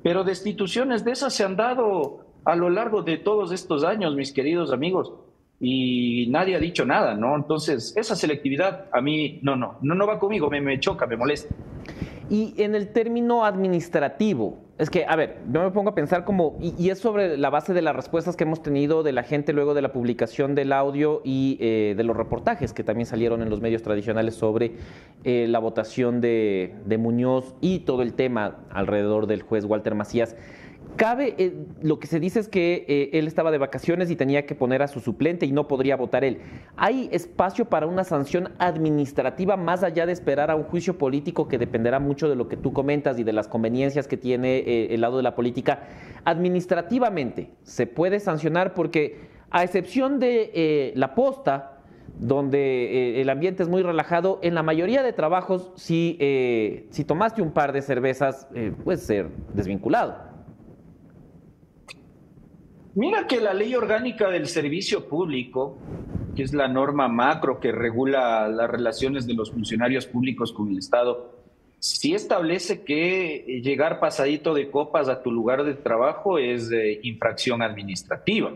[0.02, 4.32] Pero destituciones de esas se han dado a lo largo de todos estos años, mis
[4.32, 5.12] queridos amigos
[5.58, 7.34] y nadie ha dicho nada, ¿no?
[7.34, 11.16] Entonces, esa selectividad a mí no, no, no, no va conmigo, me, me choca, me
[11.16, 11.54] molesta.
[12.28, 16.58] Y en el término administrativo, es que, a ver, yo me pongo a pensar como,
[16.60, 19.72] y, es sobre la base de las respuestas que hemos tenido de la gente luego
[19.72, 23.62] de la publicación del audio y eh, de los reportajes que también salieron en los
[23.62, 24.72] medios tradicionales sobre
[25.24, 30.36] eh, la votación de, de Muñoz y todo el tema alrededor del juez Walter Macías.
[30.96, 31.52] Cabe, eh,
[31.82, 34.80] lo que se dice es que eh, él estaba de vacaciones y tenía que poner
[34.80, 36.38] a su suplente y no podría votar él.
[36.76, 41.58] ¿Hay espacio para una sanción administrativa más allá de esperar a un juicio político que
[41.58, 45.02] dependerá mucho de lo que tú comentas y de las conveniencias que tiene eh, el
[45.02, 45.82] lado de la política?
[46.24, 48.72] Administrativamente, ¿se puede sancionar?
[48.72, 49.18] Porque
[49.50, 51.82] a excepción de la posta,
[52.18, 56.18] donde el ambiente es muy relajado, en la mayoría de trabajos, si,
[56.90, 58.48] si tomaste un par de cervezas,
[58.82, 60.35] puedes ser desvinculado.
[62.96, 65.78] Mira que la ley orgánica del servicio público,
[66.34, 70.78] que es la norma macro que regula las relaciones de los funcionarios públicos con el
[70.78, 71.44] Estado,
[71.78, 76.70] sí establece que llegar pasadito de copas a tu lugar de trabajo es
[77.02, 78.54] infracción administrativa.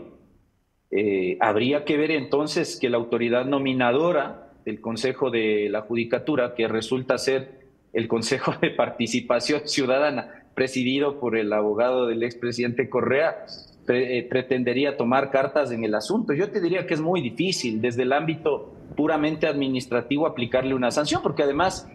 [0.91, 6.67] Eh, habría que ver entonces que la autoridad nominadora del Consejo de la Judicatura, que
[6.67, 7.61] resulta ser
[7.93, 13.45] el Consejo de Participación Ciudadana, presidido por el abogado del expresidente Correa,
[13.89, 16.33] eh, pretendería tomar cartas en el asunto.
[16.33, 21.23] Yo te diría que es muy difícil desde el ámbito puramente administrativo aplicarle una sanción,
[21.23, 21.89] porque además,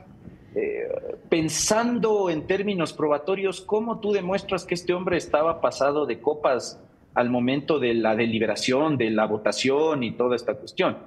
[0.55, 0.87] eh,
[1.29, 6.81] pensando en términos probatorios, ¿cómo tú demuestras que este hombre estaba pasado de copas
[7.13, 10.97] al momento de la deliberación, de la votación y toda esta cuestión?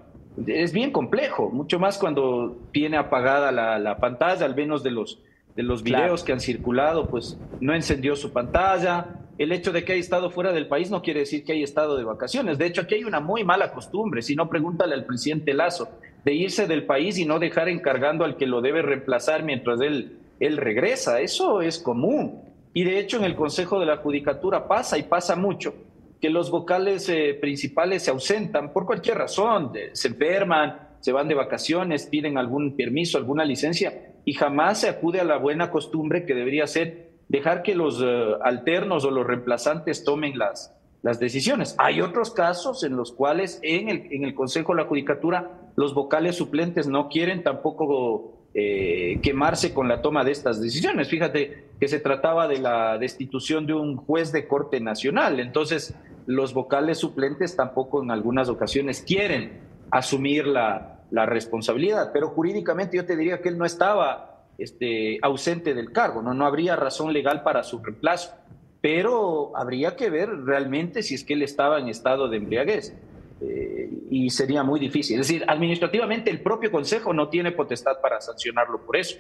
[0.46, 5.18] Es bien complejo, mucho más cuando tiene apagada la, pantalla, al menos de los,
[5.56, 9.06] de los videos que han circulado, pues no encendió su pantalla,
[9.38, 11.96] el hecho de que haya estado fuera del país no quiere decir que haya estado
[11.96, 12.58] de vacaciones.
[12.58, 15.88] De hecho, aquí hay una muy mala costumbre, si no, pregúntale al presidente Lazo,
[16.24, 20.18] de irse del país y no dejar encargando al que lo debe reemplazar mientras él,
[20.40, 21.20] regresa.
[21.20, 22.42] Eso es común.
[22.74, 25.72] Y de hecho, en el Consejo de la Judicatura pasa y pasa mucho
[26.20, 31.34] que los vocales eh, principales se ausentan por cualquier razón, se enferman, se van de
[31.34, 36.34] vacaciones, piden algún permiso, alguna licencia, y jamás se acude a la buena costumbre que
[36.34, 41.74] debería ser dejar que los eh, alternos o los reemplazantes tomen las, las decisiones.
[41.78, 45.94] Hay otros casos en los cuales en el, en el Consejo de la Judicatura los
[45.94, 51.08] vocales suplentes no quieren tampoco eh, quemarse con la toma de estas decisiones.
[51.08, 55.94] Fíjate que se trataba de la destitución de un juez de Corte Nacional, entonces
[56.26, 59.60] los vocales suplentes tampoco en algunas ocasiones quieren
[59.90, 65.72] asumir la, la responsabilidad, pero jurídicamente yo te diría que él no estaba este, ausente
[65.72, 66.34] del cargo, ¿no?
[66.34, 68.34] no habría razón legal para su reemplazo,
[68.80, 72.94] pero habría que ver realmente si es que él estaba en estado de embriaguez.
[73.40, 75.20] Eh, y sería muy difícil.
[75.20, 79.16] Es decir, administrativamente el propio Consejo no tiene potestad para sancionarlo por eso.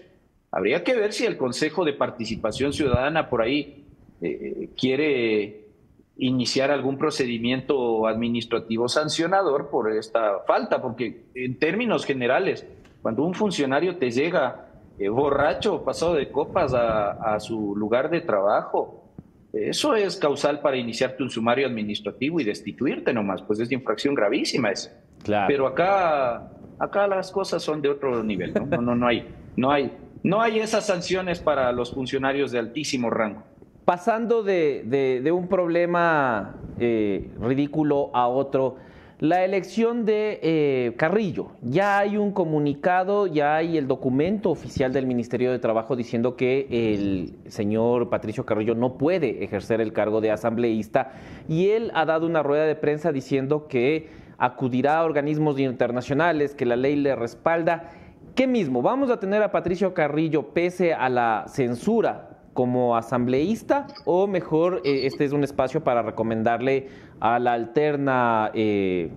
[0.50, 3.84] Habría que ver si el Consejo de Participación Ciudadana por ahí
[4.20, 5.68] eh, quiere
[6.16, 12.66] iniciar algún procedimiento administrativo sancionador por esta falta, porque en términos generales,
[13.02, 14.67] cuando un funcionario te llega
[14.98, 19.04] eh, borracho pasado de copas a, su lugar de trabajo.
[19.52, 24.14] Eso es causal para iniciarte un sumario administrativo y destituirte nomás, pues es de infracción
[24.14, 24.90] gravísima eso.
[25.22, 25.46] Claro.
[25.48, 28.82] Pero acá, acá las cosas son de otro nivel, ¿no?
[28.82, 29.26] No, no, hay,
[29.56, 29.92] no hay,
[30.22, 33.42] no hay esas sanciones para los funcionarios de altísimo rango.
[33.84, 34.84] Pasando de,
[35.22, 38.76] de, un problema eh, ridículo a otro,
[39.20, 41.48] la elección de eh, Carrillo.
[41.62, 46.68] Ya hay un comunicado, ya hay el documento oficial del Ministerio de Trabajo diciendo que
[46.70, 51.12] el señor Patricio Carrillo no puede ejercer el cargo de asambleísta
[51.48, 54.08] y él ha dado una rueda de prensa diciendo que
[54.38, 57.90] acudirá a organismos internacionales, que la ley le respalda.
[58.36, 58.82] ¿Qué mismo?
[58.82, 62.27] ¿Vamos a tener a Patricio Carrillo pese a la censura
[62.58, 66.88] como asambleísta o mejor eh, este es un espacio para recomendarle
[67.20, 69.10] a la alterna eh,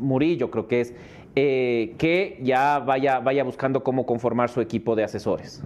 [0.00, 0.94] Murillo, creo que es,
[1.36, 5.62] eh, que ya vaya, vaya buscando cómo conformar su equipo de asesores?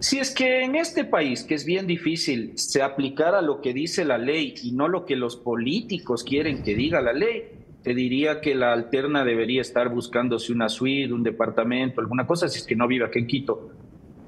[0.00, 4.04] Si es que en este país, que es bien difícil, se aplicara lo que dice
[4.04, 7.52] la ley y no lo que los políticos quieren que diga la ley,
[7.84, 12.58] te diría que la alterna debería estar buscándose una suite, un departamento, alguna cosa, si
[12.58, 13.70] es que no vive aquí en Quito,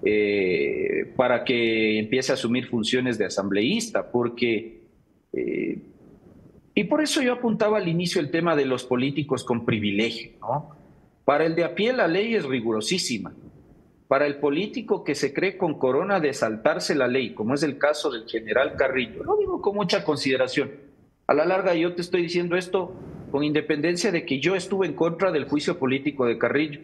[0.04, 4.80] eh, para que empiece a asumir funciones de asambleísta, porque...
[5.32, 5.78] Eh,
[6.74, 10.76] y por eso yo apuntaba al inicio el tema de los políticos con privilegio, ¿no?
[11.24, 13.34] Para el de a pie la ley es rigurosísima.
[14.08, 17.78] Para el político que se cree con corona de saltarse la ley, como es el
[17.78, 20.72] caso del general Carrillo, lo digo con mucha consideración.
[21.26, 22.92] A la larga yo te estoy diciendo esto
[23.30, 26.80] con independencia de que yo estuve en contra del juicio político de Carrillo.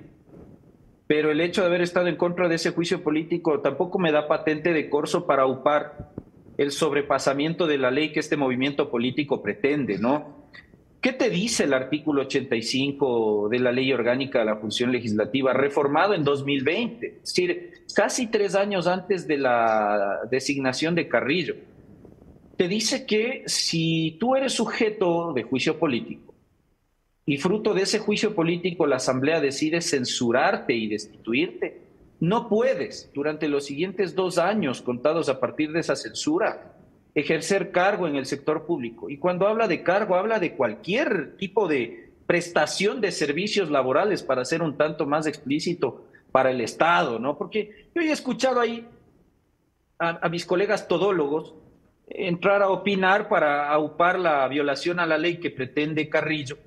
[1.06, 4.26] Pero el hecho de haber estado en contra de ese juicio político tampoco me da
[4.26, 6.10] patente de corso para upar
[6.58, 10.46] el sobrepasamiento de la ley que este movimiento político pretende, ¿no?
[11.00, 16.14] ¿Qué te dice el artículo 85 de la Ley Orgánica de la Función Legislativa, reformado
[16.14, 17.06] en 2020?
[17.06, 21.54] Es decir, casi tres años antes de la designación de Carrillo.
[22.56, 26.25] Te dice que si tú eres sujeto de juicio político
[27.26, 31.80] y fruto de ese juicio político la Asamblea decide censurarte y destituirte,
[32.20, 36.76] no puedes, durante los siguientes dos años contados a partir de esa censura,
[37.16, 39.10] ejercer cargo en el sector público.
[39.10, 44.44] Y cuando habla de cargo, habla de cualquier tipo de prestación de servicios laborales, para
[44.44, 47.36] ser un tanto más explícito para el Estado, ¿no?
[47.36, 48.86] Porque yo he escuchado ahí
[49.98, 51.54] a, mis colegas todólogos
[52.08, 56.58] entrar a opinar para aupar la violación a la ley que pretende Carrillo,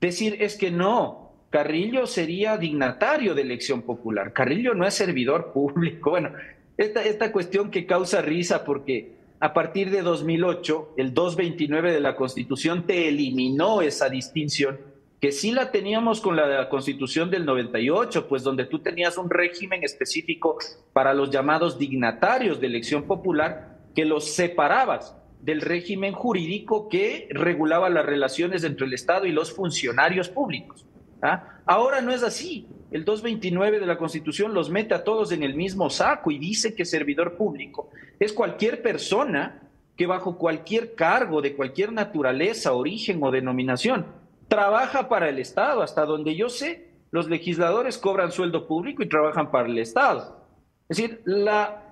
[0.00, 4.32] decir es que no, Carrillo sería dignatario de elección popular.
[4.32, 6.10] Carrillo no es servidor público.
[6.16, 6.32] Bueno,
[6.76, 12.16] esta, esta cuestión que causa risa porque a partir de 2008, el 229 de la
[12.16, 14.78] Constitución te eliminó esa distinción
[15.20, 19.82] que sí la teníamos con la, Constitución del 98, pues donde tú tenías un régimen
[19.82, 20.58] específico
[20.92, 25.16] para los llamados dignatarios de elección popular que los separabas
[25.46, 30.84] del régimen jurídico que regulaba las relaciones entre el Estado y los funcionarios públicos.
[31.22, 31.60] ¿Ah?
[31.64, 32.66] Ahora no es así.
[32.90, 36.74] El 229 de la Constitución los mete a todos en el mismo saco y dice
[36.74, 39.62] que servidor público es cualquier persona
[39.96, 44.04] que bajo cualquier cargo de cualquier naturaleza, origen o denominación
[44.48, 45.80] trabaja para el Estado.
[45.80, 50.44] Hasta donde yo sé, los legisladores cobran sueldo público y trabajan para el Estado.
[50.88, 51.85] Es decir, la,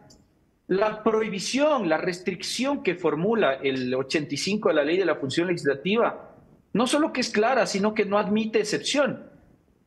[0.67, 6.35] la prohibición, la restricción que formula el 85 de la ley de la función legislativa
[6.75, 9.31] no solo que es clara, sino que no admite excepción.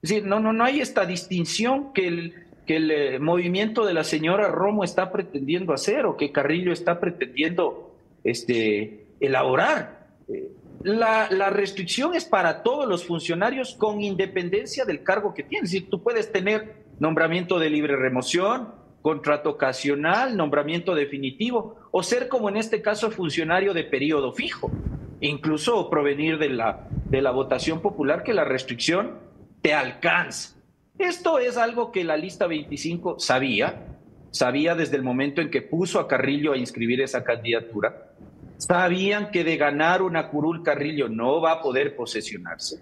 [0.02, 2.34] Es decir, no, no, no hay esta distinción que el,
[2.66, 7.00] que el eh, movimiento de la señora Romo está pretendiendo hacer o que Carrillo está
[7.00, 7.94] pretendiendo
[8.24, 10.08] este, elaborar.
[10.30, 10.50] Eh,
[10.84, 15.66] la, la, restricción es para todos los funcionarios con independencia del cargo que tienen.
[15.66, 18.70] Es decir, tú puedes tener nombramiento de libre remoción,
[19.02, 24.72] contrato ocasional, nombramiento definitivo, o ser como en este caso funcionario de periodo fijo
[25.20, 29.20] incluso provenir de la, de la votación popular, que la restricción
[29.62, 30.56] te alcanza.
[30.98, 33.86] Esto es algo que la lista 25 sabía,
[34.32, 38.12] sabía desde el momento en que puso a Carrillo a inscribir esa candidatura.
[38.58, 42.82] Sabían que de ganar una curul Carrillo no va a poder posesionarse,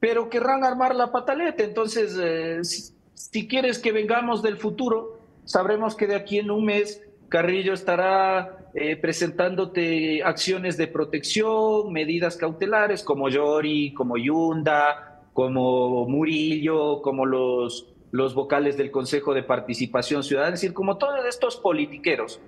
[0.00, 1.62] pero querrán armar la pataleta.
[1.62, 2.60] Entonces, eh,
[3.14, 8.70] si quieres que vengamos del futuro, sabremos que de aquí en un mes Carrillo estará
[8.74, 17.92] eh, presentándote acciones de protección, medidas cautelares como Yori, como Yunda, como Murillo, como los,
[18.12, 22.40] los vocales del Consejo de Participación Ciudadana, es decir, como todos estos politiqueros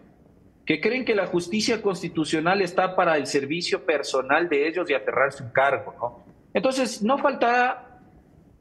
[0.64, 5.32] que creen que la justicia constitucional está para el servicio personal de ellos y aferrar
[5.32, 5.94] su cargo.
[6.00, 6.24] ¿no?
[6.52, 7.85] Entonces, no faltará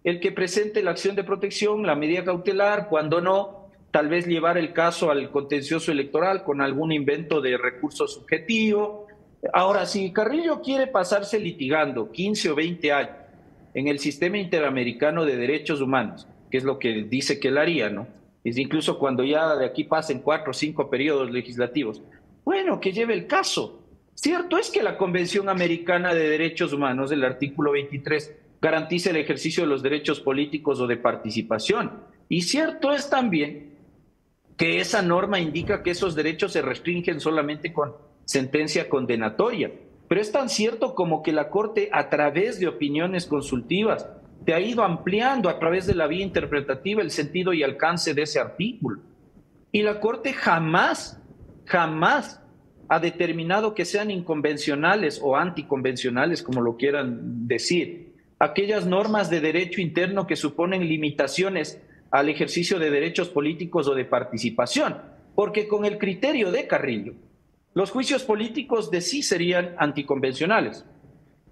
[0.05, 4.55] el que presente la acción de protección, la medida cautelar, cuando no, tal vez llevar
[4.55, 9.07] el caso al contencioso electoral con algún invento de recurso subjetivo.
[9.51, 13.15] Ahora, si Carrillo quiere pasarse litigando 15 o 20 años
[13.73, 17.89] en el sistema interamericano de derechos humanos, que es lo que dice que él haría,
[17.89, 18.07] ¿no?
[18.43, 22.03] Es incluso cuando ya de aquí pasen cuatro o cinco periodos legislativos.
[22.43, 23.81] Bueno, que lleve el caso.
[24.13, 29.61] Cierto es que la Convención Americana de Derechos Humanos, el artículo 23, garantiza el ejercicio
[29.61, 32.01] de los derechos políticos o de participación.
[32.27, 33.75] Y cierto es también
[34.57, 37.93] que esa norma indica que esos derechos se restringen solamente con
[38.25, 39.71] sentencia condenatoria.
[40.07, 44.07] pero es tan cierto como que la Corte, a través de opiniones consultivas,
[44.45, 48.23] te ha ido ampliando a través de la vía interpretativa el sentido y alcance de
[48.23, 49.01] ese artículo.
[49.71, 51.21] Y la Corte jamás,
[51.65, 52.41] jamás
[52.87, 59.81] ha determinado que sean inconvencionales o anticonvencionales, como lo quieran decir, aquellas normas de derecho
[59.81, 61.81] interno que suponen limitaciones
[62.11, 64.97] al ejercicio de derechos políticos o de participación,
[65.35, 67.13] porque con el criterio de Carrillo,
[67.73, 70.85] los juicios políticos de sí serían anticonvencionales.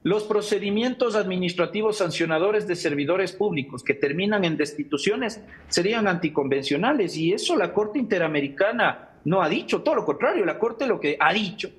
[0.03, 7.55] Los procedimientos administrativos sancionadores de servidores públicos que terminan en destituciones serían anticonvencionales y eso
[7.55, 11.69] la Corte Interamericana no ha dicho, todo lo contrario, la Corte lo que ha dicho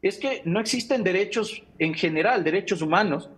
[0.00, 3.30] es que no existen derechos en general, derechos humanos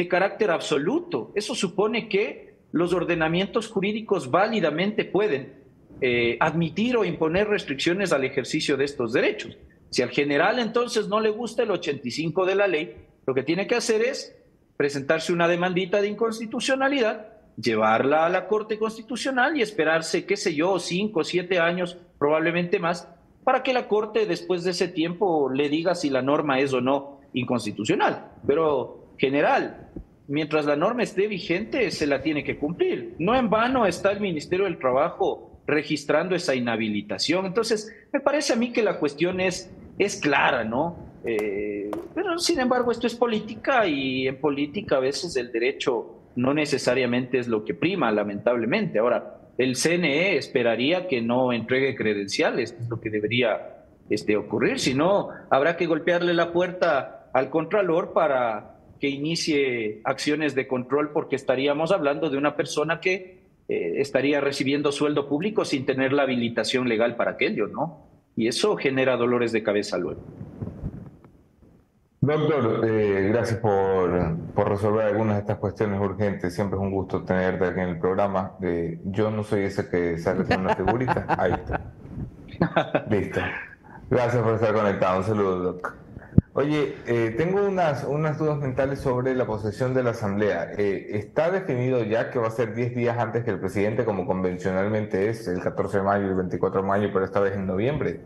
[0.00, 1.30] de carácter absoluto.
[1.34, 5.60] Eso supone que los ordenamientos jurídicos válidamente pueden
[6.00, 9.58] eh, admitir o imponer restricciones al ejercicio de estos derechos.
[9.90, 12.96] Si al general entonces no le gusta el 85 de la ley,
[13.26, 14.34] lo que tiene que hacer es
[14.78, 20.78] presentarse una demandita de inconstitucionalidad, llevarla a la Corte Constitucional y esperarse, qué sé yo,
[20.78, 23.06] cinco o siete años, probablemente más,
[23.44, 26.80] para que la Corte después de ese tiempo le diga si la norma es o
[26.80, 28.32] no inconstitucional.
[28.46, 29.90] Pero, general,
[30.26, 33.14] mientras la norma esté vigente, se la tiene que cumplir.
[33.18, 37.46] No en vano está el Ministerio del Trabajo registrando esa inhabilitación.
[37.46, 40.96] Entonces, me parece a mí que la cuestión es, es clara, ¿no?
[41.24, 46.54] Eh, pero, sin embargo, esto es política y en política a veces el derecho no
[46.54, 48.98] necesariamente es lo que prima, lamentablemente.
[48.98, 54.94] Ahora, el CNE esperaría que no entregue credenciales, es lo que debería este, ocurrir, si
[54.94, 61.36] no, habrá que golpearle la puerta al Contralor para que inicie acciones de control, porque
[61.36, 66.88] estaríamos hablando de una persona que eh, estaría recibiendo sueldo público sin tener la habilitación
[66.88, 68.06] legal para aquello, ¿no?
[68.36, 70.20] Y eso genera dolores de cabeza luego.
[72.22, 76.54] Doctor, eh, gracias por, por, resolver algunas de estas cuestiones urgentes.
[76.54, 78.56] Siempre es un gusto tenerte aquí en el programa.
[78.60, 81.24] Eh, yo no soy ese que sale con una figurita.
[81.38, 81.80] Ahí está.
[83.08, 83.40] Listo.
[84.10, 85.18] Gracias por estar conectado.
[85.18, 85.99] Un saludo, Doc.
[86.52, 90.72] Oye, eh, tengo unas, unas dudas mentales sobre la posesión de la Asamblea.
[90.72, 95.28] ¿Está definido ya que va a ser 10 días antes que el presidente, como convencionalmente
[95.28, 98.20] es, el 14 de mayo el 24 de mayo, pero esta vez en noviembre?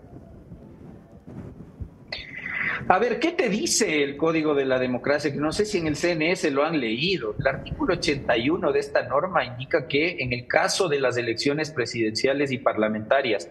[2.88, 5.30] A ver, ¿qué te dice el Código de la Democracia?
[5.30, 7.34] Que no sé si en el CNS lo han leído.
[7.38, 12.52] El artículo 81 de esta norma indica que en el caso de las elecciones presidenciales
[12.52, 13.50] y parlamentarias,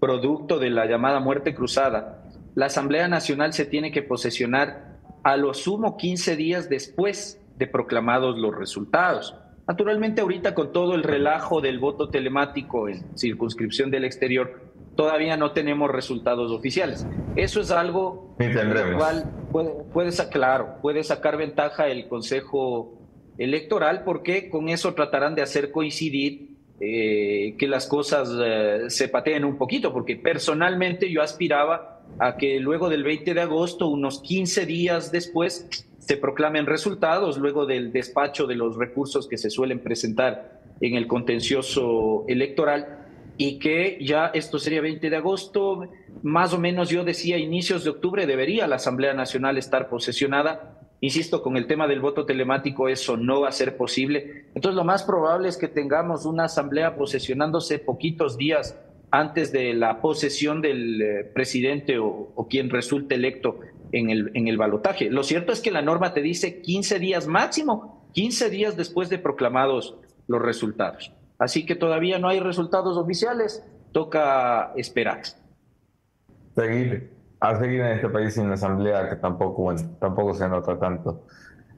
[0.00, 2.23] producto de la llamada muerte cruzada,
[2.54, 8.38] la Asamblea Nacional se tiene que posesionar a lo sumo 15 días después de proclamados
[8.38, 9.36] los resultados.
[9.66, 14.60] Naturalmente ahorita con todo el relajo del voto telemático en circunscripción del exterior,
[14.94, 17.06] todavía no tenemos resultados oficiales.
[17.34, 18.36] Eso es algo
[18.96, 23.00] cual puede, puede, claro, puede sacar ventaja el Consejo
[23.38, 29.44] Electoral porque con eso tratarán de hacer coincidir eh, que las cosas eh, se pateen
[29.44, 34.66] un poquito, porque personalmente yo aspiraba a que luego del 20 de agosto, unos 15
[34.66, 40.60] días después, se proclamen resultados, luego del despacho de los recursos que se suelen presentar
[40.80, 45.88] en el contencioso electoral y que ya esto sería 20 de agosto,
[46.22, 50.78] más o menos yo decía inicios de octubre debería la Asamblea Nacional estar posesionada.
[51.00, 54.46] Insisto, con el tema del voto telemático eso no va a ser posible.
[54.54, 58.78] Entonces lo más probable es que tengamos una Asamblea posesionándose poquitos días
[59.14, 63.60] antes de la posesión del eh, presidente o, quien resulte electo
[63.92, 65.08] en el, en el balotaje.
[65.08, 69.18] Lo cierto es que la norma te dice 15 días máximo, 15 días después de
[69.18, 69.96] proclamados
[70.26, 71.12] los resultados.
[71.38, 75.22] Así que todavía no hay resultados oficiales, toca esperar.
[76.56, 81.24] Seguir, a seguir en este país sin asamblea que tampoco, tampoco se nota tanto.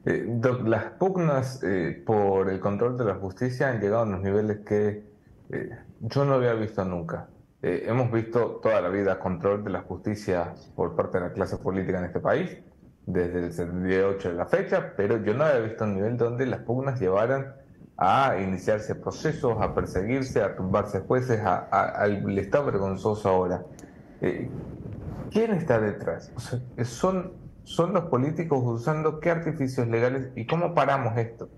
[0.05, 0.25] Eh,
[0.65, 5.03] las pugnas eh, por el control de la justicia han llegado a unos niveles que
[5.51, 7.29] eh, yo no había visto nunca.
[7.61, 11.99] hemos visto toda la vida control de la justicia por parte de la clase política
[11.99, 12.57] en este país,
[13.05, 16.61] desde el 78 de la fecha, pero yo no había visto un nivel donde las
[16.61, 17.55] pugnas llevaran
[17.97, 23.63] a iniciarse procesos, a perseguirse, a tumbarse jueces, al estado vergonzoso ahora.
[24.21, 24.49] Eh,
[25.31, 26.31] ¿Quién está detrás?
[26.83, 27.33] ¿son,
[27.63, 31.49] ¿Son los políticos usando qué artificios legales y cómo paramos esto?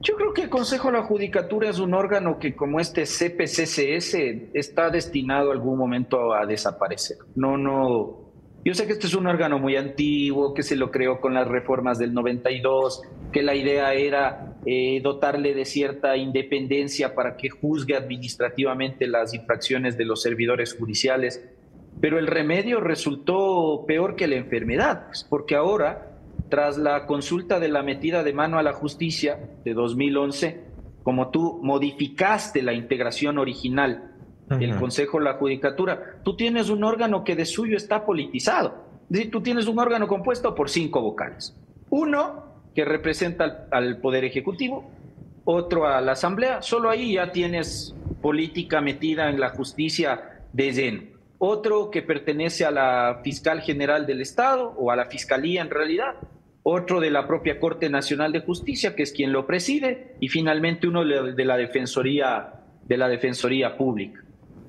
[0.00, 4.14] Yo creo que el Consejo de la Judicatura es un órgano que como este CPCCS
[4.54, 7.18] está destinado algún momento a desaparecer.
[7.34, 8.28] No, no,
[8.64, 11.48] yo sé que este es un órgano muy antiguo, que se lo creó con las
[11.48, 13.02] reformas del 92,
[13.32, 19.96] que la idea era eh, dotarle de cierta independencia para que juzgue administrativamente las infracciones
[19.96, 21.48] de los servidores judiciales.
[22.00, 26.07] pero el remedio resultó peor que la enfermedad, pues, porque ahora,
[26.48, 30.64] tras la consulta de la metida de mano a la justicia de 2011,
[31.02, 34.12] como tú modificaste la integración original
[34.48, 38.84] del Consejo de la Judicatura, tú tienes un órgano que de suyo está politizado.
[39.02, 41.54] Es decir, tú tienes un órgano compuesto por cinco vocales.
[41.90, 42.44] Uno
[42.74, 44.90] que representa al, Poder Ejecutivo,
[45.44, 51.02] otro a la Asamblea, solo ahí ya tienes política metida en la justicia de lleno.
[51.38, 56.16] Otro que pertenece a la Fiscal General del Estado o a la Fiscalía en realidad,
[56.70, 60.86] otro de la propia Corte Nacional de Justicia, que es quien lo preside, y finalmente
[60.86, 62.52] uno de la Defensoría,
[62.84, 64.22] de la Defensoría Pública.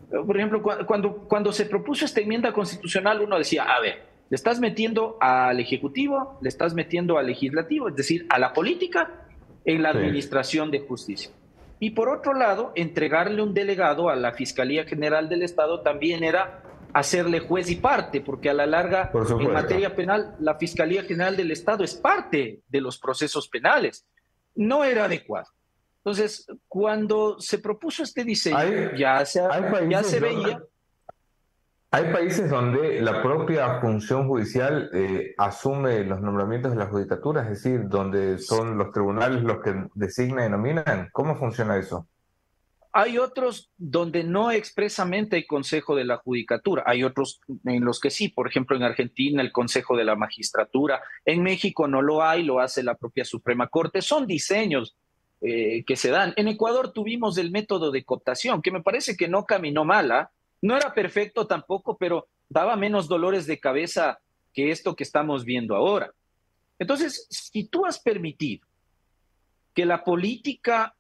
[0.10, 4.60] Por ejemplo, cuando, cuando se propuso esta enmienda constitucional, uno decía, a ver, le estás
[4.60, 9.26] metiendo al Ejecutivo, le estás metiendo al Legislativo, es decir, a la política
[9.66, 11.32] en la administración de justicia.
[11.82, 16.64] Y por otro lado, entregarle un delegado a la Fiscalía General del Estado también era
[16.94, 21.52] hacerle juez y parte, porque a la larga, en materia penal, la Fiscalía General del
[21.52, 24.06] Estado es parte de los procesos penales.
[24.56, 25.48] No era adecuado.
[25.98, 29.42] Entonces, cuando se propuso este diseño, ya, se,
[29.90, 30.62] ya se veía...
[31.92, 37.50] Hay países donde la propia función judicial eh, asume los nombramientos de la judicatura, es
[37.50, 41.10] decir, donde son los tribunales los que designan y nominan.
[41.12, 42.08] ¿Cómo funciona eso?
[42.92, 48.10] Hay otros donde no expresamente hay consejo de la judicatura, hay otros en los que
[48.10, 52.44] sí, por ejemplo en Argentina el consejo de la magistratura, en México no lo hay,
[52.44, 54.96] lo hace la propia Suprema Corte, son diseños
[55.42, 56.34] eh, que se dan.
[56.36, 60.32] En Ecuador tuvimos el método de cooptación, que me parece que no caminó mal, ¿ah?
[60.62, 64.20] No era perfecto tampoco, pero daba menos dolores de cabeza
[64.54, 66.12] que esto que estamos viendo ahora.
[66.78, 68.68] Entonces, si tú has permitido
[69.74, 70.96] que la política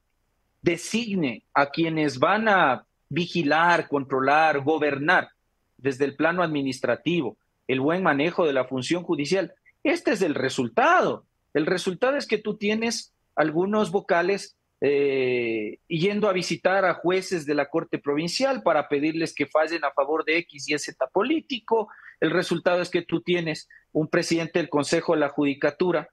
[0.61, 5.29] designe a quienes van a vigilar, controlar, gobernar
[5.77, 7.37] desde el plano administrativo,
[7.67, 9.53] el buen manejo de la función judicial,
[9.83, 11.25] este es el resultado.
[11.53, 17.53] El resultado es que tú tienes algunos vocales eh, yendo a visitar a jueces de
[17.53, 21.89] la Corte Provincial para pedirles que fallen a favor de X y Z político.
[22.19, 26.09] El resultado es que tú tienes un presidente del Consejo de la Judicatura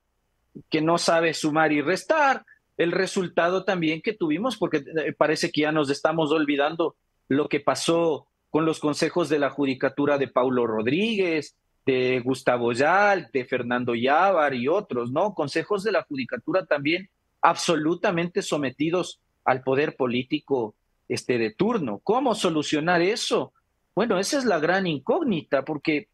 [0.70, 2.44] que no sabe sumar y restar.
[2.76, 6.96] El resultado también que tuvimos, porque eh, parece que ya nos estamos olvidando
[7.28, 13.30] lo que pasó con los consejos de la Judicatura de Paulo Rodríguez, de Gustavo Yal,
[13.32, 15.34] de Fernando Yávar y otros, ¿no?
[15.34, 17.08] Consejos de la Judicatura también
[17.40, 20.74] absolutamente sometidos al poder político
[21.08, 22.00] este, de turno.
[22.02, 23.52] ¿Cómo solucionar eso?
[23.94, 26.08] Bueno, esa es la gran incógnita, porque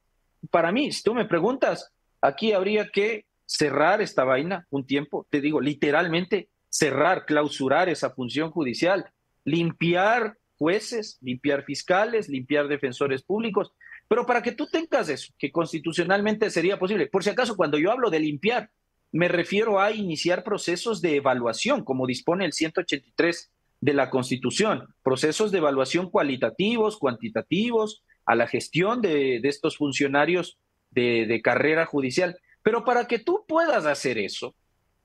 [0.50, 1.90] para mí, si tú me preguntas,
[2.20, 8.50] aquí habría que cerrar esta vaina un tiempo, te digo, literalmente cerrar, clausurar esa función
[8.50, 9.12] judicial,
[9.44, 13.72] limpiar jueces, limpiar fiscales, limpiar defensores públicos,
[14.08, 17.90] pero para que tú tengas eso, que constitucionalmente sería posible, por si acaso cuando yo
[17.92, 18.70] hablo de limpiar,
[19.10, 23.50] me refiero a iniciar procesos de evaluación, como dispone el 183
[23.82, 30.58] de la Constitución, procesos de evaluación cualitativos, cuantitativos, a la gestión de, estos funcionarios
[30.90, 32.38] de, de carrera judicial.
[32.62, 34.54] Pero para que tú puedas hacer eso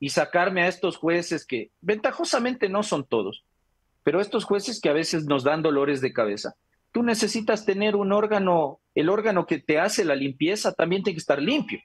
[0.00, 3.44] y sacarme a estos jueces que ventajosamente no son todos,
[4.04, 6.54] pero estos jueces que a veces nos dan dolores de cabeza,
[6.92, 11.20] tú necesitas tener un órgano, el órgano que te hace la limpieza también tiene que
[11.20, 11.80] estar limpio.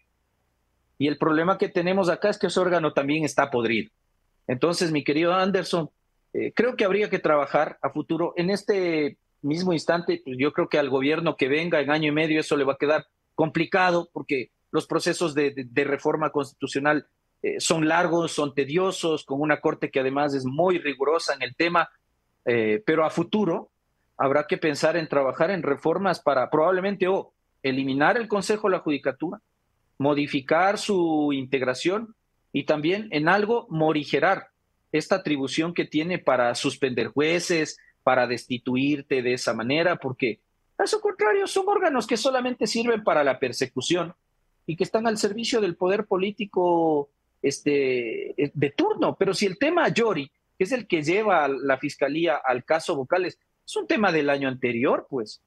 [0.98, 3.92] Y el problema que tenemos acá es que ese órgano también está podrido.
[4.48, 5.90] Entonces, mi querido Anderson,
[6.34, 8.34] eh, creo que habría que trabajar a futuro.
[8.38, 12.16] En este mismo instante, pues yo creo que al gobierno que venga en año y
[12.16, 13.06] medio eso le va a quedar
[13.36, 17.06] complicado porque los procesos de, reforma constitucional
[17.44, 21.56] eh, son largos, son tediosos, con una corte que además es muy rigurosa en el
[21.56, 21.92] tema,
[22.44, 23.70] eh, pero a futuro
[24.18, 28.80] habrá que pensar en trabajar en reformas para probablemente o eliminar el Consejo de la
[28.82, 29.40] Judicatura,
[30.00, 32.16] modificar su integración
[32.52, 34.48] y también en algo morigerar
[34.92, 40.40] esta atribución que tiene para suspender jueces, para destituirte de esa manera, porque
[40.80, 44.16] a su contrario son órganos que solamente sirven para la persecución
[44.66, 47.10] y que están al servicio del poder político
[47.42, 49.16] este, de turno.
[49.18, 52.96] Pero si el tema Yori, que es el que lleva a la fiscalía al caso
[52.96, 55.42] Vocales, es un tema del año anterior, pues.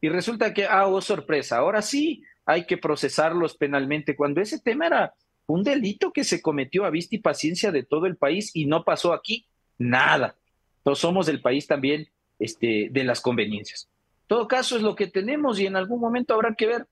[0.00, 4.86] Y resulta que, ah, oh, sorpresa, ahora sí, hay que procesarlos penalmente, cuando ese tema
[4.86, 5.14] era
[5.46, 8.84] un delito que se cometió a vista y paciencia de todo el país y no
[8.84, 9.46] pasó aquí
[9.78, 10.36] nada.
[10.78, 13.88] Entonces somos el país también este, de las conveniencias.
[14.22, 16.86] En todo caso es lo que tenemos y en algún momento habrá que ver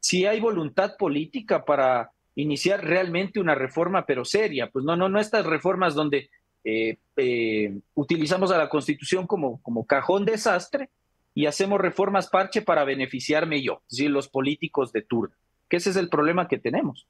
[0.00, 4.70] si hay voluntad política para iniciar realmente una reforma, pero seria.
[4.70, 6.30] Pues no, no, no estas reformas donde
[6.64, 10.90] eh, eh, utilizamos a la Constitución como, como cajón desastre
[11.34, 15.34] y hacemos reformas parche para beneficiarme yo, decir, los políticos de turno,
[15.68, 17.06] que ese es el problema que tenemos.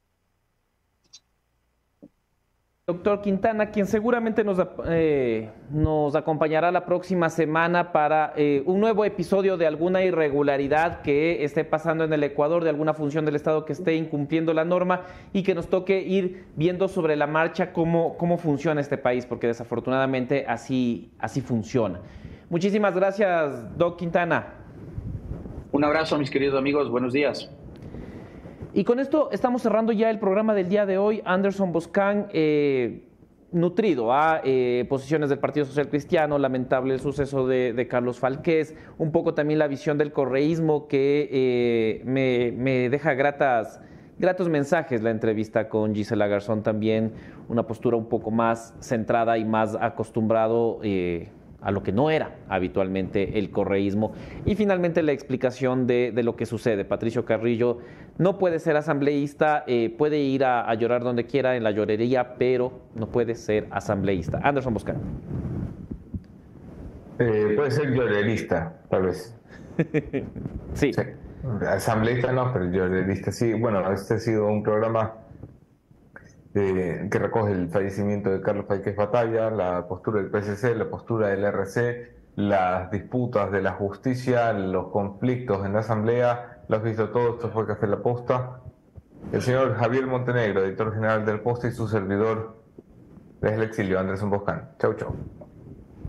[2.92, 4.58] Doctor Quintana, quien seguramente nos,
[4.88, 11.44] eh, nos acompañará la próxima semana para eh, un nuevo episodio de alguna irregularidad que
[11.44, 15.02] esté pasando en el Ecuador, de alguna función del Estado que esté incumpliendo la norma
[15.32, 19.46] y que nos toque ir viendo sobre la marcha cómo, cómo funciona este país, porque
[19.46, 22.00] desafortunadamente así, así funciona.
[22.48, 24.54] Muchísimas gracias, Doc Quintana.
[25.70, 26.90] Un abrazo, mis queridos amigos.
[26.90, 27.52] Buenos días.
[28.72, 31.22] Y con esto estamos cerrando ya el programa del día de hoy.
[31.24, 33.02] Anderson Boscan, eh,
[33.50, 39.10] nutrido a eh, posiciones del Partido Social Cristiano, lamentable el suceso de, Carlos Falqués, un
[39.10, 43.80] poco también la visión del correísmo que eh, me, deja gratas,
[44.20, 47.12] gratos mensajes la entrevista con Gisela Garzón también,
[47.48, 50.78] una postura un poco más centrada y más acostumbrado
[51.62, 54.12] a lo que no era habitualmente el correísmo.
[54.44, 56.84] Y finalmente la explicación de, lo que sucede.
[56.84, 57.78] Patricio Carrillo
[58.18, 62.72] no puede ser asambleísta, eh, puede ir a, llorar donde quiera en la llorería, pero
[62.94, 64.40] no puede ser asambleísta.
[64.42, 64.96] Anderson Boscan.
[67.18, 69.36] Eh, puede ser llorerista, tal vez.
[70.74, 70.92] sí.
[71.66, 73.52] Asambleísta no, pero llorerista sí.
[73.54, 75.14] Bueno, este ha sido un programa
[76.52, 81.44] que recoge el fallecimiento de Carlos Faiquez Batalla, la postura del PSC, la postura del
[81.44, 87.34] RC, las disputas de la justicia, los conflictos en la Asamblea, lo has visto todo,
[87.34, 88.60] esto fue Café La Posta.
[89.32, 92.62] El señor Javier Montenegro, editor general del Posta, y su servidor
[93.40, 94.70] desde el exilio, Andrés Boscan.
[94.78, 95.39] Chau, chau.